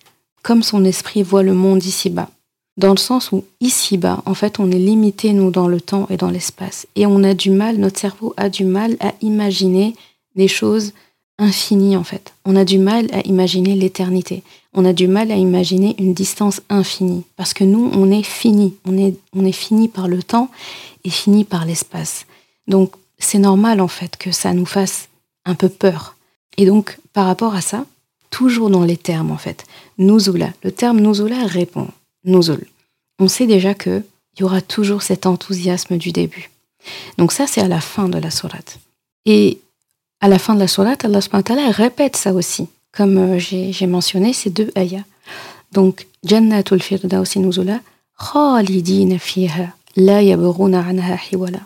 comme 0.41 0.63
son 0.63 0.85
esprit 0.85 1.23
voit 1.23 1.43
le 1.43 1.53
monde 1.53 1.83
ici-bas. 1.83 2.29
Dans 2.77 2.91
le 2.91 2.97
sens 2.97 3.33
où 3.33 3.43
ici-bas, 3.59 4.23
en 4.25 4.33
fait, 4.33 4.59
on 4.59 4.71
est 4.71 4.79
limité, 4.79 5.33
nous, 5.33 5.51
dans 5.51 5.67
le 5.67 5.81
temps 5.81 6.07
et 6.09 6.15
dans 6.15 6.29
l'espace. 6.29 6.87
Et 6.95 7.05
on 7.05 7.25
a 7.25 7.33
du 7.33 7.51
mal, 7.51 7.75
notre 7.75 7.99
cerveau 7.99 8.33
a 8.37 8.47
du 8.47 8.63
mal 8.63 8.95
à 9.01 9.13
imaginer 9.21 9.95
des 10.35 10.47
choses 10.47 10.93
infinies, 11.39 11.97
en 11.97 12.03
fait. 12.03 12.33
On 12.45 12.55
a 12.55 12.65
du 12.65 12.77
mal 12.77 13.07
à 13.11 13.21
imaginer 13.21 13.75
l'éternité. 13.75 14.43
On 14.73 14.85
a 14.85 14.93
du 14.93 15.07
mal 15.07 15.31
à 15.31 15.35
imaginer 15.35 15.95
une 15.97 16.13
distance 16.13 16.61
infinie. 16.69 17.23
Parce 17.35 17.53
que 17.53 17.63
nous, 17.63 17.89
on 17.93 18.11
est 18.11 18.23
fini. 18.23 18.75
On 18.85 18.97
est, 18.97 19.15
on 19.33 19.45
est 19.45 19.51
fini 19.51 19.87
par 19.87 20.07
le 20.07 20.21
temps 20.21 20.51
et 21.03 21.09
fini 21.09 21.45
par 21.45 21.65
l'espace. 21.65 22.25
Donc, 22.67 22.93
c'est 23.17 23.39
normal, 23.39 23.81
en 23.81 23.87
fait, 23.87 24.17
que 24.17 24.31
ça 24.31 24.53
nous 24.53 24.65
fasse 24.65 25.09
un 25.45 25.55
peu 25.55 25.69
peur. 25.69 26.15
Et 26.57 26.65
donc, 26.65 26.99
par 27.13 27.25
rapport 27.25 27.55
à 27.55 27.61
ça, 27.61 27.85
toujours 28.29 28.69
dans 28.69 28.83
les 28.83 28.97
termes, 28.97 29.31
en 29.31 29.37
fait. 29.37 29.65
Nuzula. 29.97 30.51
Le 30.63 30.71
terme 30.71 30.99
nuzula 30.99 31.45
répond 31.45 31.87
nuzul. 32.23 32.67
On 33.19 33.27
sait 33.27 33.47
déjà 33.47 33.73
qu'il 33.73 34.03
y 34.39 34.43
aura 34.43 34.61
toujours 34.61 35.01
cet 35.01 35.25
enthousiasme 35.25 35.97
du 35.97 36.11
début. 36.11 36.51
Donc 37.17 37.31
ça, 37.31 37.47
c'est 37.47 37.61
à 37.61 37.67
la 37.67 37.81
fin 37.81 38.09
de 38.09 38.17
la 38.17 38.31
sourate. 38.31 38.79
Et 39.25 39.59
à 40.21 40.27
la 40.27 40.39
fin 40.39 40.55
de 40.55 40.59
la 40.59 40.67
sourate, 40.67 41.05
Allah 41.05 41.21
subhanahu 41.21 41.71
répète 41.71 42.15
ça 42.15 42.33
aussi. 42.33 42.67
Comme 42.91 43.17
euh, 43.17 43.39
j'ai 43.39 43.87
mentionné 43.87 44.33
ces 44.33 44.49
deux 44.49 44.71
ayahs. 44.75 45.05
Donc, 45.71 46.07
Jannatul 46.23 46.81
Firdausi 46.81 47.39
nuzula, 47.39 47.79
khalidina 48.17 49.19
fiha, 49.19 49.67
la 49.95 50.21
yaburuna 50.21 50.81
anha 50.81 51.17
hiwala. 51.31 51.59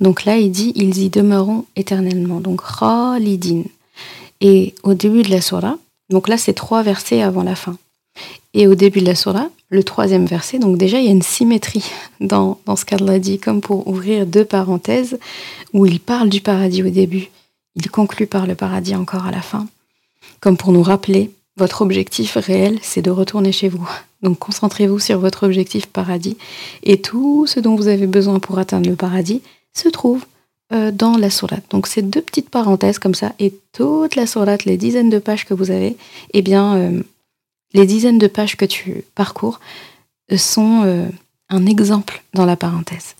Donc 0.00 0.24
là, 0.24 0.36
il 0.36 0.50
dit, 0.50 0.72
ils 0.76 0.98
y 0.98 1.08
demeureront 1.08 1.64
éternellement. 1.76 2.40
Donc, 2.40 2.60
khalidin. 2.62 3.62
Et 4.40 4.74
au 4.82 4.94
début 4.94 5.22
de 5.22 5.30
la 5.30 5.40
sourate, 5.40 5.78
donc 6.10 6.28
là, 6.28 6.36
c'est 6.38 6.54
trois 6.54 6.82
versets 6.82 7.22
avant 7.22 7.42
la 7.42 7.54
fin. 7.54 7.76
Et 8.54 8.66
au 8.66 8.74
début 8.74 9.00
de 9.00 9.06
la 9.06 9.14
surah, 9.14 9.48
le 9.68 9.84
troisième 9.84 10.24
verset, 10.26 10.58
donc 10.58 10.78
déjà 10.78 10.98
il 10.98 11.04
y 11.04 11.08
a 11.08 11.12
une 11.12 11.22
symétrie 11.22 11.84
dans, 12.20 12.58
dans 12.64 12.76
ce 12.76 12.84
qu'Allah 12.84 13.18
dit, 13.18 13.38
comme 13.38 13.60
pour 13.60 13.86
ouvrir 13.86 14.26
deux 14.26 14.44
parenthèses, 14.44 15.18
où 15.74 15.84
il 15.84 16.00
parle 16.00 16.30
du 16.30 16.40
paradis 16.40 16.82
au 16.82 16.88
début, 16.88 17.28
il 17.78 17.90
conclut 17.90 18.26
par 18.26 18.46
le 18.46 18.54
paradis 18.54 18.94
encore 18.94 19.26
à 19.26 19.30
la 19.30 19.42
fin, 19.42 19.66
comme 20.40 20.56
pour 20.56 20.72
nous 20.72 20.82
rappeler, 20.82 21.30
votre 21.56 21.82
objectif 21.82 22.36
réel, 22.36 22.78
c'est 22.82 23.02
de 23.02 23.10
retourner 23.10 23.50
chez 23.50 23.68
vous. 23.68 23.88
Donc 24.22 24.38
concentrez-vous 24.38 24.98
sur 24.98 25.18
votre 25.18 25.44
objectif 25.44 25.86
paradis, 25.86 26.36
et 26.82 27.00
tout 27.00 27.46
ce 27.46 27.60
dont 27.60 27.76
vous 27.76 27.88
avez 27.88 28.06
besoin 28.06 28.38
pour 28.38 28.58
atteindre 28.58 28.88
le 28.88 28.96
paradis 28.96 29.42
se 29.72 29.88
trouve 29.88 30.24
euh, 30.72 30.90
dans 30.90 31.16
la 31.16 31.30
sourate. 31.30 31.64
Donc 31.70 31.86
ces 31.86 32.02
deux 32.02 32.22
petites 32.22 32.50
parenthèses 32.50 32.98
comme 32.98 33.14
ça, 33.14 33.32
et 33.38 33.54
toute 33.72 34.16
la 34.16 34.26
sourate, 34.26 34.64
les 34.64 34.76
dizaines 34.76 35.10
de 35.10 35.18
pages 35.18 35.44
que 35.44 35.54
vous 35.54 35.70
avez, 35.70 35.96
eh 36.32 36.42
bien... 36.42 36.76
Euh, 36.76 37.02
les 37.74 37.84
dizaines 37.84 38.18
de 38.18 38.28
pages 38.28 38.56
que 38.56 38.64
tu 38.64 39.04
parcours 39.14 39.60
euh, 40.32 40.38
sont 40.38 41.06
un 41.50 41.66
exemple 41.66 42.22
dans 42.32 42.46
la 42.46 42.56
parenthèse. 42.56 43.14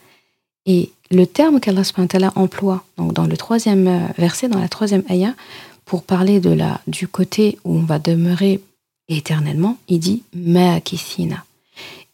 Le 1.11 1.27
terme 1.27 1.61
qu'Allah 1.61 2.33
emploie 2.35 2.85
donc 2.97 3.13
dans 3.13 3.27
le 3.27 3.37
troisième 3.37 3.87
euh, 3.87 4.07
verset, 4.19 4.49
dans 4.49 4.61
la 4.61 4.69
troisième 4.69 5.05
ayah, 5.11 5.35
pour 5.85 6.03
parler 6.03 6.41
de 6.41 6.51
la, 6.51 6.81
du 6.87 7.09
côté 7.09 7.59
où 7.65 7.77
on 7.77 7.83
va 7.83 7.99
demeurer 7.99 8.61
éternellement, 9.09 9.79
il 9.89 10.01
dit 10.01 10.23
Ma'akithina. 10.35 11.45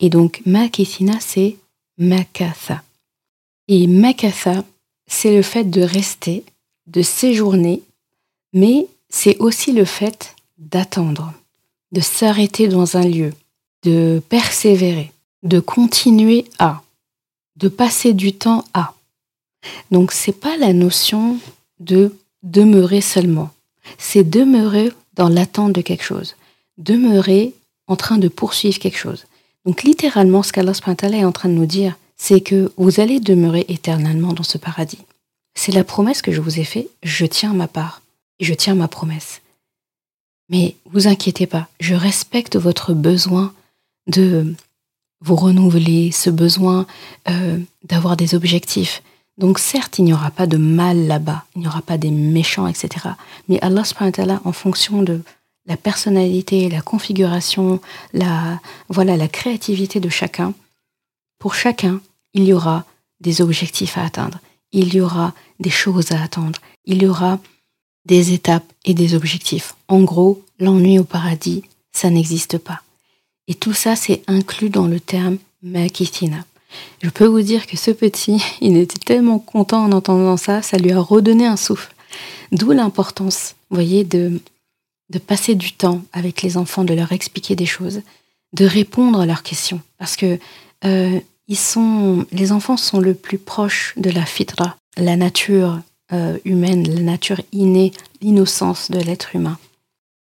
Et 0.00 0.10
donc 0.10 0.42
Ma'akithina, 0.46 1.14
c'est 1.20 1.56
Makatha. 1.98 2.82
Et 3.66 3.86
Makatha, 3.86 4.64
c'est 5.06 5.34
le 5.34 5.42
fait 5.42 5.64
de 5.64 5.82
rester, 5.82 6.44
de 6.86 7.02
séjourner, 7.02 7.82
mais 8.52 8.86
c'est 9.08 9.36
aussi 9.38 9.72
le 9.72 9.84
fait 9.84 10.36
d'attendre 10.58 11.32
de 11.94 12.00
s'arrêter 12.00 12.66
dans 12.66 12.96
un 12.96 13.06
lieu, 13.08 13.32
de 13.84 14.20
persévérer, 14.28 15.12
de 15.44 15.60
continuer 15.60 16.44
à, 16.58 16.82
de 17.56 17.68
passer 17.68 18.12
du 18.12 18.32
temps 18.32 18.64
à. 18.74 18.94
Donc 19.90 20.12
c'est 20.12 20.38
pas 20.38 20.56
la 20.56 20.72
notion 20.72 21.38
de 21.80 22.14
demeurer 22.42 23.00
seulement, 23.00 23.50
c'est 23.98 24.28
demeurer 24.28 24.92
dans 25.14 25.28
l'attente 25.28 25.72
de 25.72 25.80
quelque 25.80 26.04
chose, 26.04 26.36
demeurer 26.78 27.54
en 27.86 27.96
train 27.96 28.18
de 28.18 28.28
poursuivre 28.28 28.78
quelque 28.78 28.98
chose. 28.98 29.26
Donc 29.64 29.82
littéralement, 29.82 30.42
ce 30.42 30.52
qu'Allah 30.52 30.72
est 31.16 31.24
en 31.24 31.32
train 31.32 31.48
de 31.48 31.54
nous 31.54 31.66
dire, 31.66 31.96
c'est 32.16 32.40
que 32.40 32.72
vous 32.76 33.00
allez 33.00 33.20
demeurer 33.20 33.64
éternellement 33.68 34.32
dans 34.32 34.42
ce 34.42 34.58
paradis. 34.58 34.98
C'est 35.54 35.72
la 35.72 35.84
promesse 35.84 36.22
que 36.22 36.32
je 36.32 36.40
vous 36.40 36.58
ai 36.60 36.64
faite, 36.64 36.88
je 37.02 37.26
tiens 37.26 37.54
ma 37.54 37.68
part, 37.68 38.02
je 38.40 38.54
tiens 38.54 38.74
ma 38.74 38.88
promesse. 38.88 39.40
Mais 40.48 40.76
vous 40.86 41.06
inquiétez 41.06 41.46
pas, 41.46 41.68
je 41.80 41.94
respecte 41.94 42.56
votre 42.56 42.92
besoin 42.92 43.54
de 44.06 44.54
vous 45.20 45.36
renouveler, 45.36 46.12
ce 46.12 46.30
besoin 46.30 46.86
euh, 47.28 47.58
d'avoir 47.84 48.16
des 48.16 48.34
objectifs. 48.34 49.02
Donc 49.38 49.58
certes, 49.58 49.98
il 49.98 50.04
n'y 50.04 50.12
aura 50.12 50.30
pas 50.30 50.46
de 50.46 50.56
mal 50.56 51.06
là-bas, 51.06 51.44
il 51.56 51.62
n'y 51.62 51.66
aura 51.66 51.82
pas 51.82 51.98
des 51.98 52.10
méchants, 52.10 52.68
etc. 52.68 53.08
Mais 53.48 53.58
Allah 53.60 53.82
en 54.44 54.52
fonction 54.52 55.02
de 55.02 55.22
la 55.66 55.76
personnalité, 55.76 56.68
la 56.68 56.82
configuration, 56.82 57.80
la, 58.12 58.60
voilà, 58.88 59.16
la 59.16 59.28
créativité 59.28 59.98
de 59.98 60.08
chacun, 60.08 60.54
pour 61.38 61.54
chacun, 61.54 62.00
il 62.32 62.44
y 62.44 62.52
aura 62.52 62.84
des 63.20 63.40
objectifs 63.40 63.98
à 63.98 64.04
atteindre, 64.04 64.38
il 64.72 64.94
y 64.94 65.00
aura 65.00 65.32
des 65.58 65.70
choses 65.70 66.12
à 66.12 66.22
attendre, 66.22 66.60
il 66.84 67.02
y 67.02 67.06
aura 67.06 67.38
des 68.04 68.34
étapes 68.34 68.70
et 68.84 68.94
des 68.94 69.14
objectifs. 69.14 69.74
En 69.88 70.02
gros, 70.02 70.42
l'ennui 70.58 70.98
au 70.98 71.04
paradis, 71.04 71.64
ça 71.92 72.10
n'existe 72.10 72.58
pas. 72.58 72.82
Et 73.48 73.54
tout 73.54 73.72
ça, 73.72 73.96
c'est 73.96 74.22
inclus 74.26 74.70
dans 74.70 74.86
le 74.86 75.00
terme 75.00 75.38
Makithina. 75.62 76.44
Je 77.02 77.10
peux 77.10 77.26
vous 77.26 77.42
dire 77.42 77.66
que 77.66 77.76
ce 77.76 77.90
petit, 77.90 78.42
il 78.60 78.76
était 78.76 78.98
tellement 78.98 79.38
content 79.38 79.84
en 79.84 79.92
entendant 79.92 80.36
ça, 80.36 80.62
ça 80.62 80.78
lui 80.78 80.92
a 80.92 81.00
redonné 81.00 81.46
un 81.46 81.56
souffle. 81.56 81.94
D'où 82.52 82.72
l'importance, 82.72 83.54
vous 83.70 83.76
voyez, 83.76 84.04
de, 84.04 84.40
de 85.10 85.18
passer 85.18 85.54
du 85.54 85.72
temps 85.72 86.02
avec 86.12 86.42
les 86.42 86.56
enfants, 86.56 86.84
de 86.84 86.94
leur 86.94 87.12
expliquer 87.12 87.56
des 87.56 87.66
choses, 87.66 88.02
de 88.52 88.64
répondre 88.64 89.20
à 89.20 89.26
leurs 89.26 89.42
questions. 89.42 89.80
Parce 89.98 90.16
que 90.16 90.38
euh, 90.84 91.20
ils 91.48 91.58
sont, 91.58 92.26
les 92.32 92.52
enfants 92.52 92.76
sont 92.76 93.00
le 93.00 93.14
plus 93.14 93.38
proches 93.38 93.94
de 93.96 94.10
la 94.10 94.24
fitra, 94.24 94.76
la 94.96 95.16
nature 95.16 95.80
euh, 96.12 96.38
humaine, 96.44 96.86
la 96.88 97.00
nature 97.00 97.40
innée, 97.52 97.92
l'innocence 98.22 98.90
de 98.90 99.00
l'être 99.00 99.34
humain. 99.34 99.58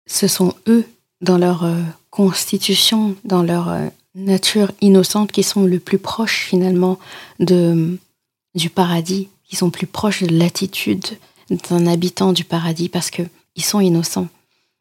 Ce 0.06 0.28
sont 0.28 0.54
eux, 0.66 0.84
dans 1.20 1.38
leur 1.38 1.64
euh, 1.64 1.80
constitution, 2.14 3.16
dans 3.24 3.42
leur 3.42 3.68
euh, 3.68 3.88
nature 4.14 4.70
innocente, 4.80 5.32
qui 5.32 5.42
sont 5.42 5.64
le 5.64 5.80
plus 5.80 5.98
proches 5.98 6.46
finalement 6.48 7.00
du 7.40 8.70
paradis, 8.72 9.28
qui 9.42 9.56
sont 9.56 9.70
plus 9.70 9.88
proches 9.88 10.22
de 10.22 10.38
l'attitude 10.38 11.04
d'un 11.50 11.88
habitant 11.88 12.32
du 12.32 12.44
paradis 12.44 12.88
parce 12.88 13.10
qu'ils 13.10 13.28
sont 13.58 13.80
innocents. 13.80 14.28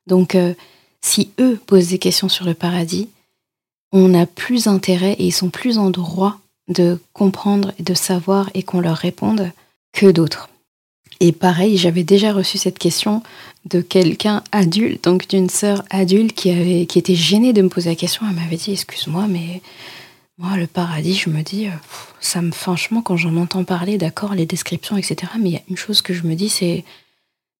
Donc, 0.06 0.38
si 1.02 1.32
eux 1.39 1.60
posent 1.65 1.88
des 1.88 1.98
questions 1.98 2.30
sur 2.30 2.46
le 2.46 2.54
paradis, 2.54 3.10
on 3.91 4.13
a 4.13 4.28
plus 4.28 4.67
intérêt 4.67 5.13
et 5.13 5.26
ils 5.26 5.32
sont 5.32 5.50
plus 5.50 5.80
en 5.80 5.89
droit 5.89 6.38
de 6.67 7.00
comprendre 7.13 7.74
et 7.80 7.84
de 7.84 7.96
savoir 7.96 8.50
et 8.54 8.62
qu'on 8.62 8.80
leur 8.80 8.98
réponde 8.98 9.52
que 9.91 10.12
d'autres. 10.12 10.50
Et 11.19 11.32
pareil, 11.32 11.78
j'avais 11.78 12.04
déjà 12.04 12.34
reçu 12.34 12.58
cette 12.58 12.80
question 12.80 13.23
de 13.65 13.82
quelqu'un 13.82 14.43
adulte, 14.52 15.04
donc 15.04 15.28
d'une 15.28 15.49
sœur 15.49 15.84
adulte 15.89 16.34
qui, 16.34 16.49
était 16.49 17.15
gênée 17.15 17.54
de 17.54 17.62
me 17.62 17.69
poser 17.69 17.91
la 17.91 17.95
question. 17.95 18.26
Elle 18.28 18.36
m'avait 18.36 18.58
dit 18.58 18.71
Excuse-moi, 18.71 19.28
mais 19.28 19.62
Moi, 20.38 20.58
le 20.58 20.67
paradis, 20.67 21.15
je 21.15 21.30
me 21.30 21.43
dis, 21.43 21.67
euh, 21.67 21.71
ça 22.19 22.41
me, 22.41 22.52
franchement, 22.52 23.02
quand 23.02 23.17
j'en 23.17 23.38
entends 23.38 23.63
parler, 23.63 23.97
d'accord, 23.97 24.34
les 24.34 24.47
descriptions, 24.47 24.97
etc., 24.97 25.32
mais 25.39 25.49
il 25.49 25.54
y 25.54 25.58
a 25.58 25.63
une 25.69 25.78
chose 25.78 26.02
que 26.02 26.13
je 26.13 26.23
me 26.23 26.34
dis, 26.34 26.49
c'est, 26.49 26.84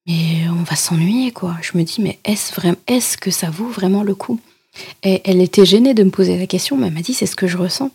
mais 0.08 0.48
on 0.50 0.64
va 0.64 0.76
s'ennuyer, 0.76 1.32
quoi. 1.32 1.56
Je 1.62 1.78
me 1.78 1.84
dis, 1.84 2.02
mais 2.02 2.20
est-ce 2.26 2.54
vraiment, 2.54 2.78
est-ce 2.88 3.16
que 3.16 3.32
ça 3.32 3.50
vaut 3.52 3.70
vraiment 3.70 4.04
le 4.04 4.16
coup? 4.16 4.40
Et 5.04 5.22
elle 5.26 5.40
était 5.40 5.66
gênée 5.66 5.94
de 5.94 6.04
me 6.04 6.10
poser 6.10 6.38
la 6.38 6.48
question, 6.48 6.76
mais 6.76 6.88
elle 6.88 6.94
m'a 6.94 7.02
dit, 7.02 7.14
c'est 7.14 7.28
ce 7.28 7.36
que 7.36 7.48
je 7.48 7.58
ressens. 7.58 7.92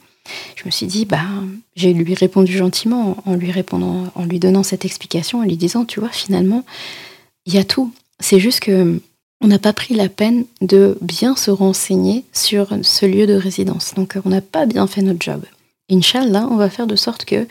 Je 0.57 0.65
me 0.65 0.71
suis 0.71 0.87
dit, 0.87 1.05
bah, 1.05 1.25
j'ai 1.77 1.93
lui 1.93 2.15
répondu 2.15 2.57
gentiment 2.57 3.17
en 3.25 3.35
lui 3.35 3.51
répondant, 3.51 4.07
en 4.15 4.25
lui 4.25 4.39
donnant 4.39 4.63
cette 4.63 4.85
explication, 4.85 5.41
en 5.41 5.45
lui 5.45 5.57
disant, 5.57 5.85
tu 5.85 6.01
vois, 6.01 6.11
finalement, 6.11 6.65
il 7.47 7.55
y 7.55 7.59
a 7.59 7.65
tout. 7.65 7.93
C'est 8.21 8.41
juste 8.41 8.61
que 8.61 9.01
on 9.41 9.47
n'a 9.47 9.59
pas 9.59 9.73
pris 9.73 9.95
la 9.95 10.09
peine 10.09 10.45
de 10.61 10.99
bien 11.01 11.37
se 11.37 11.51
renseigner 11.51 12.25
sur 12.33 12.77
ce 12.83 13.07
lieu 13.07 13.27
de 13.27 13.35
résidence. 13.35 13.95
Donc, 13.95 14.17
on 14.25 14.31
n'a 14.31 14.41
pas 14.41 14.67
bien 14.67 14.87
fait 14.87 15.03
notre 15.03 15.23
job. 15.23 15.45
Inch'Allah, 15.91 16.49
on 16.51 16.57
va 16.57 16.69
faire 16.69 16.87
de 16.87 16.97
sorte 16.97 17.25
que, 17.25 17.47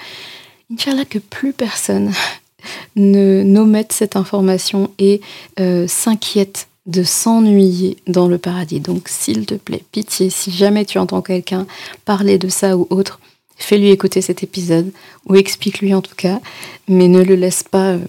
que 0.75 1.19
plus 1.19 1.53
personne 1.53 2.11
ne 2.95 3.43
n'omette 3.43 3.93
cette 3.93 4.15
information 4.15 4.91
et 4.99 5.21
euh, 5.59 5.87
s'inquiète 5.87 6.66
de 6.87 7.03
s'ennuyer 7.03 7.97
dans 8.07 8.27
le 8.27 8.37
paradis. 8.37 8.79
Donc, 8.79 9.09
s'il 9.09 9.45
te 9.45 9.55
plaît, 9.55 9.83
pitié, 9.91 10.29
si 10.29 10.51
jamais 10.51 10.85
tu 10.85 10.97
entends 10.97 11.21
quelqu'un 11.21 11.67
parler 12.05 12.37
de 12.37 12.47
ça 12.47 12.77
ou 12.77 12.87
autre, 12.89 13.19
fais-lui 13.57 13.89
écouter 13.89 14.21
cet 14.21 14.41
épisode, 14.41 14.91
ou 15.27 15.35
explique-lui 15.35 15.93
en 15.93 16.01
tout 16.01 16.15
cas, 16.15 16.39
mais 16.87 17.07
ne 17.07 17.21
le 17.21 17.35
laisse 17.35 17.63
pas 17.63 17.91
euh, 17.91 17.99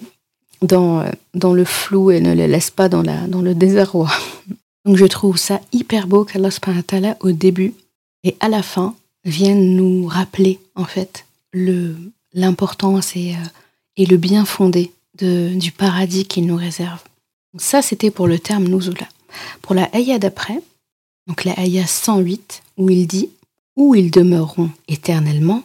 dans, 0.61 1.01
euh, 1.01 1.09
dans 1.33 1.53
le 1.53 1.65
flou 1.65 2.11
et 2.11 2.21
ne 2.21 2.33
le 2.33 2.47
laisse 2.47 2.71
pas 2.71 2.87
dans, 2.89 3.01
la, 3.01 3.27
dans 3.27 3.41
le 3.41 3.53
désarroi. 3.53 4.09
Donc, 4.85 4.95
je 4.95 5.05
trouve 5.05 5.37
ça 5.37 5.59
hyper 5.73 6.07
beau 6.07 6.23
qu'Allah 6.23 7.17
au 7.19 7.31
début 7.31 7.73
et 8.23 8.35
à 8.39 8.47
la 8.47 8.63
fin 8.63 8.95
vienne 9.25 9.75
nous 9.75 10.07
rappeler 10.07 10.59
en 10.75 10.85
fait 10.85 11.25
l'importance 12.33 13.15
et, 13.17 13.33
euh, 13.33 13.47
et 13.97 14.05
le 14.05 14.15
bien 14.15 14.45
fondé 14.45 14.91
de, 15.17 15.53
du 15.55 15.73
paradis 15.73 16.25
qu'il 16.25 16.45
nous 16.45 16.55
réserve. 16.55 17.01
Ça, 17.57 17.81
c'était 17.81 18.11
pour 18.11 18.27
le 18.27 18.39
terme 18.39 18.65
Nuzula. 18.65 19.07
Pour 19.61 19.75
la 19.75 19.89
ayah 19.95 20.19
d'après, 20.19 20.59
donc 21.27 21.45
la 21.45 21.57
ayah 21.59 21.87
108, 21.87 22.63
où 22.77 22.89
il 22.89 23.07
dit 23.07 23.29
Où 23.75 23.95
ils 23.95 24.11
demeureront 24.11 24.71
éternellement 24.87 25.63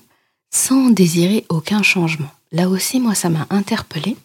sans 0.50 0.90
désirer 0.90 1.44
aucun 1.48 1.82
changement. 1.82 2.28
Là 2.52 2.68
aussi, 2.68 3.00
moi, 3.00 3.14
ça 3.14 3.28
m'a 3.28 3.46
interpellé. 3.50 4.16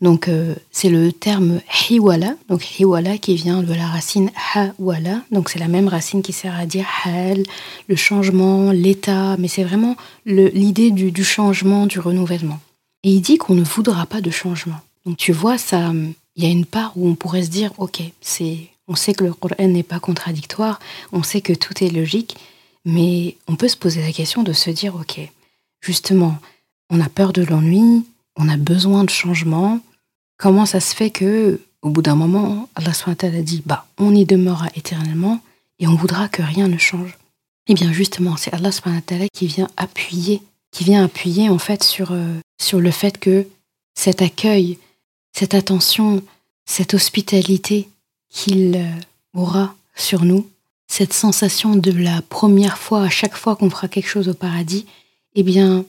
Donc, 0.00 0.28
euh, 0.28 0.54
c'est 0.70 0.88
le 0.88 1.12
terme 1.12 1.60
hiwala, 1.88 2.34
donc 2.48 2.78
hiwala 2.78 3.18
qui 3.18 3.34
vient 3.34 3.62
de 3.62 3.72
la 3.72 3.86
racine 3.86 4.30
hawala, 4.54 5.22
donc 5.30 5.48
c'est 5.50 5.58
la 5.58 5.68
même 5.68 5.88
racine 5.88 6.22
qui 6.22 6.32
sert 6.32 6.58
à 6.58 6.66
dire 6.66 6.86
hal, 7.04 7.42
le 7.88 7.96
changement, 7.96 8.70
l'état, 8.70 9.36
mais 9.38 9.48
c'est 9.48 9.64
vraiment 9.64 9.96
l'idée 10.26 10.90
du, 10.90 11.10
du, 11.10 11.24
changement, 11.24 11.86
du 11.86 12.00
renouvellement. 12.00 12.60
Et 13.02 13.10
il 13.10 13.20
dit 13.20 13.38
qu'on 13.38 13.54
ne 13.54 13.64
voudra 13.64 14.06
pas 14.06 14.20
de 14.20 14.30
changement. 14.30 14.80
Donc, 15.06 15.16
tu 15.16 15.32
vois, 15.32 15.58
ça, 15.58 15.92
il 16.36 16.44
y 16.44 16.46
a 16.46 16.50
une 16.50 16.66
part 16.66 16.92
où 16.96 17.08
on 17.08 17.14
pourrait 17.14 17.44
se 17.44 17.50
dire, 17.50 17.72
ok, 17.78 18.02
c'est, 18.20 18.58
on 18.88 18.96
sait 18.96 19.14
que 19.14 19.24
le 19.24 19.32
Coran 19.32 19.68
n'est 19.68 19.82
pas 19.82 20.00
contradictoire, 20.00 20.80
on 21.12 21.22
sait 21.22 21.40
que 21.40 21.52
tout 21.52 21.82
est 21.82 21.90
logique, 21.90 22.36
mais 22.84 23.36
on 23.46 23.56
peut 23.56 23.68
se 23.68 23.76
poser 23.76 24.02
la 24.02 24.12
question 24.12 24.42
de 24.42 24.52
se 24.52 24.70
dire, 24.70 24.94
ok, 24.96 25.20
justement, 25.80 26.38
on 26.90 27.00
a 27.00 27.08
peur 27.08 27.32
de 27.32 27.42
l'ennui, 27.42 28.04
on 28.36 28.48
a 28.48 28.56
besoin 28.56 29.04
de 29.04 29.10
changement. 29.10 29.80
Comment 30.36 30.66
ça 30.66 30.80
se 30.80 30.94
fait 30.94 31.10
que, 31.10 31.60
au 31.82 31.90
bout 31.90 32.02
d'un 32.02 32.16
moment, 32.16 32.68
Allah 32.74 32.92
a 33.06 33.42
dit, 33.42 33.62
bah, 33.64 33.86
on 33.98 34.14
y 34.14 34.24
demeurera 34.24 34.68
éternellement 34.74 35.40
et 35.78 35.86
on 35.86 35.94
voudra 35.94 36.28
que 36.28 36.42
rien 36.42 36.68
ne 36.68 36.78
change. 36.78 37.16
Eh 37.66 37.74
bien, 37.74 37.92
justement, 37.92 38.36
c'est 38.36 38.52
Allah 38.52 38.70
qui 39.32 39.46
vient 39.46 39.68
appuyer, 39.76 40.42
qui 40.70 40.84
vient 40.84 41.04
appuyer 41.04 41.48
en 41.48 41.58
fait 41.58 41.82
sur, 41.82 42.12
euh, 42.12 42.34
sur 42.60 42.80
le 42.80 42.90
fait 42.90 43.18
que 43.18 43.46
cet 43.94 44.20
accueil, 44.20 44.78
cette 45.34 45.54
attention, 45.54 46.22
cette 46.64 46.94
hospitalité 46.94 47.88
qu'il 48.30 48.76
euh, 48.76 49.38
aura 49.38 49.74
sur 49.94 50.24
nous, 50.24 50.48
cette 50.86 51.12
sensation 51.12 51.76
de 51.76 51.90
la 51.90 52.22
première 52.22 52.78
fois, 52.78 53.02
à 53.02 53.10
chaque 53.10 53.36
fois 53.36 53.56
qu'on 53.56 53.70
fera 53.70 53.88
quelque 53.88 54.08
chose 54.08 54.28
au 54.28 54.34
paradis, 54.34 54.86
eh 55.34 55.42
bien, 55.42 55.84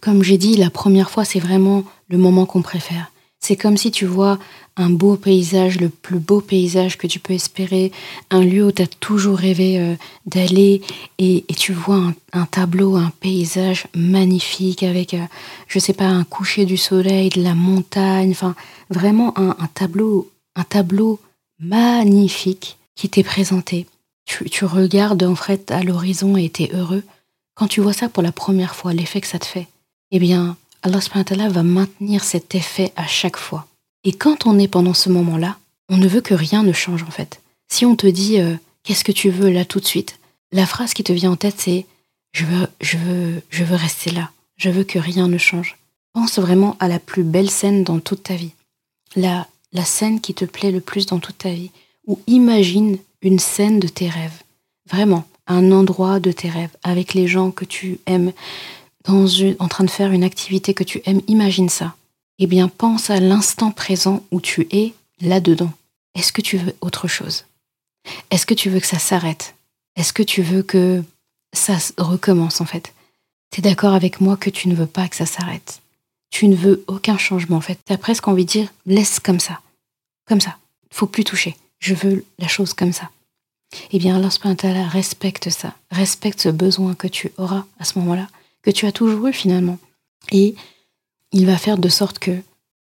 comme 0.00 0.22
j'ai 0.22 0.38
dit, 0.38 0.56
la 0.56 0.70
première 0.70 1.10
fois, 1.10 1.24
c'est 1.24 1.40
vraiment 1.40 1.84
le 2.08 2.18
moment 2.18 2.46
qu'on 2.46 2.62
préfère. 2.62 3.09
C'est 3.40 3.56
comme 3.56 3.78
si 3.78 3.90
tu 3.90 4.04
vois 4.04 4.38
un 4.76 4.90
beau 4.90 5.16
paysage, 5.16 5.80
le 5.80 5.88
plus 5.88 6.18
beau 6.18 6.40
paysage 6.40 6.98
que 6.98 7.06
tu 7.06 7.18
peux 7.18 7.32
espérer, 7.32 7.90
un 8.30 8.42
lieu 8.42 8.66
où 8.66 8.72
tu 8.72 8.82
as 8.82 8.86
toujours 8.86 9.38
rêvé 9.38 9.78
euh, 9.78 9.94
d'aller 10.26 10.82
et, 11.18 11.44
tu 11.56 11.72
vois 11.72 12.12
un, 12.32 12.46
tableau, 12.46 12.96
un 12.96 13.12
paysage 13.20 13.86
magnifique 13.94 14.82
avec, 14.82 15.14
euh, 15.14 15.24
je 15.68 15.78
sais 15.78 15.92
pas, 15.92 16.06
un 16.06 16.24
coucher 16.24 16.66
du 16.66 16.76
soleil, 16.76 17.30
de 17.30 17.42
la 17.42 17.54
montagne, 17.54 18.30
enfin 18.30 18.54
vraiment 18.90 19.36
un, 19.38 19.54
tableau, 19.74 20.30
un 20.54 20.64
tableau 20.64 21.18
magnifique 21.58 22.78
qui 22.94 23.08
t'est 23.08 23.22
présenté. 23.22 23.86
Tu, 24.26 24.48
tu, 24.48 24.64
regardes 24.64 25.22
en 25.24 25.34
fait 25.34 25.70
à 25.70 25.82
l'horizon 25.82 26.36
et 26.36 26.48
t'es 26.50 26.70
heureux. 26.72 27.02
Quand 27.54 27.66
tu 27.66 27.80
vois 27.80 27.92
ça 27.92 28.08
pour 28.08 28.22
la 28.22 28.32
première 28.32 28.74
fois, 28.74 28.92
l'effet 28.92 29.20
que 29.20 29.26
ça 29.26 29.38
te 29.38 29.46
fait, 29.46 29.66
eh 30.10 30.18
bien, 30.18 30.56
Allah 30.82 31.48
va 31.48 31.62
maintenir 31.62 32.24
cet 32.24 32.54
effet 32.54 32.92
à 32.96 33.06
chaque 33.06 33.36
fois. 33.36 33.66
Et 34.04 34.12
quand 34.12 34.46
on 34.46 34.58
est 34.58 34.68
pendant 34.68 34.94
ce 34.94 35.08
moment-là, 35.10 35.58
on 35.88 35.96
ne 35.96 36.08
veut 36.08 36.20
que 36.20 36.34
rien 36.34 36.62
ne 36.62 36.72
change 36.72 37.02
en 37.02 37.10
fait. 37.10 37.40
Si 37.68 37.84
on 37.84 37.96
te 37.96 38.06
dit 38.06 38.40
euh, 38.40 38.54
qu'est-ce 38.82 39.04
que 39.04 39.12
tu 39.12 39.30
veux 39.30 39.50
là 39.50 39.64
tout 39.64 39.80
de 39.80 39.86
suite, 39.86 40.18
la 40.52 40.66
phrase 40.66 40.94
qui 40.94 41.04
te 41.04 41.12
vient 41.12 41.32
en 41.32 41.36
tête 41.36 41.56
c'est 41.58 41.86
je 42.32 42.44
veux, 42.44 42.66
je 42.80 42.96
veux, 42.96 43.42
je 43.50 43.64
veux 43.64 43.76
rester 43.76 44.10
là. 44.10 44.30
Je 44.56 44.70
veux 44.70 44.84
que 44.84 44.98
rien 44.98 45.28
ne 45.28 45.38
change. 45.38 45.76
Pense 46.12 46.38
vraiment 46.38 46.76
à 46.80 46.88
la 46.88 46.98
plus 46.98 47.24
belle 47.24 47.50
scène 47.50 47.82
dans 47.82 47.98
toute 47.98 48.24
ta 48.24 48.34
vie. 48.34 48.52
La, 49.16 49.48
la 49.72 49.84
scène 49.84 50.20
qui 50.20 50.34
te 50.34 50.44
plaît 50.44 50.70
le 50.70 50.80
plus 50.80 51.06
dans 51.06 51.18
toute 51.18 51.38
ta 51.38 51.50
vie. 51.50 51.70
Ou 52.06 52.20
imagine 52.26 52.98
une 53.22 53.38
scène 53.38 53.80
de 53.80 53.88
tes 53.88 54.08
rêves. 54.08 54.42
Vraiment, 54.88 55.24
un 55.46 55.72
endroit 55.72 56.20
de 56.20 56.32
tes 56.32 56.48
rêves, 56.48 56.76
avec 56.82 57.14
les 57.14 57.26
gens 57.26 57.50
que 57.50 57.64
tu 57.64 57.98
aimes, 58.06 58.32
en 59.10 59.68
train 59.68 59.84
de 59.84 59.90
faire 59.90 60.12
une 60.12 60.24
activité 60.24 60.74
que 60.74 60.84
tu 60.84 61.02
aimes, 61.04 61.22
imagine 61.26 61.68
ça. 61.68 61.94
Eh 62.38 62.46
bien, 62.46 62.68
pense 62.68 63.10
à 63.10 63.20
l'instant 63.20 63.70
présent 63.70 64.24
où 64.30 64.40
tu 64.40 64.66
es 64.70 64.94
là-dedans. 65.20 65.72
Est-ce 66.14 66.32
que 66.32 66.40
tu 66.40 66.56
veux 66.56 66.74
autre 66.80 67.08
chose? 67.08 67.44
Est-ce 68.30 68.46
que 68.46 68.54
tu 68.54 68.70
veux 68.70 68.80
que 68.80 68.86
ça 68.86 68.98
s'arrête? 68.98 69.54
Est-ce 69.96 70.12
que 70.12 70.22
tu 70.22 70.42
veux 70.42 70.62
que 70.62 71.02
ça 71.52 71.76
recommence 71.98 72.60
en 72.60 72.64
fait? 72.64 72.94
Tu 73.50 73.60
es 73.60 73.62
d'accord 73.62 73.94
avec 73.94 74.20
moi 74.20 74.36
que 74.36 74.50
tu 74.50 74.68
ne 74.68 74.74
veux 74.74 74.86
pas 74.86 75.08
que 75.08 75.16
ça 75.16 75.26
s'arrête 75.26 75.80
Tu 76.30 76.48
ne 76.48 76.56
veux 76.56 76.84
aucun 76.86 77.18
changement 77.18 77.56
en 77.56 77.60
fait. 77.60 77.78
Tu 77.84 77.92
as 77.92 77.98
presque 77.98 78.28
envie 78.28 78.44
de 78.44 78.50
dire 78.50 78.72
laisse 78.86 79.20
comme 79.20 79.40
ça. 79.40 79.60
Comme 80.26 80.40
ça. 80.40 80.56
Faut 80.90 81.06
plus 81.06 81.24
toucher. 81.24 81.56
Je 81.78 81.94
veux 81.94 82.24
la 82.38 82.48
chose 82.48 82.72
comme 82.72 82.92
ça. 82.92 83.10
Eh 83.92 83.98
bien, 83.98 84.16
Allah 84.16 84.88
respecte 84.88 85.50
ça. 85.50 85.74
Respecte 85.90 86.40
ce 86.40 86.48
besoin 86.48 86.94
que 86.94 87.06
tu 87.06 87.32
auras 87.36 87.64
à 87.78 87.84
ce 87.84 87.98
moment-là 87.98 88.28
que 88.62 88.70
tu 88.70 88.86
as 88.86 88.92
toujours 88.92 89.26
eu 89.26 89.32
finalement. 89.32 89.78
Et 90.32 90.54
il 91.32 91.46
va 91.46 91.56
faire 91.56 91.78
de 91.78 91.88
sorte 91.88 92.18
que 92.18 92.36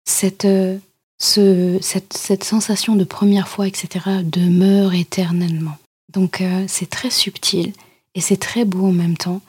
cette, 0.05 0.45
euh, 0.45 0.77
ce, 1.17 1.77
cette, 1.81 2.43
sensation 2.43 2.95
de 2.95 3.03
première 3.03 3.47
fois, 3.47 3.67
etc., 3.67 4.05
demeure 4.23 4.93
éternellement. 4.93 5.77
Donc 6.11 6.41
euh, 6.41 6.65
c'est 6.67 6.89
très 6.89 7.09
subtil 7.09 7.73
et 8.15 8.21
c'est 8.21 8.37
très 8.37 8.65
beau 8.65 8.87
en 8.87 8.91
même 8.91 9.17
temps. 9.17 9.41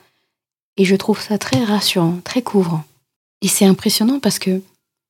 Et 0.76 0.84
je 0.84 0.96
trouve 0.96 1.20
ça 1.20 1.38
très 1.38 1.64
rassurant, 1.64 2.20
très 2.24 2.42
couvrant. 2.42 2.84
Et 3.42 3.48
c'est 3.48 3.64
impressionnant 3.64 4.20
parce 4.20 4.38
que 4.38 4.62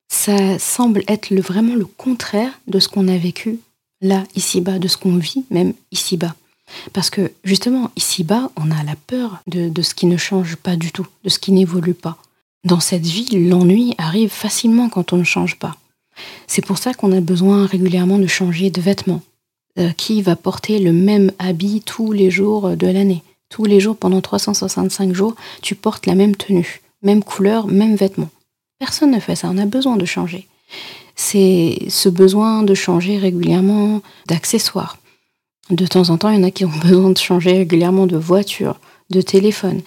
ça 0.09 0.59
semble 0.59 1.03
être 1.09 1.35
vraiment 1.35 1.75
le 1.75 1.87
contraire 1.87 2.59
de 2.67 2.79
ce 2.79 2.89
qu'on 2.89 3.09
a 3.09 3.17
vécu 3.17 3.61
là, 4.01 4.25
ici-bas, 4.35 4.79
de 4.79 4.89
ce 4.89 4.97
qu'on 4.97 5.17
vit 5.17 5.45
même 5.51 5.75
ici-bas. 5.93 6.35
Parce 6.93 7.11
que 7.11 7.33
justement, 7.45 7.91
ici-bas, 7.97 8.51
on 8.57 8.71
a 8.71 8.83
la 8.83 8.97
peur 9.07 9.43
de, 9.47 9.83
ce 9.83 9.95
qui 9.95 10.07
ne 10.07 10.17
change 10.17 10.57
pas 10.57 10.77
du 10.77 10.93
tout, 10.93 11.07
de 11.25 11.29
ce 11.29 11.39
qui 11.39 11.53
n'évolue 11.53 11.95
pas. 11.95 12.17
Dans 12.65 12.81
cette 12.81 13.07
vie, 13.07 13.29
l'ennui 13.49 13.95
arrive 13.99 14.31
facilement 14.31 14.89
quand 14.89 15.13
on 15.13 15.17
ne 15.17 15.25
change 15.25 15.59
pas. 15.59 15.77
C'est 16.47 16.65
pour 16.65 16.79
ça 16.79 16.93
qu'on 16.93 17.13
a 17.13 17.21
besoin 17.21 17.67
régulièrement 17.67 18.19
de 18.19 18.27
changer 18.27 18.71
de 18.71 18.81
vêtements. 18.81 19.23
Euh, 19.79 19.93
qui 19.93 20.21
va 20.21 20.35
porter 20.35 20.81
le 20.81 20.93
même 20.93 21.31
habit 21.39 21.81
tous 21.81 22.11
les 22.11 22.29
jours 22.29 22.77
de 22.77 22.87
l'année 22.89 23.23
Tous 23.51 23.65
les 23.65 23.79
jours, 23.79 23.97
pendant 23.97 24.21
365 24.21 25.15
jours, 25.15 25.37
tu 25.63 25.77
portes 25.77 26.07
la 26.07 26.17
même 26.17 26.35
tenue, 26.35 26.83
même 27.03 27.23
couleur, 27.23 27.69
même 27.69 27.95
vêtement. 27.95 28.31
Personne 28.81 29.13
ne 29.13 29.21
fait 29.21 29.37
ça, 29.37 29.49
on 29.49 29.59
a 29.59 29.67
besoin 29.67 29.97
de 29.97 30.05
changer. 30.05 30.49
C'est 31.15 31.79
ce 31.89 32.09
besoin 32.09 32.65
de 32.65 32.75
changer 32.75 33.17
régulièrement 33.17 34.03
d'accessoires 34.27 34.99
de 35.71 35.87
temps 35.87 36.11
en 36.11 36.19
temps, 36.19 36.31
il 36.31 36.37
y 36.37 36.41
en 36.41 36.47
a 36.47 36.51
qui 36.51 36.65
ont 36.65 36.79
besoin 36.85 37.11
de 37.11 37.19
changer 37.19 37.53
régulièrement 37.53 38.07
de 38.07 38.17
voiture, 38.17 38.77
de 39.11 39.21
téléphone. 39.21 39.83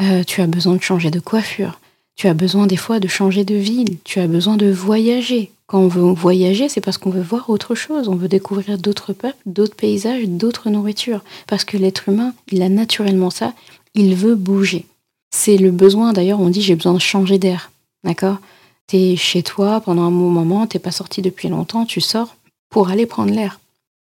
Euh, 0.00 0.24
tu 0.24 0.40
as 0.40 0.46
besoin 0.46 0.76
de 0.76 0.82
changer 0.82 1.10
de 1.10 1.20
coiffure. 1.20 1.78
Tu 2.16 2.28
as 2.28 2.34
besoin 2.34 2.66
des 2.66 2.76
fois 2.76 2.98
de 3.00 3.08
changer 3.08 3.44
de 3.44 3.54
ville. 3.54 3.98
Tu 4.04 4.20
as 4.20 4.26
besoin 4.26 4.56
de 4.56 4.70
voyager. 4.70 5.50
Quand 5.66 5.80
on 5.80 5.88
veut 5.88 6.12
voyager, 6.12 6.68
c'est 6.68 6.80
parce 6.80 6.96
qu'on 6.96 7.10
veut 7.10 7.22
voir 7.22 7.50
autre 7.50 7.74
chose. 7.74 8.08
On 8.08 8.14
veut 8.14 8.28
découvrir 8.28 8.78
d'autres 8.78 9.12
peuples, 9.12 9.36
d'autres 9.46 9.76
paysages, 9.76 10.24
d'autres 10.26 10.70
nourritures. 10.70 11.22
Parce 11.46 11.64
que 11.64 11.76
l'être 11.76 12.08
humain, 12.08 12.32
il 12.50 12.62
a 12.62 12.68
naturellement 12.68 13.30
ça. 13.30 13.52
il 13.94 14.14
veut 14.14 14.34
bouger. 14.34 14.86
C'est 15.34 15.56
le 15.56 15.70
besoin, 15.70 16.12
d'ailleurs, 16.12 16.40
on 16.40 16.48
dit 16.48 16.62
j'ai 16.62 16.76
besoin 16.76 16.94
de 16.94 16.98
changer 16.98 17.38
d'air. 17.38 17.70
D'accord? 18.04 18.38
Tu 18.86 18.96
es 18.96 19.16
chez 19.16 19.42
toi 19.42 19.80
pendant 19.80 20.02
un 20.02 20.10
bon 20.10 20.30
moment, 20.30 20.66
t'es 20.66 20.78
pas 20.78 20.92
sorti 20.92 21.20
depuis 21.20 21.48
longtemps, 21.48 21.84
tu 21.84 22.00
sors 22.00 22.36
pour 22.70 22.88
aller 22.88 23.06
prendre 23.06 23.34
l'air. 23.34 23.58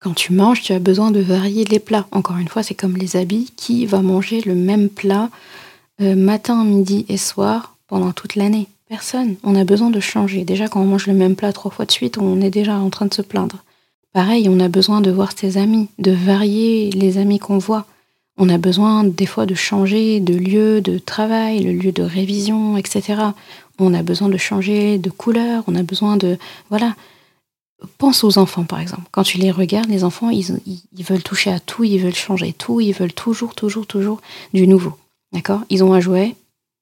Quand 0.00 0.14
tu 0.14 0.32
manges, 0.32 0.62
tu 0.62 0.72
as 0.72 0.78
besoin 0.78 1.10
de 1.10 1.20
varier 1.20 1.64
les 1.64 1.80
plats. 1.80 2.06
Encore 2.12 2.36
une 2.36 2.48
fois, 2.48 2.62
c'est 2.62 2.74
comme 2.74 2.96
les 2.96 3.16
habits. 3.16 3.50
Qui 3.56 3.84
va 3.84 4.00
manger 4.00 4.40
le 4.42 4.54
même 4.54 4.88
plat 4.88 5.28
euh, 6.00 6.14
matin, 6.14 6.64
midi 6.64 7.04
et 7.08 7.16
soir 7.16 7.76
pendant 7.88 8.12
toute 8.12 8.36
l'année? 8.36 8.68
Personne. 8.88 9.34
On 9.42 9.56
a 9.56 9.64
besoin 9.64 9.90
de 9.90 10.00
changer. 10.00 10.44
Déjà, 10.44 10.68
quand 10.68 10.80
on 10.80 10.86
mange 10.86 11.08
le 11.08 11.14
même 11.14 11.34
plat 11.34 11.52
trois 11.52 11.72
fois 11.72 11.84
de 11.84 11.90
suite, 11.90 12.16
on 12.16 12.40
est 12.40 12.50
déjà 12.50 12.76
en 12.76 12.90
train 12.90 13.06
de 13.06 13.14
se 13.14 13.22
plaindre. 13.22 13.64
Pareil, 14.12 14.48
on 14.48 14.60
a 14.60 14.68
besoin 14.68 15.00
de 15.00 15.10
voir 15.10 15.32
ses 15.36 15.58
amis, 15.58 15.88
de 15.98 16.12
varier 16.12 16.90
les 16.90 17.18
amis 17.18 17.38
qu'on 17.38 17.58
voit. 17.58 17.84
On 18.38 18.48
a 18.48 18.56
besoin 18.56 19.02
des 19.04 19.26
fois 19.26 19.46
de 19.46 19.54
changer 19.54 20.20
de 20.20 20.32
lieu 20.32 20.80
de 20.80 20.98
travail, 20.98 21.64
le 21.64 21.72
lieu 21.72 21.92
de 21.92 22.04
révision, 22.04 22.76
etc. 22.76 23.20
On 23.80 23.92
a 23.92 24.02
besoin 24.02 24.28
de 24.28 24.36
changer 24.36 24.98
de 24.98 25.10
couleur, 25.10 25.64
on 25.66 25.74
a 25.74 25.82
besoin 25.82 26.16
de... 26.16 26.38
Voilà. 26.70 26.94
Pense 27.96 28.24
aux 28.24 28.38
enfants, 28.38 28.64
par 28.64 28.80
exemple. 28.80 29.04
Quand 29.12 29.22
tu 29.22 29.38
les 29.38 29.52
regardes, 29.52 29.88
les 29.88 30.02
enfants, 30.02 30.30
ils, 30.30 30.44
veulent 31.04 31.22
toucher 31.22 31.50
à 31.52 31.60
tout, 31.60 31.84
ils 31.84 31.98
veulent 31.98 32.14
changer 32.14 32.52
tout, 32.52 32.80
ils 32.80 32.92
veulent 32.92 33.12
toujours, 33.12 33.54
toujours, 33.54 33.86
toujours 33.86 34.20
du 34.52 34.66
nouveau. 34.66 34.94
D'accord? 35.32 35.60
Ils 35.70 35.84
ont 35.84 35.92
un 35.92 36.00
jouet, 36.00 36.34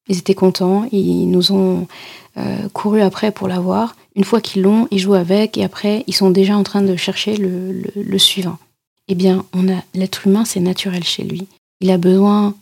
ils 0.09 0.19
étaient 0.19 0.35
contents, 0.35 0.89
ils 0.93 1.29
nous 1.31 1.53
ont 1.53 1.87
euh, 2.39 2.69
couru 2.73 3.03
après 3.03 3.31
pour 3.31 3.49
l'avoir. 3.49 3.95
Une 4.15 4.25
fois 4.25 4.41
qu'ils 4.41 4.63
l'ont, 4.63 4.89
ils 4.91 4.99
jouent 4.99 5.15
avec 5.15 5.59
et 5.59 5.65
après, 5.65 6.05
ils 6.07 6.15
sont 6.15 6.31
déjà 6.31 6.57
en 6.57 6.63
train 6.63 6.83
de 6.83 6.97
chercher 6.97 7.37
le, 7.37 8.19
suivant. 8.19 8.59
Eh 9.09 9.15
bien, 9.15 9.45
on 9.53 9.69
a 9.69 9.83
l'être 9.95 10.27
humain, 10.27 10.45
c'est 10.45 10.61
naturel 10.61 11.05
chez 11.05 11.25
lui. 11.25 11.47
Il 11.81 11.91
a 11.91 11.99
besoin 11.99 12.55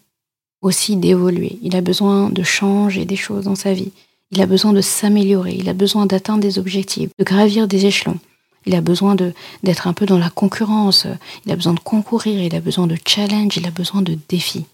aussi 0.62 0.97
d'évoluer. 0.97 1.59
Il 1.62 1.77
a 1.77 1.81
besoin 1.81 2.31
de 2.31 2.42
changer 2.42 3.05
des 3.05 3.16
choses 3.16 3.44
dans 3.44 3.55
sa 3.55 3.73
vie. 3.73 3.92
Il 4.31 4.41
a 4.41 4.47
besoin 4.47 4.73
de 4.73 4.81
s'améliorer, 4.81 5.55
il 5.59 5.69
a 5.69 5.75
besoin 5.75 6.07
d'atteindre 6.07 6.41
des 6.41 6.59
objectifs, 6.59 7.11
de 7.19 7.25
gravir 7.25 7.69
des 7.69 7.87
échelons. 7.87 8.19
Il 8.67 8.75
a 8.75 8.81
besoin 8.81 9.15
d'être 9.63 9.87
un 9.87 9.93
peu 9.93 10.07
dans 10.07 10.19
la 10.19 10.31
concurrence, 10.31 11.07
il 11.45 11.53
a 11.53 11.57
besoin 11.57 11.75
de 11.75 11.81
concourir, 11.81 12.41
il 12.41 12.55
a 12.55 12.61
besoin 12.61 12.87
de 12.87 12.97
challenge, 13.07 13.57
il 13.57 13.67
a 13.67 13.71
besoin 13.71 14.03
de 14.03 14.19
défis. 14.29 14.65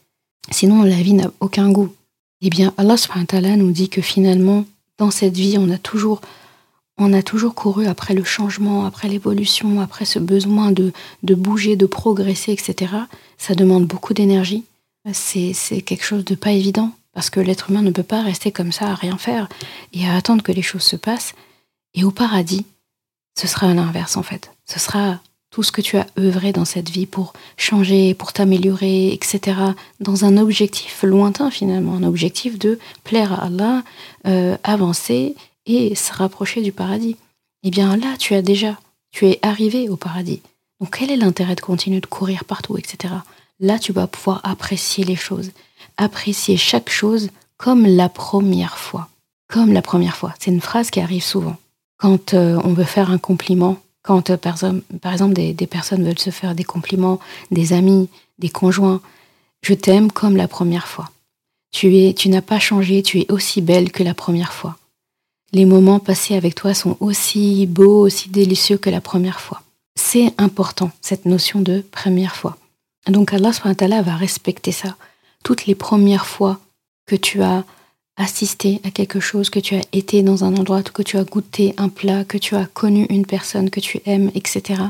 Sinon, 0.51 0.83
la 0.83 1.03
vie 1.03 1.15
n'a 1.15 1.31
aucun 1.41 1.71
goût. 1.71 1.93
Eh 2.41 2.51
bien, 2.51 2.73
Allah 2.79 2.97
subhanahu 2.97 3.57
nous 3.57 3.73
dit 3.73 3.89
que 3.89 4.01
finalement, 4.01 4.65
dans 4.99 5.11
cette 5.11 5.37
vie, 5.37 5.57
on 5.59 5.71
a 5.71 5.79
toujours, 5.79 6.21
couru 7.55 7.87
après 7.87 8.15
le 8.15 8.25
changement, 8.25 8.87
après 8.87 9.09
l'évolution, 9.09 9.81
après 9.81 10.05
ce 10.05 10.19
besoin 10.19 10.73
de, 10.73 10.93
de 11.23 11.35
bouger, 11.35 11.77
de 11.77 11.87
progresser, 11.87 12.53
etc. 12.53 12.95
Ça 13.39 13.55
demande 13.55 13.87
beaucoup 13.87 14.15
d'énergie. 14.15 14.65
C'est 15.13 15.83
quelque 15.83 16.05
chose 16.05 16.25
de 16.25 16.35
pas 16.35 16.53
évident. 16.53 16.93
Parce 17.13 17.31
que 17.31 17.41
l'être 17.41 17.71
humain 17.71 17.83
ne 17.83 17.91
peut 17.91 18.03
pas 18.03 18.23
rester 18.23 18.53
comme 18.53 18.73
ça 18.73 18.91
à 18.91 18.95
rien 18.95 19.19
faire 19.19 19.49
et 19.93 20.07
à 20.07 20.15
attendre 20.15 20.43
que 20.43 20.53
les 20.53 20.63
choses 20.63 20.83
se 20.83 20.97
passent. 20.97 21.35
Et 21.95 22.05
au 22.05 22.11
paradis, 22.11 22.67
ce 23.39 23.47
sera 23.47 23.73
l'inverse 23.75 24.17
en 24.17 24.23
fait. 24.23 24.53
Ce 24.65 24.79
sera 24.79 25.21
tout 25.51 25.65
ce 25.65 25.73
que 25.73 25.81
tu 25.81 25.97
as 25.97 26.07
œuvré 26.19 26.53
dans 26.53 26.65
cette 26.65 26.91
vie 26.91 27.07
pour 27.07 27.33
changer, 27.57 28.15
pour 28.15 28.33
t'améliorer, 28.33 29.13
etc. 29.13 29.59
Dans 29.99 30.25
un 30.25 30.37
objectif 30.37 31.03
lointain 31.03 31.51
finalement, 31.51 31.95
un 31.95 32.05
objectif 32.05 32.59
de 32.59 32.79
plaire 33.03 33.33
à 33.33 33.47
Allah, 33.47 33.83
euh, 34.27 34.57
avancer 34.63 35.35
et 35.67 35.95
se 35.97 36.13
rapprocher 36.13 36.63
du 36.63 36.71
paradis. 36.71 37.17
Eh 37.65 37.71
bien 37.71 37.97
là, 37.97 38.17
tu 38.19 38.35
as 38.35 38.43
déjà, 38.43 38.79
tu 39.11 39.27
es 39.27 39.41
arrivé 39.43 39.89
au 39.89 39.97
paradis. 39.97 40.41
Donc 40.81 40.97
quel 40.97 41.11
est 41.11 41.17
l'intérêt 41.17 41.57
de 41.57 41.61
continuer 41.61 42.01
de 42.01 42.07
courir 42.07 42.45
partout, 42.45 42.79
etc. 42.79 43.15
Là, 43.59 43.79
tu 43.79 43.93
vas 43.93 44.07
pouvoir 44.07 44.41
apprécier 44.45 45.05
les 45.05 45.17
choses 45.17 45.51
apprécier 46.01 46.57
chaque 46.57 46.91
chose 46.91 47.31
comme 47.57 47.87
la 47.87 48.09
première 48.09 48.79
fois. 48.79 49.09
Comme 49.49 49.73
la 49.73 49.83
première 49.83 50.17
fois. 50.17 50.35
C'est 50.39 50.51
une 50.51 50.61
phrase 50.61 50.91
qui 50.91 51.01
arrive 51.01 51.23
souvent. 51.23 51.57
Quand 51.99 52.35
euh, 52.35 52.59
on 52.65 52.73
veut 52.73 52.85
faire 52.85 53.11
un 53.11 53.19
compliment, 53.19 53.77
quand 54.03 54.31
euh, 54.31 54.37
par, 54.37 55.13
exemple 55.13 55.35
des, 55.35 55.67
personnes 55.67 56.05
veulent 56.05 56.19
se 56.19 56.31
faire 56.31 56.55
des 56.55 56.65
compliments, 56.65 57.21
des 57.51 57.75
amis, 57.75 58.09
des 58.39 58.49
conjoints, 58.49 59.03
je 59.63 59.75
t'aime 59.75 60.11
comme 60.11 60.37
la 60.37 60.49
première 60.49 60.87
fois. 60.87 61.11
Tu 61.71 61.99
es, 61.99 62.15
tu 62.15 62.31
n'as 62.31 62.41
pas 62.41 62.59
changé, 62.59 63.03
tu 63.03 63.21
es 63.21 63.31
aussi 63.31 63.61
belle 63.61 63.93
que 63.93 64.03
la 64.03 64.15
première 64.15 64.55
fois. 64.55 64.77
Les 65.53 65.67
moments 65.67 65.99
passés 65.99 66.37
avec 66.37 66.55
toi 66.55 66.73
sont 66.73 66.97
aussi 67.01 67.67
beaux, 67.67 68.07
aussi 68.07 68.31
délicieux 68.31 68.79
que 68.79 68.89
la 68.89 69.01
première 69.01 69.41
fois. 69.41 69.61
C'est 69.97 70.33
important, 70.39 70.91
cette 71.03 71.27
notion 71.27 71.61
de 71.61 71.85
première 71.91 72.37
fois. 72.37 72.57
Donc 73.07 73.35
Allah 73.35 74.03
va 74.03 74.17
respecter 74.17 74.73
ça 74.73 74.97
toutes 75.45 75.67
les 75.67 75.75
premières 75.75 76.27
fois 76.27 76.59
que 77.07 77.17
tu 77.17 77.43
as 77.43 77.65
assisté 78.17 78.81
à 78.85 78.91
quelque 78.91 79.21
chose, 79.21 79.49
que 79.49 79.61
tu 79.61 79.75
as 79.75 79.83
été 79.93 80.23
dans 80.23 80.45
un 80.45 80.55
endroit, 80.57 80.83
que 80.83 81.03
tu 81.03 81.17
as 81.17 81.25
goûté 81.25 81.75
un 81.79 81.89
plat, 81.89 82.25
que 82.25 82.39
tu 82.39 82.55
as 82.55 82.67
connu 82.67 83.07
une 83.09 83.25
personne 83.25 83.71
que 83.71 83.81
tu 83.81 84.01
aimes, 84.05 84.31
etc. 84.35 84.83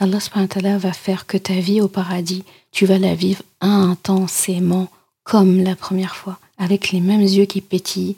Allah 0.00 0.18
subhanahu 0.18 0.78
va 0.78 0.92
faire 0.92 1.26
que 1.26 1.38
ta 1.38 1.54
vie 1.54 1.80
au 1.80 1.88
paradis, 1.88 2.44
tu 2.72 2.86
vas 2.86 2.98
la 2.98 3.14
vivre 3.14 3.42
intensément 3.60 4.88
comme 5.22 5.62
la 5.62 5.76
première 5.76 6.16
fois, 6.16 6.38
avec 6.58 6.90
les 6.90 7.00
mêmes 7.00 7.20
yeux 7.20 7.44
qui 7.44 7.60
pétillent 7.60 8.16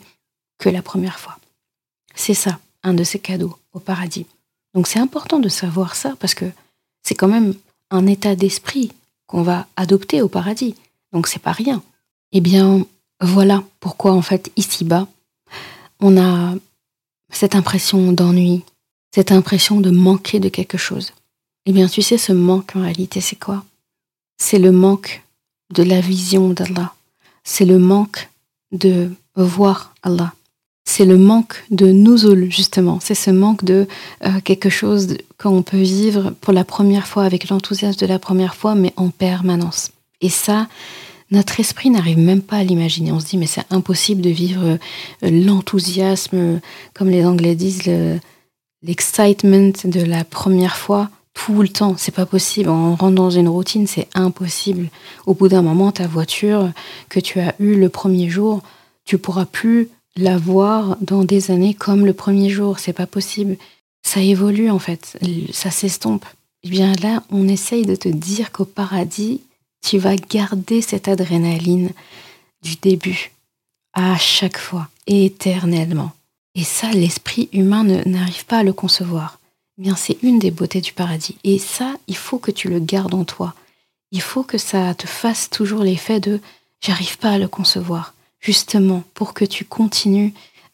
que 0.57 0.69
la 0.69 0.81
première 0.81 1.19
fois. 1.19 1.37
C'est 2.15 2.33
ça, 2.33 2.59
un 2.81 2.93
de 2.93 3.03
ces 3.03 3.19
cadeaux 3.19 3.57
au 3.73 3.79
paradis. 3.79 4.25
Donc 4.73 4.87
c'est 4.87 4.99
important 4.99 5.39
de 5.39 5.49
savoir 5.49 5.95
ça 5.95 6.15
parce 6.19 6.33
que 6.33 6.45
c'est 7.03 7.15
quand 7.15 7.27
même 7.27 7.53
un 7.91 8.07
état 8.07 8.35
d'esprit 8.35 8.91
qu'on 9.27 9.43
va 9.43 9.67
adopter 9.75 10.21
au 10.21 10.27
paradis. 10.27 10.75
Donc 11.15 11.27
c'est 11.27 11.41
pas 11.41 11.53
rien. 11.53 11.81
Eh 12.33 12.41
bien, 12.41 12.85
voilà 13.21 13.63
pourquoi 13.79 14.11
en 14.11 14.21
fait 14.21 14.51
ici-bas, 14.57 15.07
on 16.01 16.21
a 16.21 16.53
cette 17.31 17.55
impression 17.55 18.11
d'ennui, 18.11 18.63
cette 19.13 19.31
impression 19.31 19.79
de 19.79 19.91
manquer 19.91 20.41
de 20.41 20.49
quelque 20.49 20.77
chose. 20.77 21.13
Eh 21.65 21.71
bien, 21.71 21.87
tu 21.87 22.01
sais, 22.01 22.17
ce 22.17 22.33
manque 22.33 22.75
en 22.75 22.81
réalité, 22.81 23.21
c'est 23.21 23.37
quoi? 23.37 23.63
C'est 24.37 24.59
le 24.59 24.73
manque 24.73 25.23
de 25.73 25.83
la 25.83 26.01
vision 26.01 26.49
d'Allah. 26.49 26.93
C'est 27.45 27.65
le 27.65 27.79
manque 27.79 28.29
de 28.73 29.09
voir 29.37 29.95
Allah. 30.03 30.33
C'est 30.83 31.05
le 31.05 31.17
manque 31.17 31.63
de 31.71 31.87
nuzul, 31.87 32.51
justement. 32.51 32.99
C'est 32.99 33.15
ce 33.15 33.31
manque 33.31 33.63
de 33.63 33.87
euh, 34.25 34.41
quelque 34.41 34.69
chose 34.69 35.15
qu'on 35.37 35.63
peut 35.63 35.81
vivre 35.81 36.31
pour 36.41 36.51
la 36.51 36.65
première 36.65 37.07
fois, 37.07 37.23
avec 37.23 37.47
l'enthousiasme 37.47 37.99
de 37.99 38.05
la 38.05 38.19
première 38.19 38.55
fois, 38.55 38.75
mais 38.75 38.91
en 38.97 39.09
permanence. 39.09 39.91
Et 40.21 40.29
ça, 40.29 40.67
notre 41.31 41.59
esprit 41.59 41.89
n'arrive 41.89 42.19
même 42.19 42.41
pas 42.41 42.57
à 42.57 42.63
l'imaginer. 42.63 43.11
On 43.11 43.19
se 43.19 43.25
dit, 43.25 43.37
mais 43.37 43.47
c'est 43.47 43.65
impossible 43.71 44.21
de 44.21 44.29
vivre 44.29 44.63
euh, 44.63 44.77
l'enthousiasme, 45.21 46.59
comme 46.93 47.09
les 47.09 47.25
Anglais 47.25 47.55
disent, 47.55 47.91
l'excitement 48.83 49.71
de 49.83 50.01
la 50.01 50.23
première 50.23 50.77
fois 50.77 51.09
tout 51.33 51.61
le 51.61 51.67
temps. 51.67 51.95
C'est 51.97 52.13
pas 52.13 52.25
possible. 52.25 52.69
On 52.69 52.95
rentre 52.95 53.15
dans 53.15 53.29
une 53.29 53.49
routine, 53.49 53.87
c'est 53.87 54.07
impossible. 54.15 54.89
Au 55.25 55.33
bout 55.33 55.47
d'un 55.47 55.61
moment, 55.61 55.91
ta 55.91 56.07
voiture 56.07 56.71
que 57.09 57.19
tu 57.19 57.39
as 57.39 57.53
eue 57.59 57.75
le 57.75 57.89
premier 57.89 58.29
jour, 58.29 58.61
tu 59.03 59.17
pourras 59.17 59.45
plus 59.45 59.89
la 60.15 60.37
voir 60.37 60.97
dans 61.01 61.23
des 61.23 61.51
années 61.51 61.73
comme 61.73 62.05
le 62.05 62.13
premier 62.13 62.49
jour. 62.49 62.79
C'est 62.79 62.93
pas 62.93 63.05
possible. 63.05 63.57
Ça 64.01 64.21
évolue 64.21 64.71
en 64.71 64.79
fait. 64.79 65.19
Ça 65.51 65.71
s'estompe. 65.71 66.25
Et 66.63 66.67
eh 66.67 66.71
bien 66.71 66.93
là, 67.03 67.21
on 67.29 67.47
essaye 67.47 67.85
de 67.85 67.95
te 67.95 68.09
dire 68.09 68.51
qu'au 68.51 68.65
paradis, 68.65 69.41
tu 69.85 69.99
vas 69.99 70.15
garder 70.15 70.81
cette 70.81 71.07
adrénaline 71.07 71.91
du 72.63 72.75
début 72.75 73.31
à 73.93 74.17
chaque 74.17 74.57
fois, 74.57 74.89
éternellement. 75.07 76.11
Et 76.55 76.63
ça, 76.63 76.89
l'esprit 76.91 77.49
humain 77.53 77.83
n'arrive 77.83 78.45
pas 78.45 78.59
à 78.59 78.63
le 78.63 78.73
concevoir. 78.73 79.39
Eh 79.77 79.83
bien, 79.83 79.95
c'est 79.95 80.17
une 80.23 80.39
des 80.39 80.51
beautés 80.51 80.81
du 80.81 80.91
paradis. 80.91 81.37
Et 81.43 81.59
ça, 81.59 81.93
il 82.07 82.17
faut 82.17 82.39
que 82.39 82.51
tu 82.51 82.67
le 82.67 82.79
gardes 82.79 83.13
en 83.13 83.25
toi. 83.25 83.53
Il 84.11 84.21
faut 84.21 84.43
que 84.43 84.57
ça 84.57 84.93
te 84.95 85.07
fasse 85.07 85.49
toujours 85.49 85.83
l'effet 85.83 86.19
de 86.19 86.39
j'arrive 86.81 87.17
pas 87.17 87.31
à 87.31 87.37
le 87.37 87.47
concevoir. 87.47 88.13
Justement, 88.39 89.03
pour 89.13 89.33
que 89.33 89.45
tu 89.45 89.65
continues 89.65 90.33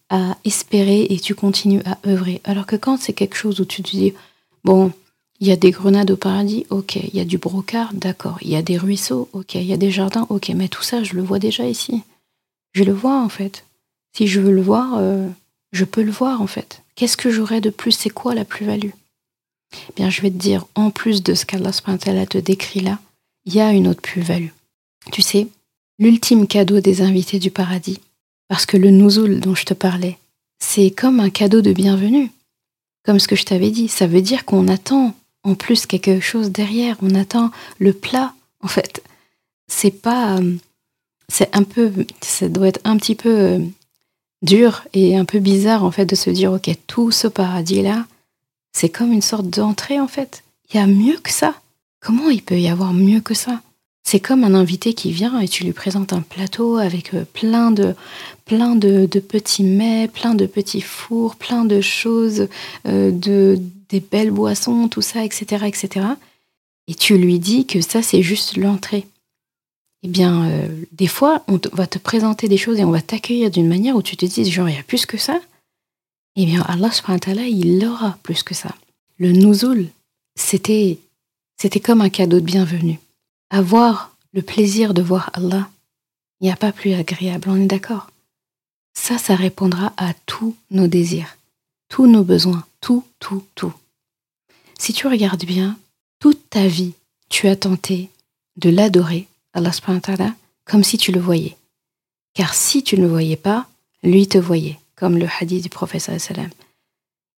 à 0.09 0.37
espérer 0.45 1.03
et 1.09 1.19
tu 1.19 1.35
continues 1.35 1.81
à 1.85 1.97
œuvrer. 2.07 2.41
Alors 2.43 2.65
que 2.65 2.75
quand 2.75 2.97
c'est 2.97 3.13
quelque 3.13 3.35
chose 3.35 3.59
où 3.59 3.65
tu 3.65 3.81
te 3.81 3.91
dis, 3.91 4.13
bon, 4.63 4.91
il 5.41 5.47
y 5.47 5.51
a 5.51 5.55
des 5.55 5.71
grenades 5.71 6.11
au 6.11 6.17
paradis, 6.17 6.67
ok. 6.69 6.97
Il 6.97 7.15
y 7.15 7.19
a 7.19 7.25
du 7.25 7.39
brocard, 7.39 7.93
d'accord. 7.95 8.37
Il 8.41 8.49
y 8.49 8.55
a 8.55 8.61
des 8.61 8.77
ruisseaux, 8.77 9.27
ok. 9.33 9.55
Il 9.55 9.65
y 9.65 9.73
a 9.73 9.77
des 9.77 9.89
jardins, 9.89 10.27
ok. 10.29 10.49
Mais 10.49 10.67
tout 10.67 10.83
ça, 10.83 11.03
je 11.03 11.15
le 11.15 11.23
vois 11.23 11.39
déjà 11.39 11.65
ici. 11.65 12.03
Je 12.73 12.83
le 12.83 12.93
vois 12.93 13.19
en 13.19 13.27
fait. 13.27 13.65
Si 14.15 14.27
je 14.27 14.39
veux 14.39 14.53
le 14.53 14.61
voir, 14.61 14.99
euh, 14.99 15.27
je 15.71 15.83
peux 15.83 16.03
le 16.03 16.11
voir 16.11 16.41
en 16.41 16.47
fait. 16.47 16.83
Qu'est-ce 16.95 17.17
que 17.17 17.31
j'aurais 17.31 17.59
de 17.59 17.71
plus? 17.71 17.91
C'est 17.91 18.11
quoi 18.11 18.35
la 18.35 18.45
plus-value? 18.45 18.91
Eh 19.73 19.93
Bien, 19.95 20.11
je 20.11 20.21
vais 20.21 20.29
te 20.29 20.37
dire, 20.37 20.67
en 20.75 20.91
plus 20.91 21.23
de 21.23 21.33
ce 21.33 21.45
qu'Allah 21.45 21.71
te 21.71 22.37
décrit 22.37 22.81
là, 22.81 22.99
il 23.45 23.55
y 23.55 23.61
a 23.61 23.71
une 23.71 23.87
autre 23.87 24.01
plus-value. 24.01 24.51
Tu 25.11 25.23
sais, 25.23 25.47
l'ultime 25.97 26.45
cadeau 26.45 26.81
des 26.81 27.01
invités 27.01 27.39
du 27.39 27.49
paradis, 27.49 27.99
parce 28.47 28.67
que 28.67 28.77
le 28.77 28.91
nouzoul 28.91 29.39
dont 29.39 29.55
je 29.55 29.65
te 29.65 29.73
parlais, 29.73 30.19
c'est 30.59 30.91
comme 30.91 31.19
un 31.19 31.31
cadeau 31.31 31.61
de 31.61 31.73
bienvenue. 31.73 32.31
Comme 33.03 33.17
ce 33.17 33.27
que 33.27 33.35
je 33.35 33.45
t'avais 33.45 33.71
dit, 33.71 33.87
ça 33.87 34.05
veut 34.05 34.21
dire 34.21 34.45
qu'on 34.45 34.67
attend 34.67 35.15
en 35.43 35.55
plus 35.55 35.85
quelque 35.85 36.19
chose 36.19 36.51
derrière. 36.51 36.97
On 37.01 37.15
attend 37.15 37.51
le 37.79 37.93
plat, 37.93 38.33
en 38.61 38.67
fait. 38.67 39.03
C'est 39.67 39.91
pas, 39.91 40.37
euh, 40.37 40.55
c'est 41.27 41.55
un 41.55 41.63
peu, 41.63 41.91
ça 42.21 42.49
doit 42.49 42.67
être 42.67 42.81
un 42.83 42.97
petit 42.97 43.15
peu 43.15 43.29
euh, 43.29 43.59
dur 44.41 44.83
et 44.93 45.17
un 45.17 45.25
peu 45.25 45.39
bizarre 45.39 45.83
en 45.83 45.91
fait 45.91 46.05
de 46.05 46.15
se 46.15 46.29
dire 46.29 46.51
ok 46.51 46.69
tout 46.87 47.11
ce 47.11 47.27
paradis 47.27 47.81
là, 47.81 48.05
c'est 48.73 48.89
comme 48.89 49.11
une 49.11 49.21
sorte 49.21 49.49
d'entrée 49.49 49.99
en 49.99 50.07
fait. 50.07 50.43
Il 50.71 50.77
y 50.77 50.79
a 50.79 50.87
mieux 50.87 51.17
que 51.17 51.31
ça. 51.31 51.55
Comment 51.99 52.29
il 52.29 52.41
peut 52.41 52.59
y 52.59 52.69
avoir 52.69 52.93
mieux 52.93 53.21
que 53.21 53.33
ça? 53.33 53.61
C'est 54.03 54.19
comme 54.19 54.43
un 54.43 54.55
invité 54.55 54.93
qui 54.93 55.11
vient 55.11 55.39
et 55.39 55.47
tu 55.47 55.63
lui 55.63 55.73
présentes 55.73 56.11
un 56.11 56.21
plateau 56.21 56.77
avec 56.77 57.13
euh, 57.13 57.23
plein 57.33 57.71
de 57.71 57.95
plein 58.45 58.75
de, 58.75 59.05
petits 59.05 59.63
mets, 59.63 60.07
plein 60.07 60.35
de 60.35 60.45
petits 60.45 60.81
fours, 60.81 61.35
plein 61.35 61.63
de 61.63 61.79
choses, 61.81 62.47
euh, 62.87 63.11
de 63.11 63.59
des 63.89 63.99
belles 63.99 64.31
boissons, 64.31 64.87
tout 64.87 65.01
ça, 65.01 65.23
etc., 65.23 65.65
etc. 65.67 66.05
Et 66.87 66.95
tu 66.95 67.17
lui 67.17 67.39
dis 67.39 67.65
que 67.65 67.81
ça 67.81 68.01
c'est 68.01 68.21
juste 68.21 68.57
l'entrée 68.57 69.05
eh 70.03 70.07
bien, 70.07 70.49
euh, 70.49 70.67
des 70.91 71.07
fois, 71.07 71.43
on 71.47 71.59
va 71.73 71.85
te 71.85 71.99
présenter 71.99 72.47
des 72.47 72.57
choses 72.57 72.79
et 72.79 72.83
on 72.83 72.91
va 72.91 73.01
t'accueillir 73.01 73.51
d'une 73.51 73.67
manière 73.67 73.95
où 73.95 74.01
tu 74.01 74.17
te 74.17 74.25
dis, 74.25 74.49
genre, 74.51 74.67
il 74.67 74.75
y 74.75 74.79
a 74.79 74.83
plus 74.83 75.05
que 75.05 75.17
ça. 75.17 75.39
Eh 76.35 76.45
bien, 76.45 76.61
Allah 76.63 76.91
subhanahu 76.91 77.47
il 77.47 77.85
aura 77.85 78.17
plus 78.23 78.41
que 78.41 78.55
ça. 78.55 78.73
Le 79.17 79.31
nuzul, 79.31 79.89
c'était, 80.35 80.97
c'était 81.57 81.79
comme 81.79 82.01
un 82.01 82.09
cadeau 82.09 82.39
de 82.39 82.45
bienvenue. 82.45 82.99
Avoir 83.53 84.15
le 84.31 84.41
plaisir 84.41 84.93
de 84.93 85.01
voir 85.01 85.29
Allah, 85.33 85.69
il 86.39 86.45
n'y 86.45 86.51
a 86.51 86.55
pas 86.55 86.71
plus 86.71 86.93
agréable, 86.93 87.49
on 87.49 87.61
est 87.61 87.67
d'accord? 87.67 88.09
Ça, 88.93 89.17
ça 89.17 89.35
répondra 89.35 89.93
à 89.97 90.13
tous 90.25 90.55
nos 90.69 90.87
désirs, 90.87 91.37
tous 91.89 92.07
nos 92.07 92.23
besoins, 92.23 92.65
tout, 92.79 93.03
tout, 93.19 93.43
tout. 93.55 93.73
Si 94.79 94.93
tu 94.93 95.05
regardes 95.05 95.43
bien, 95.43 95.77
toute 96.19 96.49
ta 96.49 96.65
vie, 96.65 96.93
tu 97.27 97.49
as 97.49 97.57
tenté 97.57 98.09
de 98.55 98.69
l'adorer 98.69 99.27
Allah 99.53 99.71
comme 100.63 100.85
si 100.85 100.97
tu 100.97 101.11
le 101.11 101.19
voyais. 101.19 101.57
Car 102.33 102.53
si 102.53 102.83
tu 102.83 102.95
ne 102.95 103.01
le 103.01 103.09
voyais 103.09 103.35
pas, 103.35 103.67
lui 104.01 104.29
te 104.29 104.37
voyait, 104.37 104.79
comme 104.95 105.17
le 105.17 105.27
hadith 105.27 105.63
du 105.63 105.69
prophète 105.69 106.19
sallam. 106.21 106.49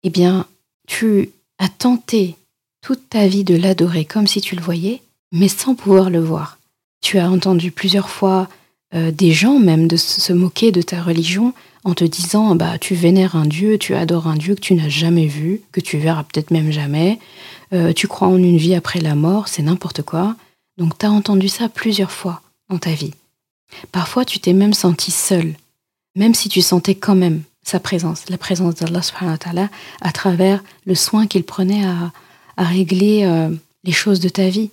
Eh 0.03 0.11
bien, 0.11 0.45
tu 0.87 1.31
as 1.57 1.69
tenté 1.69 2.35
toute 2.81 3.09
ta 3.09 3.27
vie 3.27 3.43
de 3.43 3.55
l'adorer 3.55 4.05
comme 4.05 4.27
si 4.27 4.41
tu 4.41 4.55
le 4.55 4.61
voyais, 4.61 5.01
mais 5.33 5.49
sans 5.49 5.75
pouvoir 5.75 6.09
le 6.09 6.19
voir. 6.19 6.59
Tu 7.01 7.19
as 7.19 7.29
entendu 7.29 7.71
plusieurs 7.71 8.09
fois 8.09 8.47
euh, 8.95 9.11
des 9.11 9.33
gens 9.33 9.59
même 9.59 9.87
de 9.87 9.97
se 9.97 10.31
moquer 10.31 10.71
de 10.71 10.81
ta 10.81 11.01
religion 11.01 11.53
en 11.83 11.95
te 11.95 12.03
disant 12.05 12.55
bah 12.55 12.77
tu 12.77 12.95
vénères 12.95 13.35
un 13.35 13.45
dieu, 13.45 13.77
tu 13.77 13.95
adores 13.95 14.27
un 14.27 14.37
dieu 14.37 14.55
que 14.55 14.61
tu 14.61 14.75
n'as 14.75 14.87
jamais 14.87 15.25
vu, 15.25 15.61
que 15.71 15.81
tu 15.81 15.97
verras 15.97 16.23
peut-être 16.23 16.51
même 16.51 16.71
jamais, 16.71 17.19
euh, 17.73 17.91
tu 17.91 18.07
crois 18.07 18.27
en 18.27 18.37
une 18.37 18.57
vie 18.57 18.75
après 18.75 19.01
la 19.01 19.15
mort, 19.15 19.47
c'est 19.47 19.63
n'importe 19.63 20.03
quoi. 20.03 20.35
Donc 20.77 20.97
tu 20.97 21.05
as 21.05 21.11
entendu 21.11 21.49
ça 21.49 21.67
plusieurs 21.67 22.11
fois 22.11 22.41
dans 22.69 22.77
ta 22.77 22.91
vie. 22.91 23.13
Parfois 23.91 24.23
tu 24.23 24.39
t'es 24.39 24.53
même 24.53 24.73
senti 24.73 25.11
seul, 25.11 25.55
même 26.15 26.35
si 26.35 26.47
tu 26.47 26.61
sentais 26.61 26.95
quand 26.95 27.15
même 27.15 27.41
sa 27.63 27.79
présence, 27.79 28.29
la 28.29 28.37
présence 28.37 28.75
d'Allah 28.75 29.01
subhanahu 29.01 29.37
à 30.01 30.11
travers 30.11 30.63
le 30.85 30.95
soin 30.95 31.25
qu'il 31.25 31.43
prenait 31.43 31.85
à, 31.85 32.11
régler 32.57 33.23
euh, 33.23 33.49
les 33.83 33.91
choses 33.91 34.19
de 34.19 34.29
ta 34.29 34.47
vie. 34.47 34.69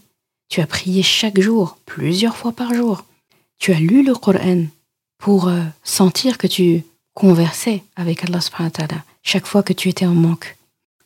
Tu 0.50 0.60
as 0.60 0.66
prié 0.66 1.02
chaque 1.02 1.40
jour, 1.40 1.78
plusieurs 1.86 2.36
fois 2.36 2.52
par 2.52 2.74
jour. 2.74 3.04
Tu 3.58 3.72
as 3.72 3.78
lu 3.78 4.02
le 4.02 4.14
Coran 4.14 4.64
pour 5.16 5.46
euh, 5.46 5.62
sentir 5.84 6.38
que 6.38 6.48
tu 6.48 6.82
conversais 7.14 7.84
avec 7.94 8.24
Allah 8.24 8.40
subhanahu 8.40 8.72
chaque 9.22 9.46
fois 9.46 9.62
que 9.62 9.72
tu 9.72 9.88
étais 9.88 10.06
en 10.06 10.14
manque. 10.14 10.56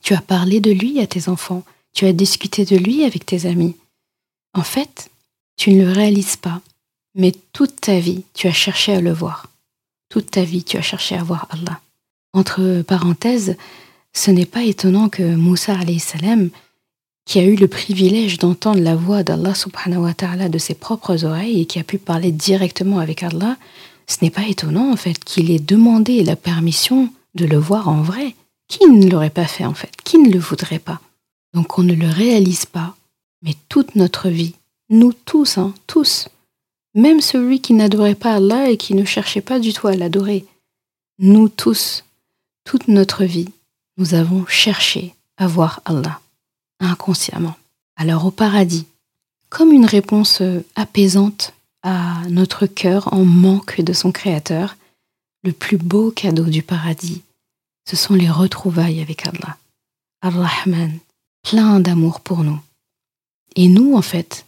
Tu 0.03 0.15
as 0.15 0.23
parlé 0.23 0.61
de 0.61 0.71
lui 0.71 0.99
à 0.99 1.07
tes 1.07 1.29
enfants, 1.29 1.63
tu 1.93 2.07
as 2.07 2.13
discuté 2.15 2.65
de 2.65 2.77
lui 2.77 3.05
avec 3.05 3.27
tes 3.27 3.45
amis. 3.47 3.77
En 4.55 4.63
fait, 4.63 5.11
tu 5.57 5.73
ne 5.73 5.85
le 5.85 5.93
réalises 5.93 6.37
pas, 6.37 6.63
mais 7.15 7.33
toute 7.53 7.83
ta 7.83 7.99
vie, 7.99 8.25
tu 8.33 8.49
as 8.49 8.53
cherché 8.53 8.95
à 8.95 9.01
le 9.01 9.13
voir. 9.13 9.49
Toute 10.09 10.31
ta 10.31 10.43
vie, 10.43 10.65
tu 10.65 10.79
as 10.79 10.83
cherché 10.83 11.17
à 11.17 11.23
voir 11.23 11.49
Allah. 11.51 11.81
Entre 12.33 12.83
parenthèses, 12.83 13.57
ce 14.15 14.31
n'est 14.31 14.47
pas 14.47 14.63
étonnant 14.63 15.09
que 15.11 15.35
Moussa 15.35 15.77
salam, 15.99 16.51
qui 17.25 17.39
a 17.39 17.45
eu 17.45 17.57
le 17.57 17.69
privilège 17.69 18.39
d'entendre 18.39 18.81
la 18.81 18.97
voix 18.97 19.23
d'Allah 19.23 19.55
subhanahu 19.55 20.03
wa 20.03 20.15
ta'ala 20.15 20.49
de 20.49 20.59
ses 20.59 20.75
propres 20.75 21.25
oreilles 21.25 21.61
et 21.61 21.67
qui 21.67 21.79
a 21.79 21.85
pu 21.85 21.99
parler 21.99 22.33
directement 22.33 22.99
avec 22.99 23.23
Allah, 23.23 23.57
ce 24.07 24.19
n'est 24.23 24.31
pas 24.31 24.47
étonnant 24.47 24.93
en 24.93 24.97
fait 24.97 25.23
qu'il 25.25 25.51
ait 25.51 25.59
demandé 25.59 26.23
la 26.23 26.37
permission 26.37 27.11
de 27.35 27.47
le 27.47 27.57
voir 27.57 27.89
en 27.89 28.03
vrai. 28.03 28.35
Qui 28.69 28.87
ne 28.87 29.09
l'aurait 29.09 29.31
pas 29.31 29.47
fait 29.47 29.65
en 29.65 29.75
fait? 29.75 29.93
Qui 30.05 30.19
ne 30.19 30.31
le 30.31 30.39
voudrait 30.39 30.79
pas? 30.79 31.01
Donc 31.55 31.79
on 31.79 31.83
ne 31.83 31.95
le 31.95 32.09
réalise 32.09 32.67
pas. 32.67 32.95
Mais 33.43 33.55
toute 33.69 33.95
notre 33.95 34.29
vie, 34.29 34.55
nous 34.91 35.13
tous, 35.13 35.59
hein, 35.59 35.75
tous, 35.87 36.29
même 36.95 37.21
celui 37.21 37.61
qui 37.61 37.75
n'adorait 37.75 38.15
pas 38.15 38.35
Allah 38.35 38.71
et 38.71 38.77
qui 38.77 38.95
ne 38.95 39.05
cherchait 39.05 39.41
pas 39.41 39.59
du 39.59 39.73
tout 39.73 39.87
à 39.87 39.97
l'adorer, 39.97 40.45
nous 41.19 41.49
tous, 41.49 42.05
toute 42.65 42.89
notre 42.89 43.25
vie, 43.25 43.49
nous 43.99 44.15
avons 44.15 44.47
cherché 44.47 45.15
à 45.37 45.47
voir 45.47 45.81
Allah, 45.85 46.21
inconsciemment. 46.85 47.57
Alors 47.97 48.27
au 48.27 48.31
paradis, 48.31 48.87
comme 49.49 49.73
une 49.73 49.87
réponse 49.87 50.43
apaisante 50.75 51.55
à 51.83 52.23
notre 52.29 52.67
cœur 52.67 53.13
en 53.13 53.25
manque 53.25 53.81
de 53.81 53.93
son 53.93 54.11
Créateur, 54.11 54.77
le 55.45 55.53
plus 55.53 55.77
beau 55.77 56.11
cadeau 56.11 56.45
du 56.45 56.63
paradis, 56.63 57.23
ce 57.85 57.97
sont 57.97 58.15
les 58.15 58.31
retrouvailles 58.31 59.01
avec 59.01 59.27
Allah. 59.27 59.57
Ar-Rahman, 60.23 60.99
plein 61.43 61.81
d'amour 61.81 62.21
pour 62.21 62.43
nous. 62.43 62.59
Et 63.55 63.69
nous, 63.69 63.95
en 63.95 64.03
fait, 64.03 64.47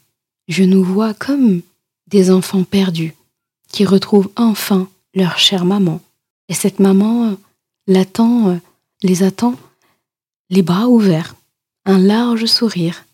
je 0.49 0.64
nous 0.64 0.82
vois 0.82 1.14
comme 1.14 1.61
des 2.09 2.30
enfants 2.30 2.64
perdus 2.64 3.14
qui 3.68 3.84
retrouvent 3.84 4.30
enfin 4.37 4.89
leur 5.14 5.39
chère 5.39 5.64
maman. 5.64 6.01
Et 6.49 6.55
cette 6.55 6.80
maman 6.80 7.37
l'attend, 7.87 8.49
euh, 8.49 8.57
les 9.03 9.22
attend, 9.22 9.55
les 10.51 10.62
bras 10.62 10.89
ouverts, 10.89 11.34
un 11.87 11.99
large 11.99 12.47
sourire 12.47 13.05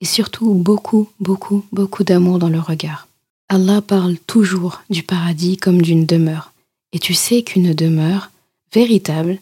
et 0.00 0.06
surtout 0.06 0.54
beaucoup, 0.54 1.10
beaucoup, 1.20 1.64
beaucoup 1.70 2.02
d'amour 2.02 2.38
dans 2.38 2.48
le 2.48 2.58
regard. 2.58 3.06
Allah 3.48 3.82
parle 3.82 4.18
toujours 4.18 4.82
du 4.88 5.02
paradis 5.02 5.58
comme 5.58 5.82
d'une 5.82 6.06
demeure. 6.06 6.52
Et 6.92 6.98
tu 6.98 7.14
sais 7.14 7.42
qu'une 7.42 7.74
demeure 7.74 8.30
véritable, 8.72 9.38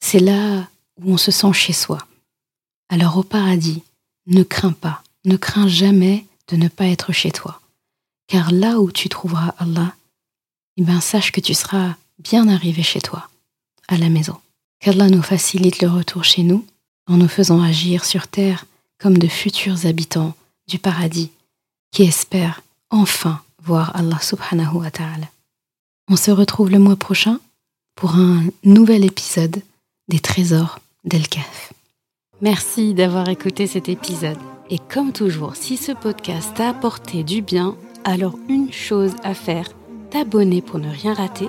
c'est 0.00 0.20
là 0.20 0.68
où 1.02 1.12
on 1.12 1.16
se 1.16 1.32
sent 1.32 1.52
chez 1.52 1.72
soi. 1.72 1.98
Alors 2.88 3.18
au 3.18 3.24
paradis, 3.24 3.82
ne 4.26 4.44
crains 4.44 4.72
pas, 4.72 5.02
ne 5.24 5.36
crains 5.36 5.68
jamais 5.68 6.24
de 6.48 6.56
ne 6.56 6.68
pas 6.68 6.86
être 6.86 7.12
chez 7.12 7.32
toi. 7.32 7.60
Car 8.28 8.52
là 8.52 8.78
où 8.80 8.92
tu 8.92 9.08
trouveras 9.08 9.54
Allah, 9.58 9.94
eh 10.76 10.82
ben 10.82 11.00
sache 11.00 11.32
que 11.32 11.40
tu 11.40 11.52
seras 11.52 11.96
bien 12.18 12.48
arrivé 12.48 12.82
chez 12.82 13.00
toi, 13.00 13.28
à 13.88 13.98
la 13.98 14.08
maison. 14.08 14.36
Qu'Allah 14.78 15.08
nous 15.08 15.22
facilite 15.22 15.82
le 15.82 15.88
retour 15.88 16.24
chez 16.24 16.42
nous 16.42 16.64
en 17.10 17.16
nous 17.16 17.28
faisant 17.28 17.60
agir 17.60 18.04
sur 18.04 18.28
terre 18.28 18.64
comme 18.98 19.18
de 19.18 19.26
futurs 19.26 19.84
habitants 19.84 20.34
du 20.68 20.78
paradis 20.78 21.30
qui 21.90 22.04
espèrent 22.04 22.62
enfin 22.90 23.40
voir 23.62 23.94
Allah 23.96 24.20
subhanahu 24.20 24.76
wa 24.76 24.90
ta'ala. 24.90 25.26
On 26.08 26.16
se 26.16 26.30
retrouve 26.30 26.70
le 26.70 26.78
mois 26.78 26.96
prochain 26.96 27.40
pour 27.96 28.14
un 28.14 28.44
nouvel 28.64 29.04
épisode 29.04 29.60
des 30.08 30.20
trésors 30.20 30.78
d'El-Kaf. 31.04 31.72
Merci 32.40 32.94
d'avoir 32.94 33.28
écouté 33.28 33.66
cet 33.66 33.88
épisode. 33.88 34.38
Et 34.70 34.78
comme 34.78 35.12
toujours, 35.12 35.56
si 35.56 35.76
ce 35.76 35.92
podcast 35.92 36.54
t'a 36.54 36.70
apporté 36.70 37.24
du 37.24 37.42
bien, 37.42 37.76
alors 38.04 38.38
une 38.48 38.72
chose 38.72 39.14
à 39.24 39.34
faire, 39.34 39.68
t'abonner 40.10 40.62
pour 40.62 40.78
ne 40.78 40.88
rien 40.88 41.12
rater. 41.12 41.48